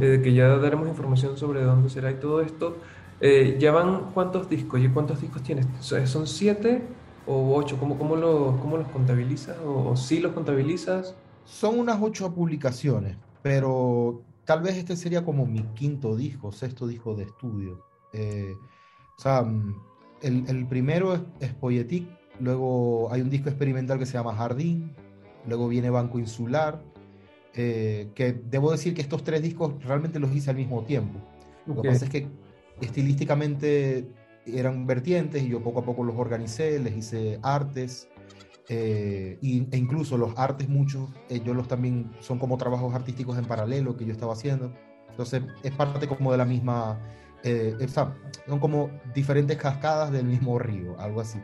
[0.00, 2.78] eh, que ya daremos información sobre dónde será y todo esto,
[3.20, 4.80] eh, ¿ya van cuántos discos?
[4.80, 5.66] ¿Y cuántos discos tienes?
[5.80, 6.82] ¿Son siete
[7.26, 7.78] o ocho?
[7.78, 9.58] ¿Cómo, cómo, lo- cómo los contabilizas?
[9.64, 11.14] ¿O, o si los contabilizas?
[11.44, 17.14] Son unas ocho publicaciones, pero tal vez este sería como mi quinto disco, sexto disco
[17.14, 17.84] de estudio.
[18.14, 18.54] Eh,
[19.18, 19.76] o sea, mm,
[20.22, 21.54] el, el primero es, es
[22.40, 24.94] luego hay un disco experimental que se llama Jardín,
[25.46, 26.82] luego viene Banco Insular,
[27.52, 31.18] eh, que debo decir que estos tres discos realmente los hice al mismo tiempo.
[31.66, 32.26] Lo que pasa es que
[32.80, 34.08] estilísticamente
[34.46, 38.08] eran vertientes y yo poco a poco los organicé, les hice artes.
[38.68, 41.10] Eh, e incluso los artes muchos,
[41.44, 44.72] yo los también son como trabajos artísticos en paralelo que yo estaba haciendo.
[45.10, 47.00] Entonces es parte como de la misma,
[47.42, 47.74] eh,
[48.46, 51.40] son como diferentes cascadas del mismo río, algo así.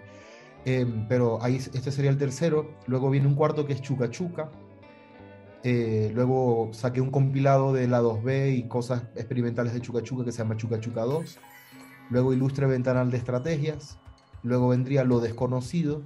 [0.64, 2.70] Eh, pero ahí este sería el tercero.
[2.86, 4.50] Luego viene un cuarto que es Chuca Chuca.
[5.62, 10.32] Eh, luego saqué un compilado de la 2B y cosas experimentales de Chuca Chuca que
[10.32, 11.38] se llama Chuca Chuca 2.
[12.10, 13.98] Luego Ilustre Ventanal de Estrategias.
[14.42, 16.02] Luego vendría Lo Desconocido,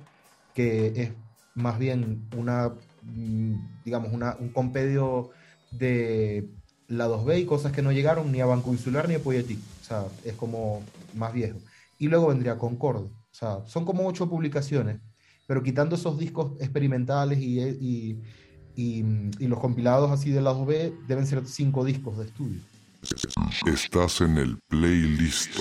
[0.58, 1.12] que es
[1.54, 2.72] más bien una,
[3.04, 5.30] mm, digamos, una, un compendio
[5.70, 6.48] de
[6.88, 9.60] la 2B y cosas que no llegaron ni a Banco Insular ni a Poietic.
[9.80, 10.82] O sea, es como
[11.14, 11.60] más viejo.
[12.00, 13.04] Y luego vendría Concord.
[13.04, 14.98] O sea, son como ocho publicaciones,
[15.46, 18.20] pero quitando esos discos experimentales y, y,
[18.74, 19.04] y,
[19.38, 22.60] y los compilados así de la 2B, deben ser cinco discos de estudio.
[23.64, 25.56] Estás en el playlist.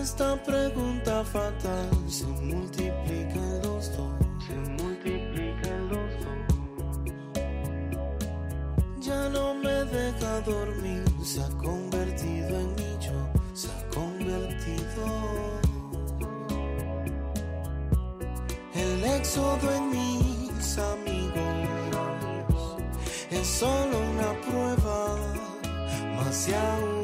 [0.00, 4.12] Esta pregunta fatal se multiplica en los dos,
[4.46, 6.38] se multiplica en los dos.
[9.00, 15.04] Ya no me deja dormir, se ha convertido en mi yo, se ha convertido.
[18.74, 21.68] El éxodo en mis amigos
[23.30, 25.16] es solo una prueba,
[26.16, 26.97] más aún,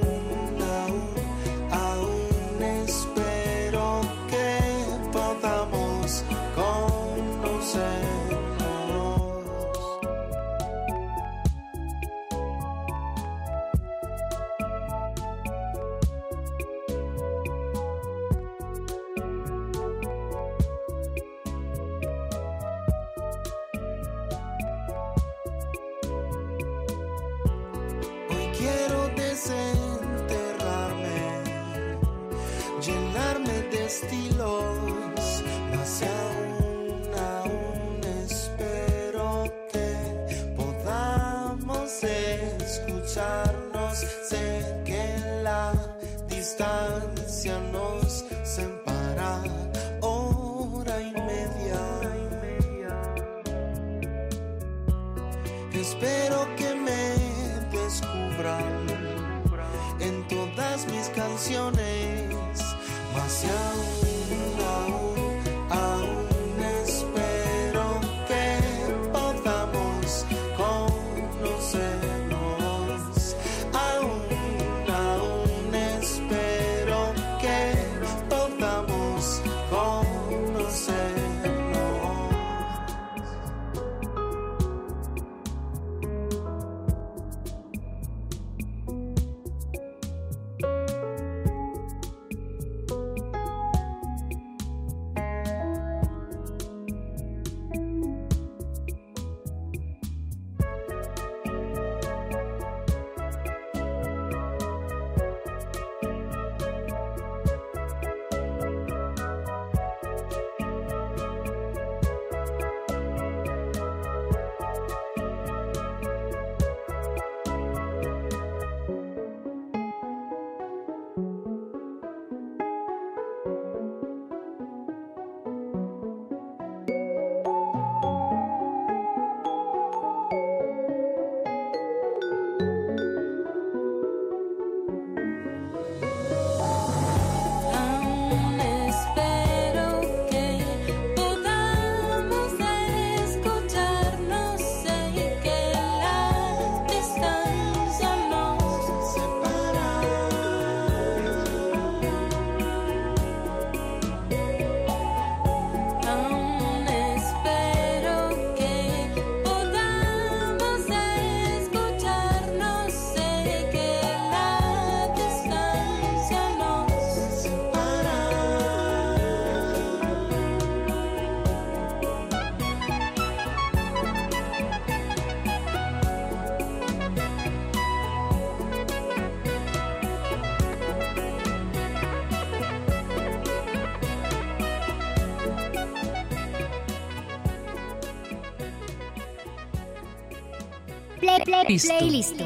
[191.44, 192.40] Play, play, playlist.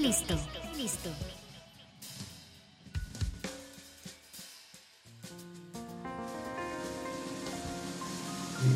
[0.00, 0.34] Listo.
[0.76, 1.10] Listo.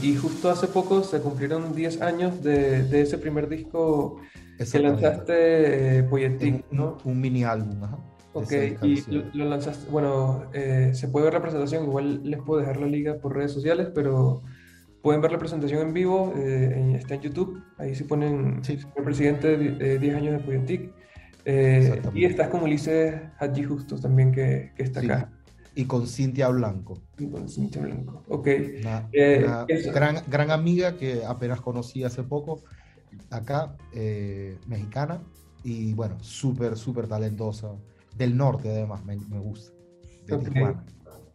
[0.00, 4.20] Y justo hace poco se cumplieron 10 años de, de ese primer disco
[4.58, 6.98] que lanzaste, eh, ¿no?
[7.04, 7.98] Un mini álbum, ajá.
[8.34, 12.60] Ok, y lo, lo lanzaste, bueno, eh, se puede ver la presentación, igual les puedo
[12.60, 14.42] dejar la liga por redes sociales, pero
[15.02, 18.60] pueden ver la presentación en vivo, eh, está en YouTube, ahí se ponen
[18.96, 20.92] el presidente de eh, 10 años de Poietic,
[21.44, 25.06] eh, y estás con Ulises Hadji Justos también que, que está Sí.
[25.06, 25.32] acá.
[25.74, 26.98] Y con Cintia Blanco.
[27.18, 28.48] Y con Cintia Blanco, ok.
[28.80, 32.62] Una, Eh, una gran, gran amiga que apenas conocí hace poco,
[33.30, 35.20] acá, eh, mexicana,
[35.62, 37.70] y bueno, súper, súper talentosa.
[38.16, 39.72] Del norte, además, me, me gusta.
[40.26, 40.48] De Ok.
[40.52, 40.84] Tijuana.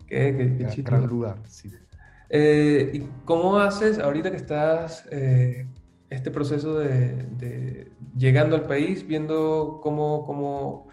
[0.05, 1.71] Qué, qué- qué Gran- gran lugar, sí.
[2.35, 5.67] Eh, ¿y cómo haces ahorita que estás eh,
[6.09, 10.87] este proceso de, de llegando al país, viendo cómo, cómo,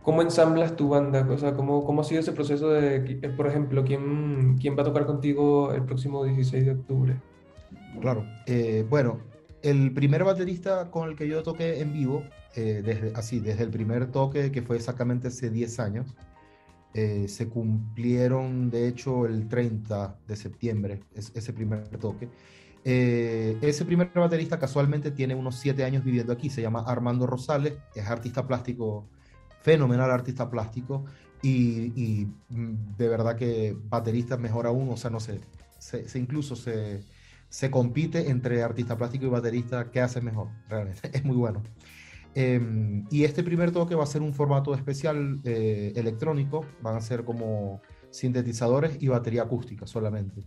[0.00, 1.26] cómo ensamblas tu banda?
[1.28, 4.82] O sea, cómo, cómo ha sido ese proceso de, eh, por ejemplo, quién, quién va
[4.82, 7.16] a tocar contigo el próximo 16 de octubre?
[8.00, 8.24] Claro.
[8.46, 9.18] Eh, bueno,
[9.62, 12.22] el primer baterista con el que yo toqué en vivo,
[12.54, 16.14] eh, desde, así, desde el primer toque, que fue exactamente hace 10 años,
[16.94, 22.28] eh, se cumplieron, de hecho, el 30 de septiembre, es- ese primer toque.
[22.84, 27.74] Eh, ese primer baterista casualmente tiene unos 7 años viviendo aquí, se llama Armando Rosales,
[27.94, 29.06] es artista plástico,
[29.62, 31.04] fenomenal artista plástico,
[31.42, 35.40] y, y, mm, de verdad que baterista mejor aún, o sea, no sé,
[35.78, 37.04] se, se incluso se,
[37.48, 40.48] se compite entre artista plástico y baterista, ¿qué hace mejor?
[40.68, 41.62] Realmente, es muy bueno.
[42.34, 47.00] Eh, y este primer toque va a ser un formato especial eh, electrónico, van a
[47.00, 50.42] ser como sintetizadores y batería acústica solamente.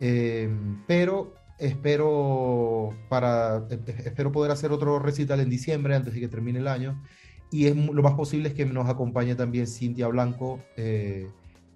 [0.00, 0.48] Eh,
[0.86, 3.66] pero espero, para,
[4.04, 7.02] espero poder hacer otro recital en diciembre antes de que termine el año.
[7.50, 11.28] Y es, lo más posible es que nos acompañe también Cintia Blanco eh,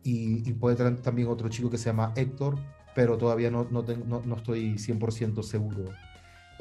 [0.04, 2.58] y, y puede traer también otro chico que se llama Héctor,
[2.94, 5.84] pero todavía no, no, tengo- no, no estoy 100% seguro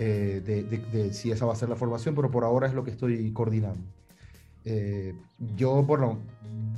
[0.04, 2.74] eh, de, de- de si esa va a ser la formación, pero por ahora es
[2.74, 3.86] lo que estoy coordinando.
[4.66, 5.14] Eh,
[5.56, 6.20] yo, bueno,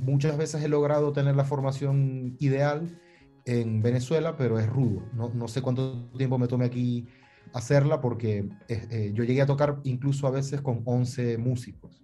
[0.02, 3.00] muchas veces he logrado tener la formación ideal
[3.46, 5.02] en Venezuela, pero es rudo.
[5.14, 7.06] No, no sé cuánto tiempo me tome aquí
[7.54, 12.02] hacerla porque eh, eh, yo llegué a tocar incluso a veces con 11 músicos.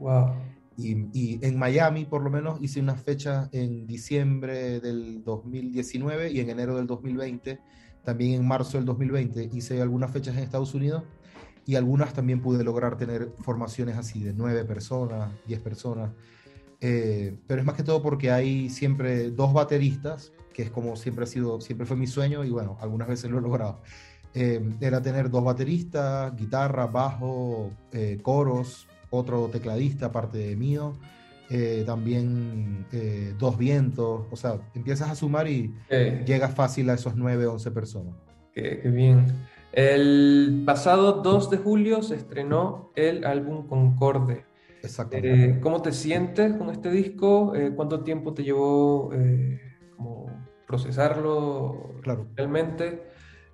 [0.00, 0.32] Wow.
[0.76, 6.40] Y, y en Miami, por lo menos, hice unas fechas en diciembre del 2019 y
[6.40, 7.60] en enero del 2020.
[8.06, 11.02] También en marzo del 2020 hice algunas fechas en Estados Unidos
[11.66, 16.12] y algunas también pude lograr tener formaciones así de nueve personas, 10 personas.
[16.80, 21.24] Eh, pero es más que todo porque hay siempre dos bateristas, que es como siempre
[21.24, 23.82] ha sido, siempre fue mi sueño y bueno, algunas veces lo he logrado.
[24.34, 30.92] Eh, era tener dos bateristas, guitarra, bajo, eh, coros, otro tecladista aparte de mío,
[31.50, 36.24] eh, también eh, dos vientos, o sea, empiezas a sumar y Eh.
[36.26, 38.14] llegas fácil a esos 9, 11 personas.
[38.52, 39.26] Qué, qué bien.
[39.72, 44.44] El pasado 2 de julio se estrenó el álbum Concorde.
[44.82, 45.44] Exactamente.
[45.56, 47.52] Eh, ¿cómo te sientes con este disco?
[47.74, 49.10] ¿cuánto tiempo te llevó
[49.96, 50.26] como
[50.66, 52.26] procesarlo Claro.
[52.36, 53.02] realmente?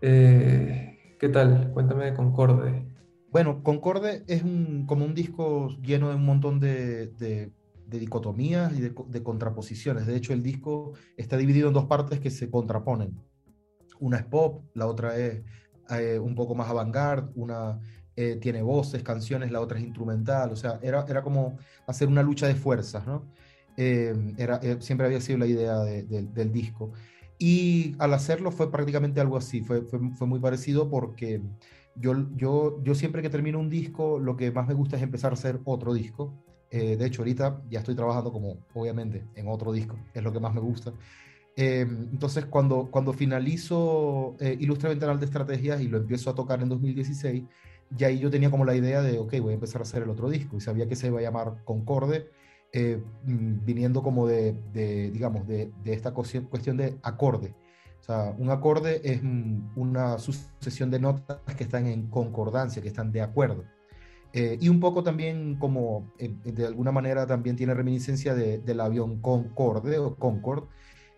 [0.01, 1.71] ¿qué tal?
[1.73, 2.85] Cuéntame de Concorde.
[3.31, 7.51] Bueno, Concorde es un, como un disco lleno de un montón de, de-
[7.93, 10.07] de dicotomías y de, co- de contraposiciones.
[10.07, 13.21] De hecho, el disco está dividido en dos partes que se contraponen.
[14.01, 15.43] Una es pop, la otra es
[15.91, 17.79] eh, un poco más avant-garde, una
[18.17, 20.51] eh, tiene voces, canciones, la otra es instrumental.
[20.53, 23.27] O sea, era, era como hacer una lucha de fuerzas, ¿no?
[23.77, 26.93] Eh, era, siempre había sido la idea de- de- del disco.
[27.39, 31.41] Y al hacerlo fue prácticamente algo así, fue, fue, fue muy parecido porque
[31.97, 35.33] yo, yo, yo siempre que termino un disco, lo que más me gusta es empezar
[35.33, 36.35] a hacer otro disco.
[36.75, 40.41] Eh, de hecho, ahorita ya estoy trabajando como, obviamente, en otro disco, es lo que
[40.41, 40.91] más me gusta.
[41.55, 46.63] Eh, entonces, cuando, cuando finalizo eh, Ilustre Ventanal de Estrategias y lo empiezo a tocar
[46.63, 47.45] en 2016,
[47.91, 50.09] ya ahí yo tenía como la idea de, ok, voy a empezar a hacer el
[50.09, 52.31] otro disco y sabía que se iba a llamar Concorde,
[52.73, 54.57] eh, mm, viniendo como de,
[55.13, 57.55] digamos, de, de esta cuestión cuestión de acorde.
[58.01, 62.89] O sea, un acorde es mm, una sucesión de notas que están en concordancia, que
[62.89, 63.65] están de acuerdo.
[64.33, 68.81] Eh, y un poco también como, eh, de alguna manera también tiene reminiscencia de- del
[68.81, 70.67] avión Concorde o Concorde,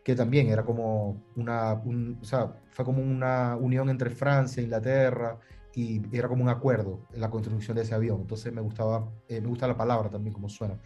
[0.04, 5.38] que también era como una, un- o sea, fue como una unión entre Francia, Inglaterra,
[5.74, 8.20] y era como un acuerdo en la construcción de ese avión.
[8.20, 10.78] Entonces me gustaba, eh, me gusta la palabra también, como suena.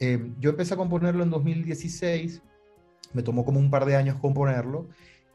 [0.00, 2.42] Eh, yo empecé a componerlo en 2016,
[3.14, 4.88] me tomó como un par de años componerlo,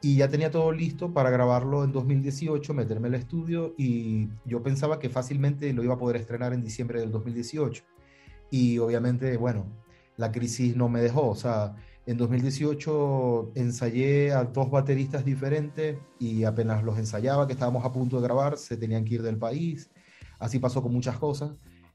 [0.04, 4.98] y ya tenía todo listo para grabarlo en 2018, meterme al estudio y yo pensaba
[4.98, 7.82] que fácilmente lo iba a poder estrenar en diciembre del 2018.
[8.50, 9.64] Y obviamente, bueno,
[10.18, 11.74] la crisis no me dejó, o sea,
[12.04, 18.18] en 2018 ensayé a dos bateristas diferentes y apenas los ensayaba, que estábamos a punto
[18.18, 19.88] de grabar, se tenían que ir del país.
[20.38, 21.52] Así pasó con muchas cosas.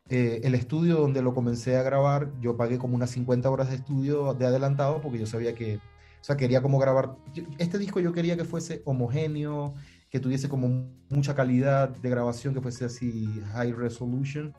[0.09, 3.75] Eh, el estudio donde lo comencé a grabar, yo pagué como unas 50 horas de
[3.75, 5.79] estudio de adelantado porque yo sabía que,
[6.19, 7.15] o sea, quería como grabar.
[7.57, 9.73] Este disco yo quería que fuese homogéneo,
[10.09, 14.53] que tuviese como mucha calidad de grabación, que fuese así high resolution.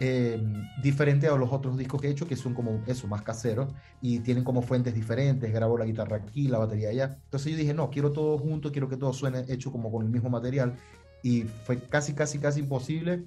[0.00, 0.42] eh,
[0.82, 4.20] diferente a los otros discos que he hecho, que son como eso, más caseros, y
[4.20, 7.18] tienen como fuentes diferentes, grabo la guitarra aquí, la batería allá.
[7.24, 10.10] Entonces yo dije, no, quiero todo junto, quiero que todo suene hecho como con el
[10.10, 10.74] mismo material,
[11.22, 13.24] y fue casi, casi, casi imposible,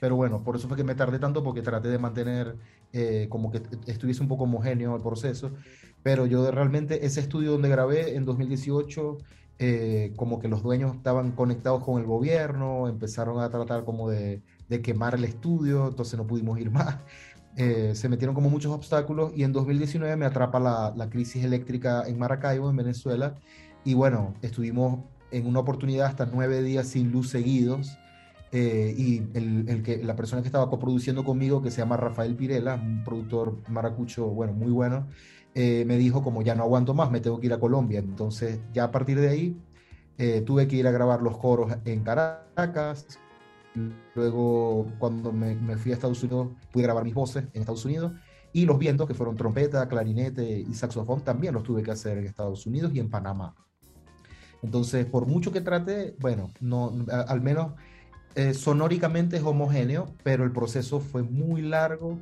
[0.00, 2.56] pero bueno, por eso fue que me tardé tanto, porque traté de mantener
[2.92, 5.52] eh, como que estuviese un poco homogéneo el proceso,
[6.06, 9.18] pero yo realmente ese estudio donde grabé en 2018,
[9.58, 14.40] eh, como que los dueños estaban conectados con el gobierno, empezaron a tratar como de,
[14.68, 16.98] de quemar el estudio, entonces no pudimos ir más.
[17.56, 22.04] Eh, se metieron como muchos obstáculos y en 2019 me atrapa la, la crisis eléctrica
[22.06, 23.34] en Maracaibo, en Venezuela,
[23.82, 25.00] y bueno, estuvimos
[25.32, 27.98] en una oportunidad hasta nueve días sin luz seguidos.
[28.52, 32.36] eh, y el, el que, la persona que estaba coproduciendo conmigo, que se llama Rafael
[32.36, 35.08] Pirela, un productor maracucho, bueno, muy bueno,
[35.58, 37.98] eh, me dijo como ya no aguanto más, me tengo que ir a Colombia.
[38.00, 39.56] Entonces ya a partir de ahí
[40.18, 43.06] eh, tuve que ir a grabar los coros en Caracas.
[44.14, 48.12] Luego cuando me, fui a Estados Unidos pude grabar mis voces en Estados Unidos.
[48.52, 52.26] Y los vientos, que fueron trompeta, clarinete y saxofón, también los tuve que hacer en
[52.26, 53.54] Estados Unidos y en Panamá.
[54.62, 57.72] Entonces, por mucho que trate, bueno, no, al menos
[58.34, 62.18] eh, sonóricamente es homogéneo, pero el proceso fue muy largo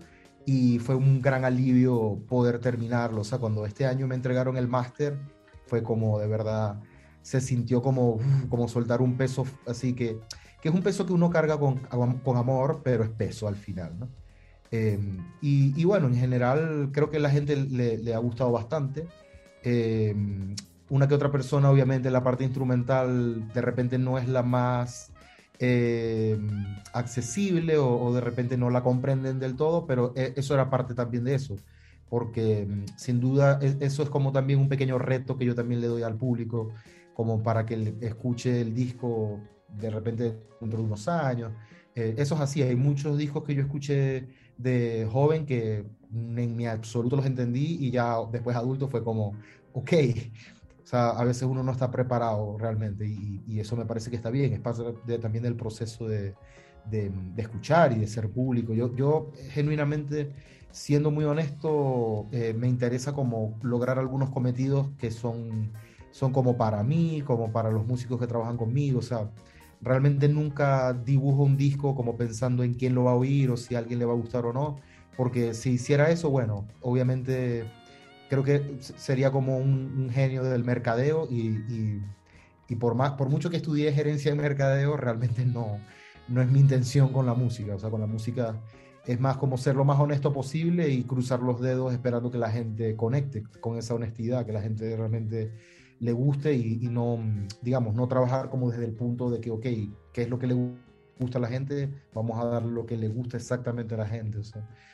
[0.47, 3.23] y fue un gran alivio poder terminarlo.
[3.23, 5.19] O sea, cuando este año me entregaron el máster,
[5.67, 6.81] fue como de verdad,
[7.23, 10.19] se sintió como, como soltar un peso, así que,
[10.61, 13.99] que es un peso que uno carga con, con amor, pero es peso al final,
[13.99, 14.09] ¿no?
[14.71, 14.99] Eh,
[15.41, 19.07] y, y bueno, en general creo que a la gente le, le ha gustado bastante.
[19.63, 20.15] Eh,
[20.91, 25.13] una que otra persona, obviamente, la parte instrumental de repente no es la más
[25.59, 26.39] eh,
[26.93, 30.95] accesible o, o de repente no la comprenden del todo, pero eh, eso era parte
[30.95, 31.57] también de eso,
[32.09, 35.81] porque mm, sin duda e- eso es como también un pequeño reto que yo también
[35.81, 36.73] le doy al público,
[37.13, 41.53] como para que escuche el disco de repente dentro de unos años.
[41.95, 46.67] Eh, eso es así, hay muchos discos que yo escuché de joven que en mi
[46.67, 49.39] absoluto los entendí y ya después adulto fue como,
[49.73, 49.93] ok,
[50.85, 54.17] o sea, a veces uno no está preparado realmente y, y eso me parece que
[54.17, 56.35] está bien, es parte de- también del proceso de,
[56.91, 58.75] de- de escuchar y de ser público.
[58.75, 60.31] Yo, yo genuinamente,
[60.71, 65.73] siendo muy honesto, eh, me interesa como lograr algunos cometidos que son,
[66.11, 69.31] son como para mí, como para los músicos que trabajan conmigo, o sea,
[69.81, 73.75] realmente nunca dibujo un disco como pensando en quién lo va a oír o si
[73.75, 74.77] a alguien le va a gustar o no,
[75.17, 77.65] porque si hiciera eso, bueno, obviamente
[78.43, 82.03] creo que sería como un, genio del mercadeo y, y-
[82.69, 85.79] y por, más, por mucho que estudié gerencia de mercadeo, realmente no,
[86.29, 87.75] no es mi intención con la música.
[87.75, 88.61] O sea, con la música
[89.07, 92.51] es más como ser lo más honesto posible y cruzar los dedos esperando que la
[92.51, 95.53] gente conecte con esa honestidad, que la gente realmente
[96.01, 97.19] le guste y, y no,
[97.63, 99.67] digamos, no trabajar como desde el punto de que, ok,
[100.13, 100.84] ¿qué es lo que le gusta
[101.35, 101.91] a la gente?
[102.13, 104.39] Vamos a dar lo que le gusta exactamente a la gente.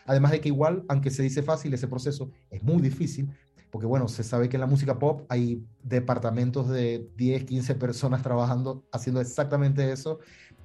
[0.06, 3.30] Además de que igual, aunque se dice fácil, ese proceso es muy difícil,
[3.70, 8.22] porque bueno, se sabe que en la música pop hay departamentos de 10, 15 personas
[8.24, 10.18] trabajando, haciendo exactamente eso,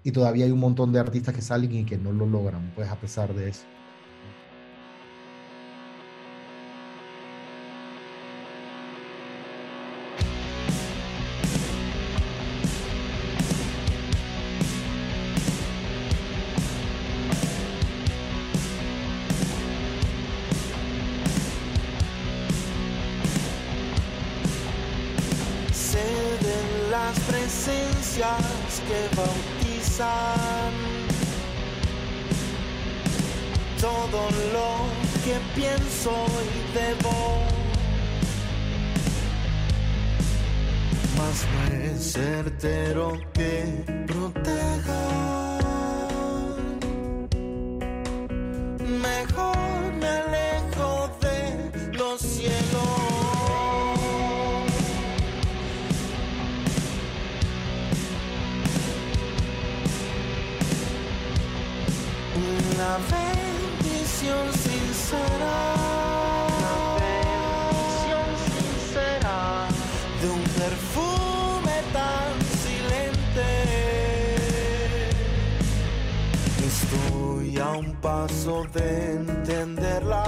[0.04, 2.90] y todavía hay un montón de artistas que salen y que no lo logran, pues
[2.90, 3.66] a pesar de eso.
[33.80, 34.70] Todo lo
[35.24, 36.12] que pienso
[36.44, 37.16] y debo.
[41.18, 45.02] Más no es certero que proteja.
[49.02, 49.55] Mejor
[62.96, 65.56] Una bendición sincera.
[66.48, 69.38] Una bendición sincera.
[70.22, 72.32] De un perfume tan
[72.64, 73.50] silente.
[76.66, 80.24] Estoy a un paso de entenderla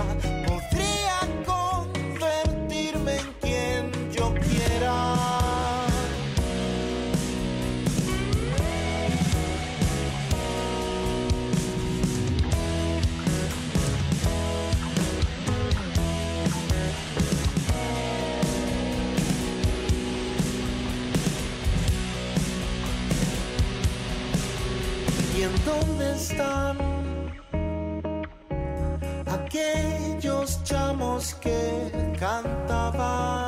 [29.25, 33.46] aquellos chamos que cantaban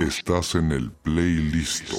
[0.00, 1.92] Estás en el playlist.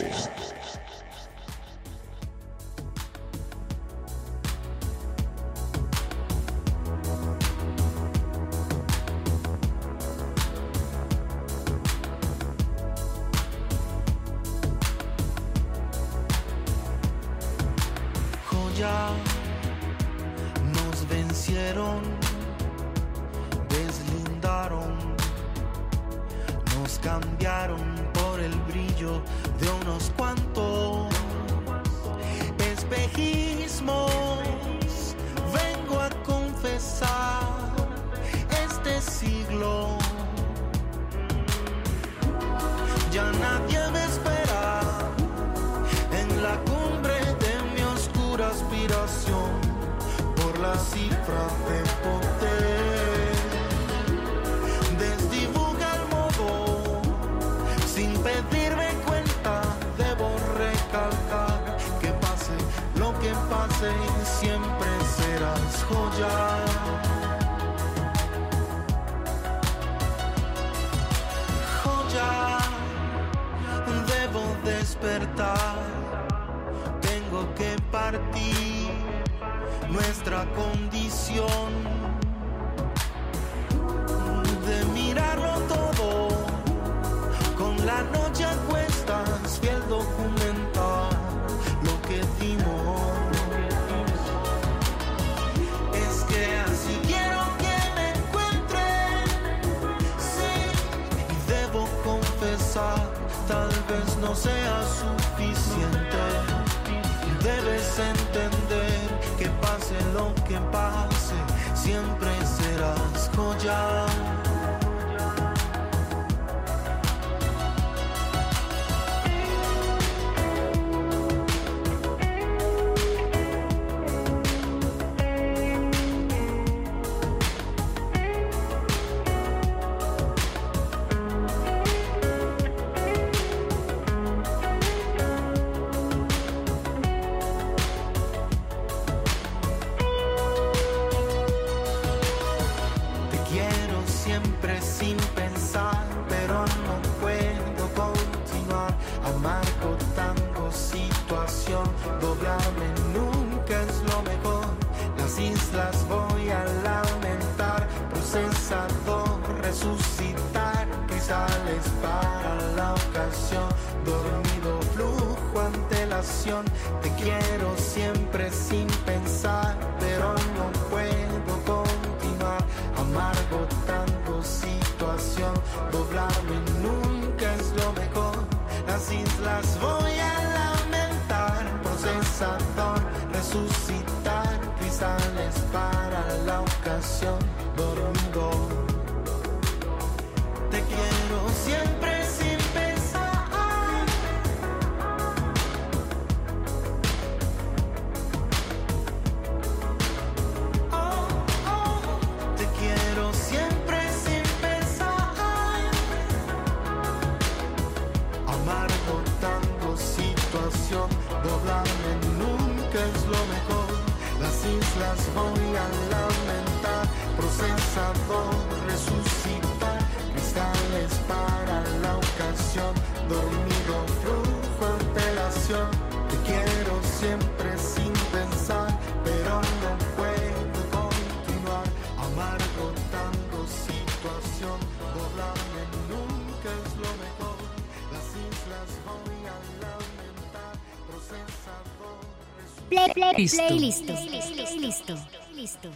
[243.52, 244.14] Play, Listo.
[244.14, 244.80] play, listo.
[244.80, 245.16] Listo.
[245.54, 245.90] Listo.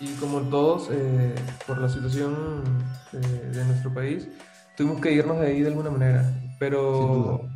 [0.00, 2.64] Y como todos, eh, por la situación
[3.12, 4.28] eh, de nuestro país,
[4.76, 6.24] tuvimos que irnos de ahí de alguna manera.
[6.58, 7.48] Pero,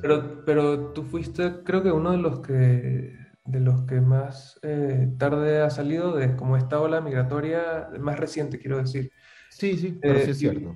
[0.00, 5.12] pero, pero tú fuiste, creo que uno de los que, de los que más eh,
[5.18, 9.12] tarde ha salido de como esta ola migratoria más reciente, quiero decir.
[9.50, 10.72] Sí, sí, pero sí es cierto.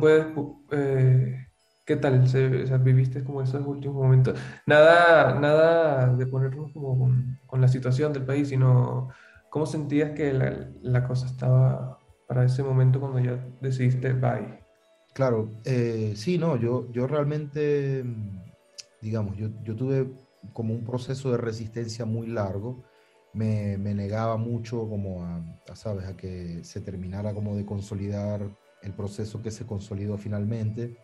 [0.00, 1.48] Puedes, pu- eh,
[1.84, 2.28] ¿qué tal?
[2.28, 4.38] Se- o sea, ¿viviste como esos últimos momentos?
[4.66, 9.08] Nada, nada de ponernos como con, con la situación del país, sino
[9.48, 14.66] cómo sentías que la, la cosa estaba para ese momento cuando ya decidiste bye.
[15.12, 18.52] Claro, eh, sí, no, yo, yo realmente, mm,
[19.00, 20.14] digamos, yo, yo tuve
[20.52, 22.84] como un proceso de resistencia muy largo,
[23.32, 28.54] me, me negaba mucho como a, a, ¿sabes?, a que se terminara como de consolidar
[28.86, 30.96] el proceso que se consolidó finalmente.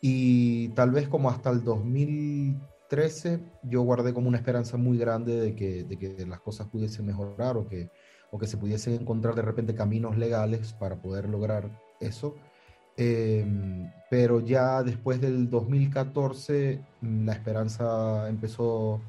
[0.00, 5.56] Y tal vez como hasta el 2013 yo guardé como una esperanza muy grande de
[5.56, 7.90] que, de que las cosas pudiesen mejorar o que,
[8.30, 11.70] o que se pudiesen encontrar de repente caminos legales para poder lograr
[12.00, 12.36] eso.
[12.96, 13.46] Eh,
[14.10, 19.00] pero ya después del 2014 mm, la esperanza empezó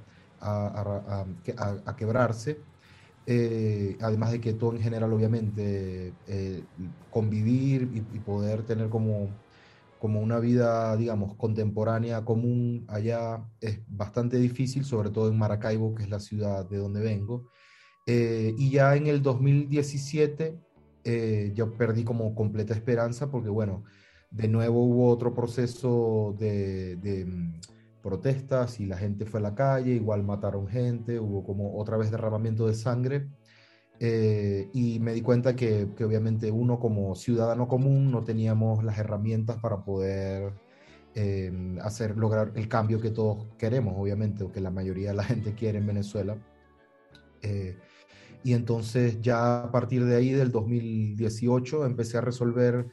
[0.42, 2.60] a quebrarse.
[3.32, 6.64] Eh, además de que todo en general, obviamente, eh,
[7.12, 9.30] convivir y, y poder tener como,
[10.00, 16.04] como una vida, digamos, contemporánea común allá es bastante difícil, sobre todo en Maracaibo, que
[16.04, 17.46] es la ciudad de donde vengo.
[18.08, 20.58] Eh, y ya en el 2017
[21.04, 23.84] eh, yo perdí como completa esperanza porque, bueno,
[24.32, 27.60] de nuevo hubo otro proceso de, de, mm,
[28.02, 32.12] protestas y la gente fue a la calle, igual mataron gente, hubo como otra vez
[32.12, 33.28] derramamiento de sangre.
[34.00, 38.98] eh, y me di cuenta que, que obviamente uno como ciudadano común no teníamos las
[38.98, 40.54] herramientas para poder
[41.16, 45.24] eh, hacer, lograr el cambio que todos queremos, obviamente, o que la mayoría de la
[45.24, 46.38] gente quiere en Venezuela.
[47.42, 47.78] Eh,
[48.44, 52.88] y entonces ya a partir de ahí, del 2018, empecé a resolver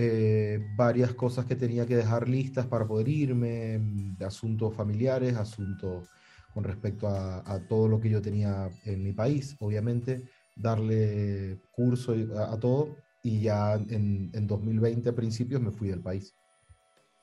[0.00, 6.08] eh, varias cosas que tenía que dejar listas para poder irme, mm, asuntos familiares, asuntos
[6.54, 10.22] con respecto a, todo lo que yo tenía en mi país, obviamente,
[10.54, 12.96] darle curso a todo.
[13.24, 16.32] Y ya en, en 2020 a principios me fui del país.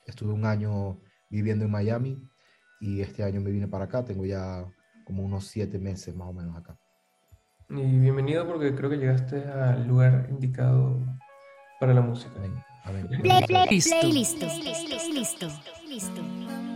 [0.06, 2.22] Estuve un año viviendo en Miami
[2.78, 4.04] y este año me vine para acá.
[4.04, 4.70] Tengo ya
[5.06, 6.78] como unos siete meses más o menos acá.
[7.70, 11.00] Y bienvenido porque creo que llegaste al lugar indicado
[11.78, 12.32] para la música.
[12.36, 12.64] Amén.
[13.22, 14.06] Play, play, Listo.
[14.06, 15.46] listo.
[15.88, 16.75] Listo.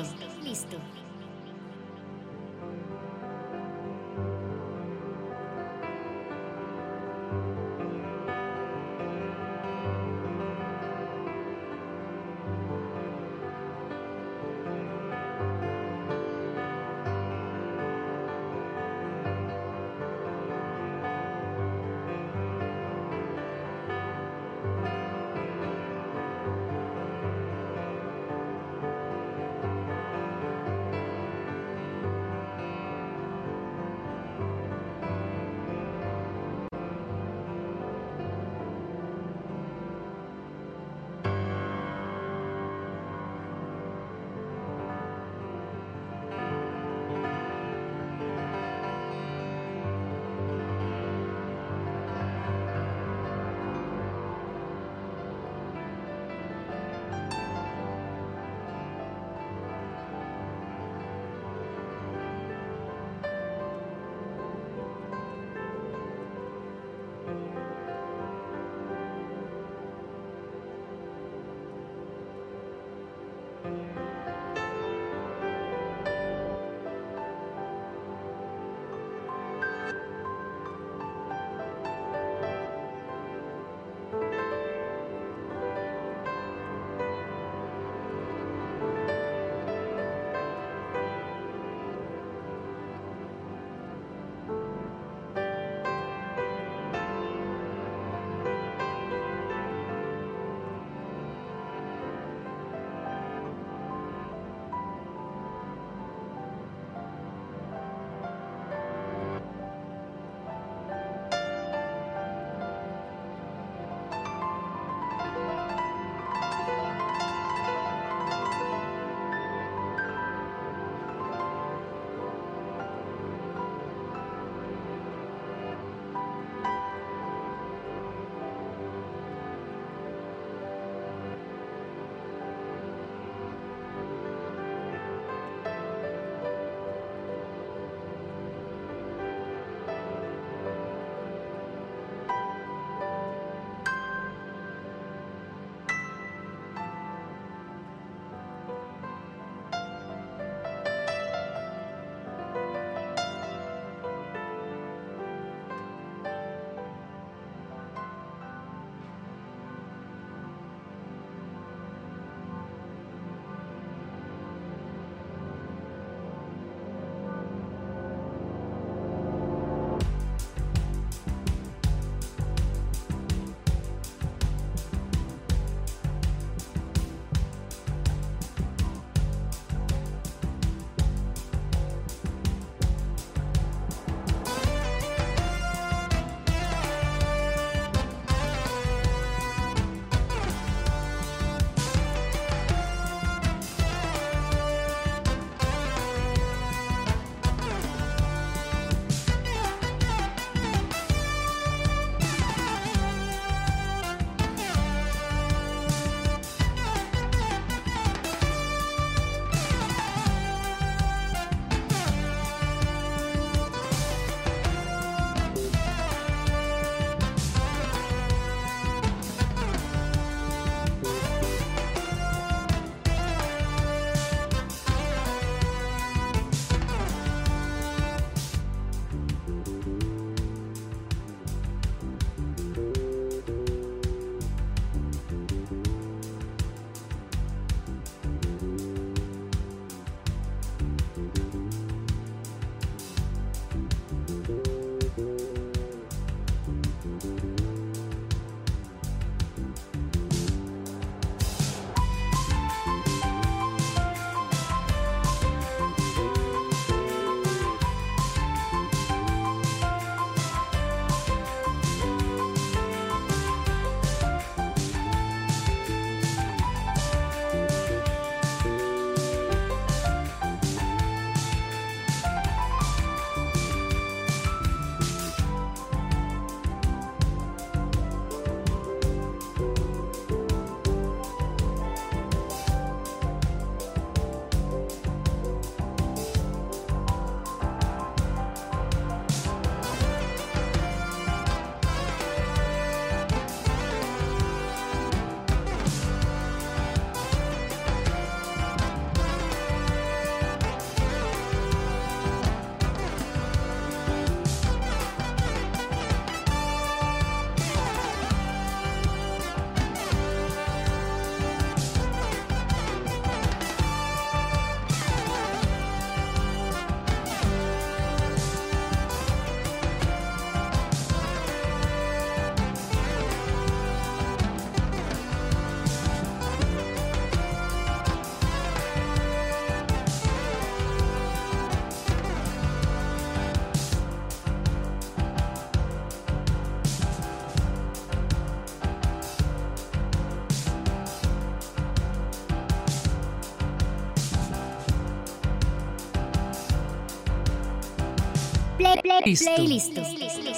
[349.25, 349.51] Listo.
[349.61, 350.01] Listo.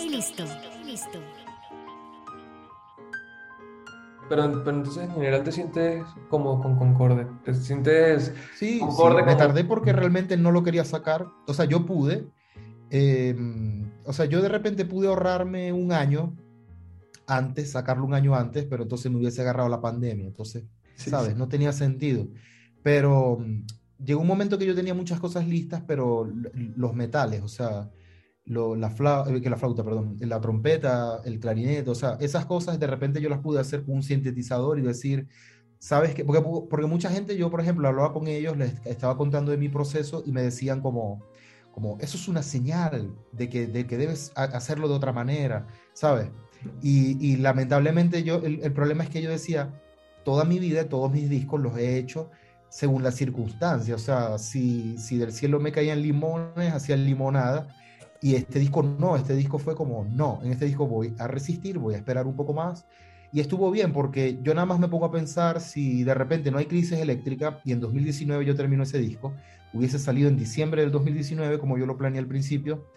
[0.09, 0.43] Listo.
[0.85, 1.19] Listo.
[4.29, 7.27] Pero, pero entonces en general te sientes como con Concorde.
[7.43, 11.27] Te sientes Sí, sí, Concorde me como- tardé porque realmente no lo quería sacar.
[11.47, 12.27] O sea, yo pude.
[12.95, 13.35] eh,
[14.05, 16.35] o sea, yo de repente pude ahorrarme un año
[17.25, 20.27] antes, sacarlo un año antes, pero entonces me hubiese agarrado la pandemia.
[20.27, 20.63] Entonces,
[20.95, 21.29] Sí, ¿sabes?
[21.33, 21.35] sí.
[21.37, 22.27] No tenía sentido.
[22.83, 23.65] Pero mm,
[24.03, 26.29] llegó un momento que yo tenía muchas cosas listas, pero
[26.75, 27.89] los metales, o sea,
[28.45, 32.45] lo- la, fla- eh, que la flauta, perdón, la trompeta, el clarinete, o sea, esas
[32.45, 35.27] cosas de repente yo las pude hacer con un sintetizador y decir,
[35.79, 36.25] ¿sabes qué?
[36.25, 39.69] Porque, porque mucha gente, yo por ejemplo, hablaba con ellos, les estaba contando de mi
[39.69, 41.23] proceso y me decían como,
[41.71, 45.67] como eso es una señal de que, de que debes ha- hacerlo de otra manera,
[45.93, 46.29] ¿sabes?
[46.81, 49.81] Y, y lamentablemente yo, el, el problema es que yo decía,
[50.23, 52.29] toda mi vida, todos mis discos los he hecho
[52.69, 57.67] según las circunstancias, o sea, si, si del cielo me caían limones, hacía limonada,
[58.23, 61.77] y este disco no, este disco fue como, no, en este disco voy a resistir,
[61.77, 62.85] voy a esperar un poco más,
[63.33, 66.57] y estuvo bien porque yo nada más me pongo a pensar si de repente no
[66.57, 69.33] hay crisis eléctrica y en 2019 yo termino ese disco,
[69.73, 72.87] hubiese salido en diciembre del 2019 como yo lo planeé al principio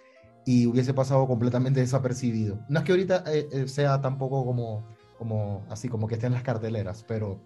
[0.44, 2.60] y hubiese pasado completamente desapercibido.
[2.68, 4.86] No es que ahorita eh, eh, sea tampoco como,
[5.18, 7.40] como así como que esté en las carteleras, pero,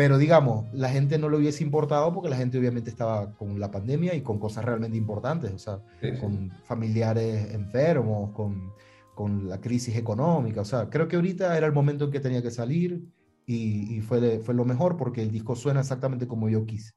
[0.00, 3.70] pero digamos, la gente no lo hubiese importado porque la gente obviamente estaba con la
[3.70, 6.18] pandemia y con cosas realmente importantes, o sea, Sí, sí.
[6.18, 8.72] con familiares enfermos, con,
[9.14, 12.40] con la crisis económica, o sea, creo que ahorita era el momento en que tenía
[12.42, 13.02] que salir
[13.44, 16.92] y, y fue, de- fue lo mejor porque el disco suena exactamente como yo quise.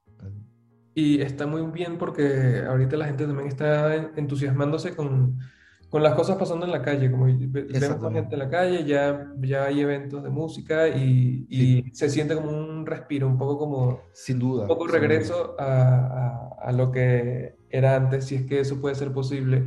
[0.94, 5.38] Y está muy bien porque ahorita la gente también está en- entusiasmándose con,
[5.90, 7.10] con las cosas pasando en la calle.
[7.10, 11.46] Como ve- vemos más gente en la calle, ya, ya hay eventos de música y,
[11.48, 14.62] y se siente como un respiro, un poco como Sin duda.
[14.62, 18.94] un poco regreso a, a- a lo que era antes, si es que eso puede
[18.94, 19.64] ser posible.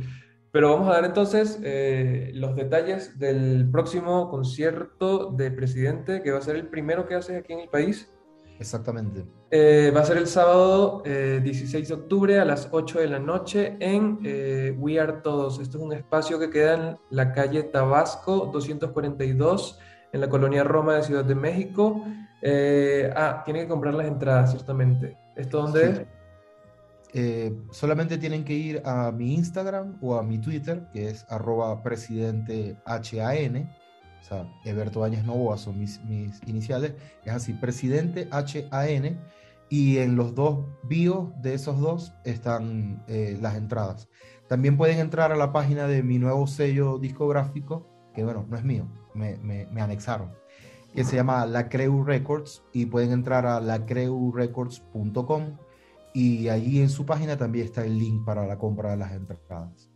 [0.50, 6.38] Pero vamos a dar entonces eh, los detalles del próximo concierto de Presidente, que va
[6.38, 8.10] a ser el primero que haces aquí en el país.
[8.58, 9.24] Exactamente.
[9.50, 13.18] Eh, va a ser el sábado eh, 16 de octubre a las 8 de la
[13.18, 15.60] noche en eh, We Are Todos.
[15.60, 19.78] Esto es un espacio que queda en la calle Tabasco 242
[20.12, 22.02] en la colonia Roma de Ciudad de México.
[22.42, 25.16] Eh, ah, tienen que comprar las entradas, ciertamente.
[25.36, 26.00] ¿Esto dónde Sí.
[26.02, 26.06] es?
[27.14, 31.82] Eh, solamente tienen que ir a mi Instagram o a mi Twitter, que es arroba
[31.82, 33.70] presidente HAN,
[34.20, 39.18] o sea, Eberto Áñez Novoa son mis, mis iniciales, es así, presidente HAN,
[39.70, 44.08] y en los dos bios de esos dos están eh, las entradas.
[44.48, 48.64] También pueden entrar a la página de mi nuevo sello discográfico, que bueno, no es
[48.64, 50.32] mío, me, anexaron,
[50.94, 55.58] que se llama La Creu Records, y pueden entrar a lacreurecords.com
[56.14, 59.87] y allí en su página también está el link para la compra de las entradas.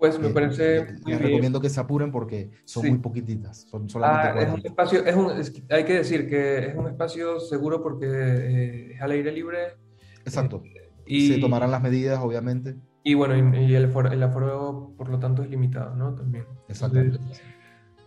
[0.00, 1.22] Pues me Eh, parece les muy les bien.
[1.22, 2.88] recomiendo que se apuren porque son Sí.
[2.90, 4.68] muy poquititas, son solamente Ah, es un 40.
[4.68, 9.00] espacio, es un, es hay que decir que es un espacio seguro porque eh, es
[9.02, 9.58] al aire libre.
[10.24, 10.62] Exacto.
[11.06, 12.76] y- Se tomarán las medidas, obviamente.
[13.02, 16.14] Y bueno, y, y el, aforo, el aforo, por lo tanto, es limitado, ¿no?
[16.14, 16.44] También.
[16.68, 17.16] Exactamente.
[17.16, 17.42] Entonces,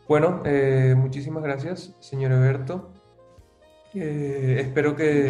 [0.07, 2.91] bueno, eh, muchísimas gracias, señor Eberto.
[3.95, 5.29] Eh, espero que,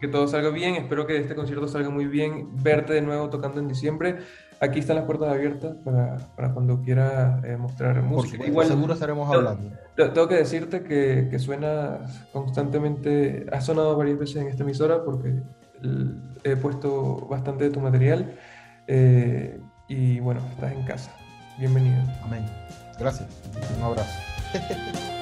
[0.00, 3.58] que todo salga bien, espero que este concierto salga muy bien, verte de nuevo tocando
[3.60, 4.18] en diciembre.
[4.62, 8.44] Aquí están las puertas abiertas para, para cuando quiera eh, mostrar Por música.
[8.46, 9.76] supuesto, seguro estaremos hablando.
[9.96, 15.04] te- Tengo que decirte que, que suenas constantemente, has sonado varias veces en esta emisora
[15.04, 15.42] porque
[16.44, 18.34] he puesto bastante de tu material
[18.86, 21.10] eh, y bueno, estás en casa.
[21.58, 22.00] Bienvenido.
[22.22, 22.46] Amén.
[22.98, 23.28] Gracias.
[23.78, 24.10] Un abrazo.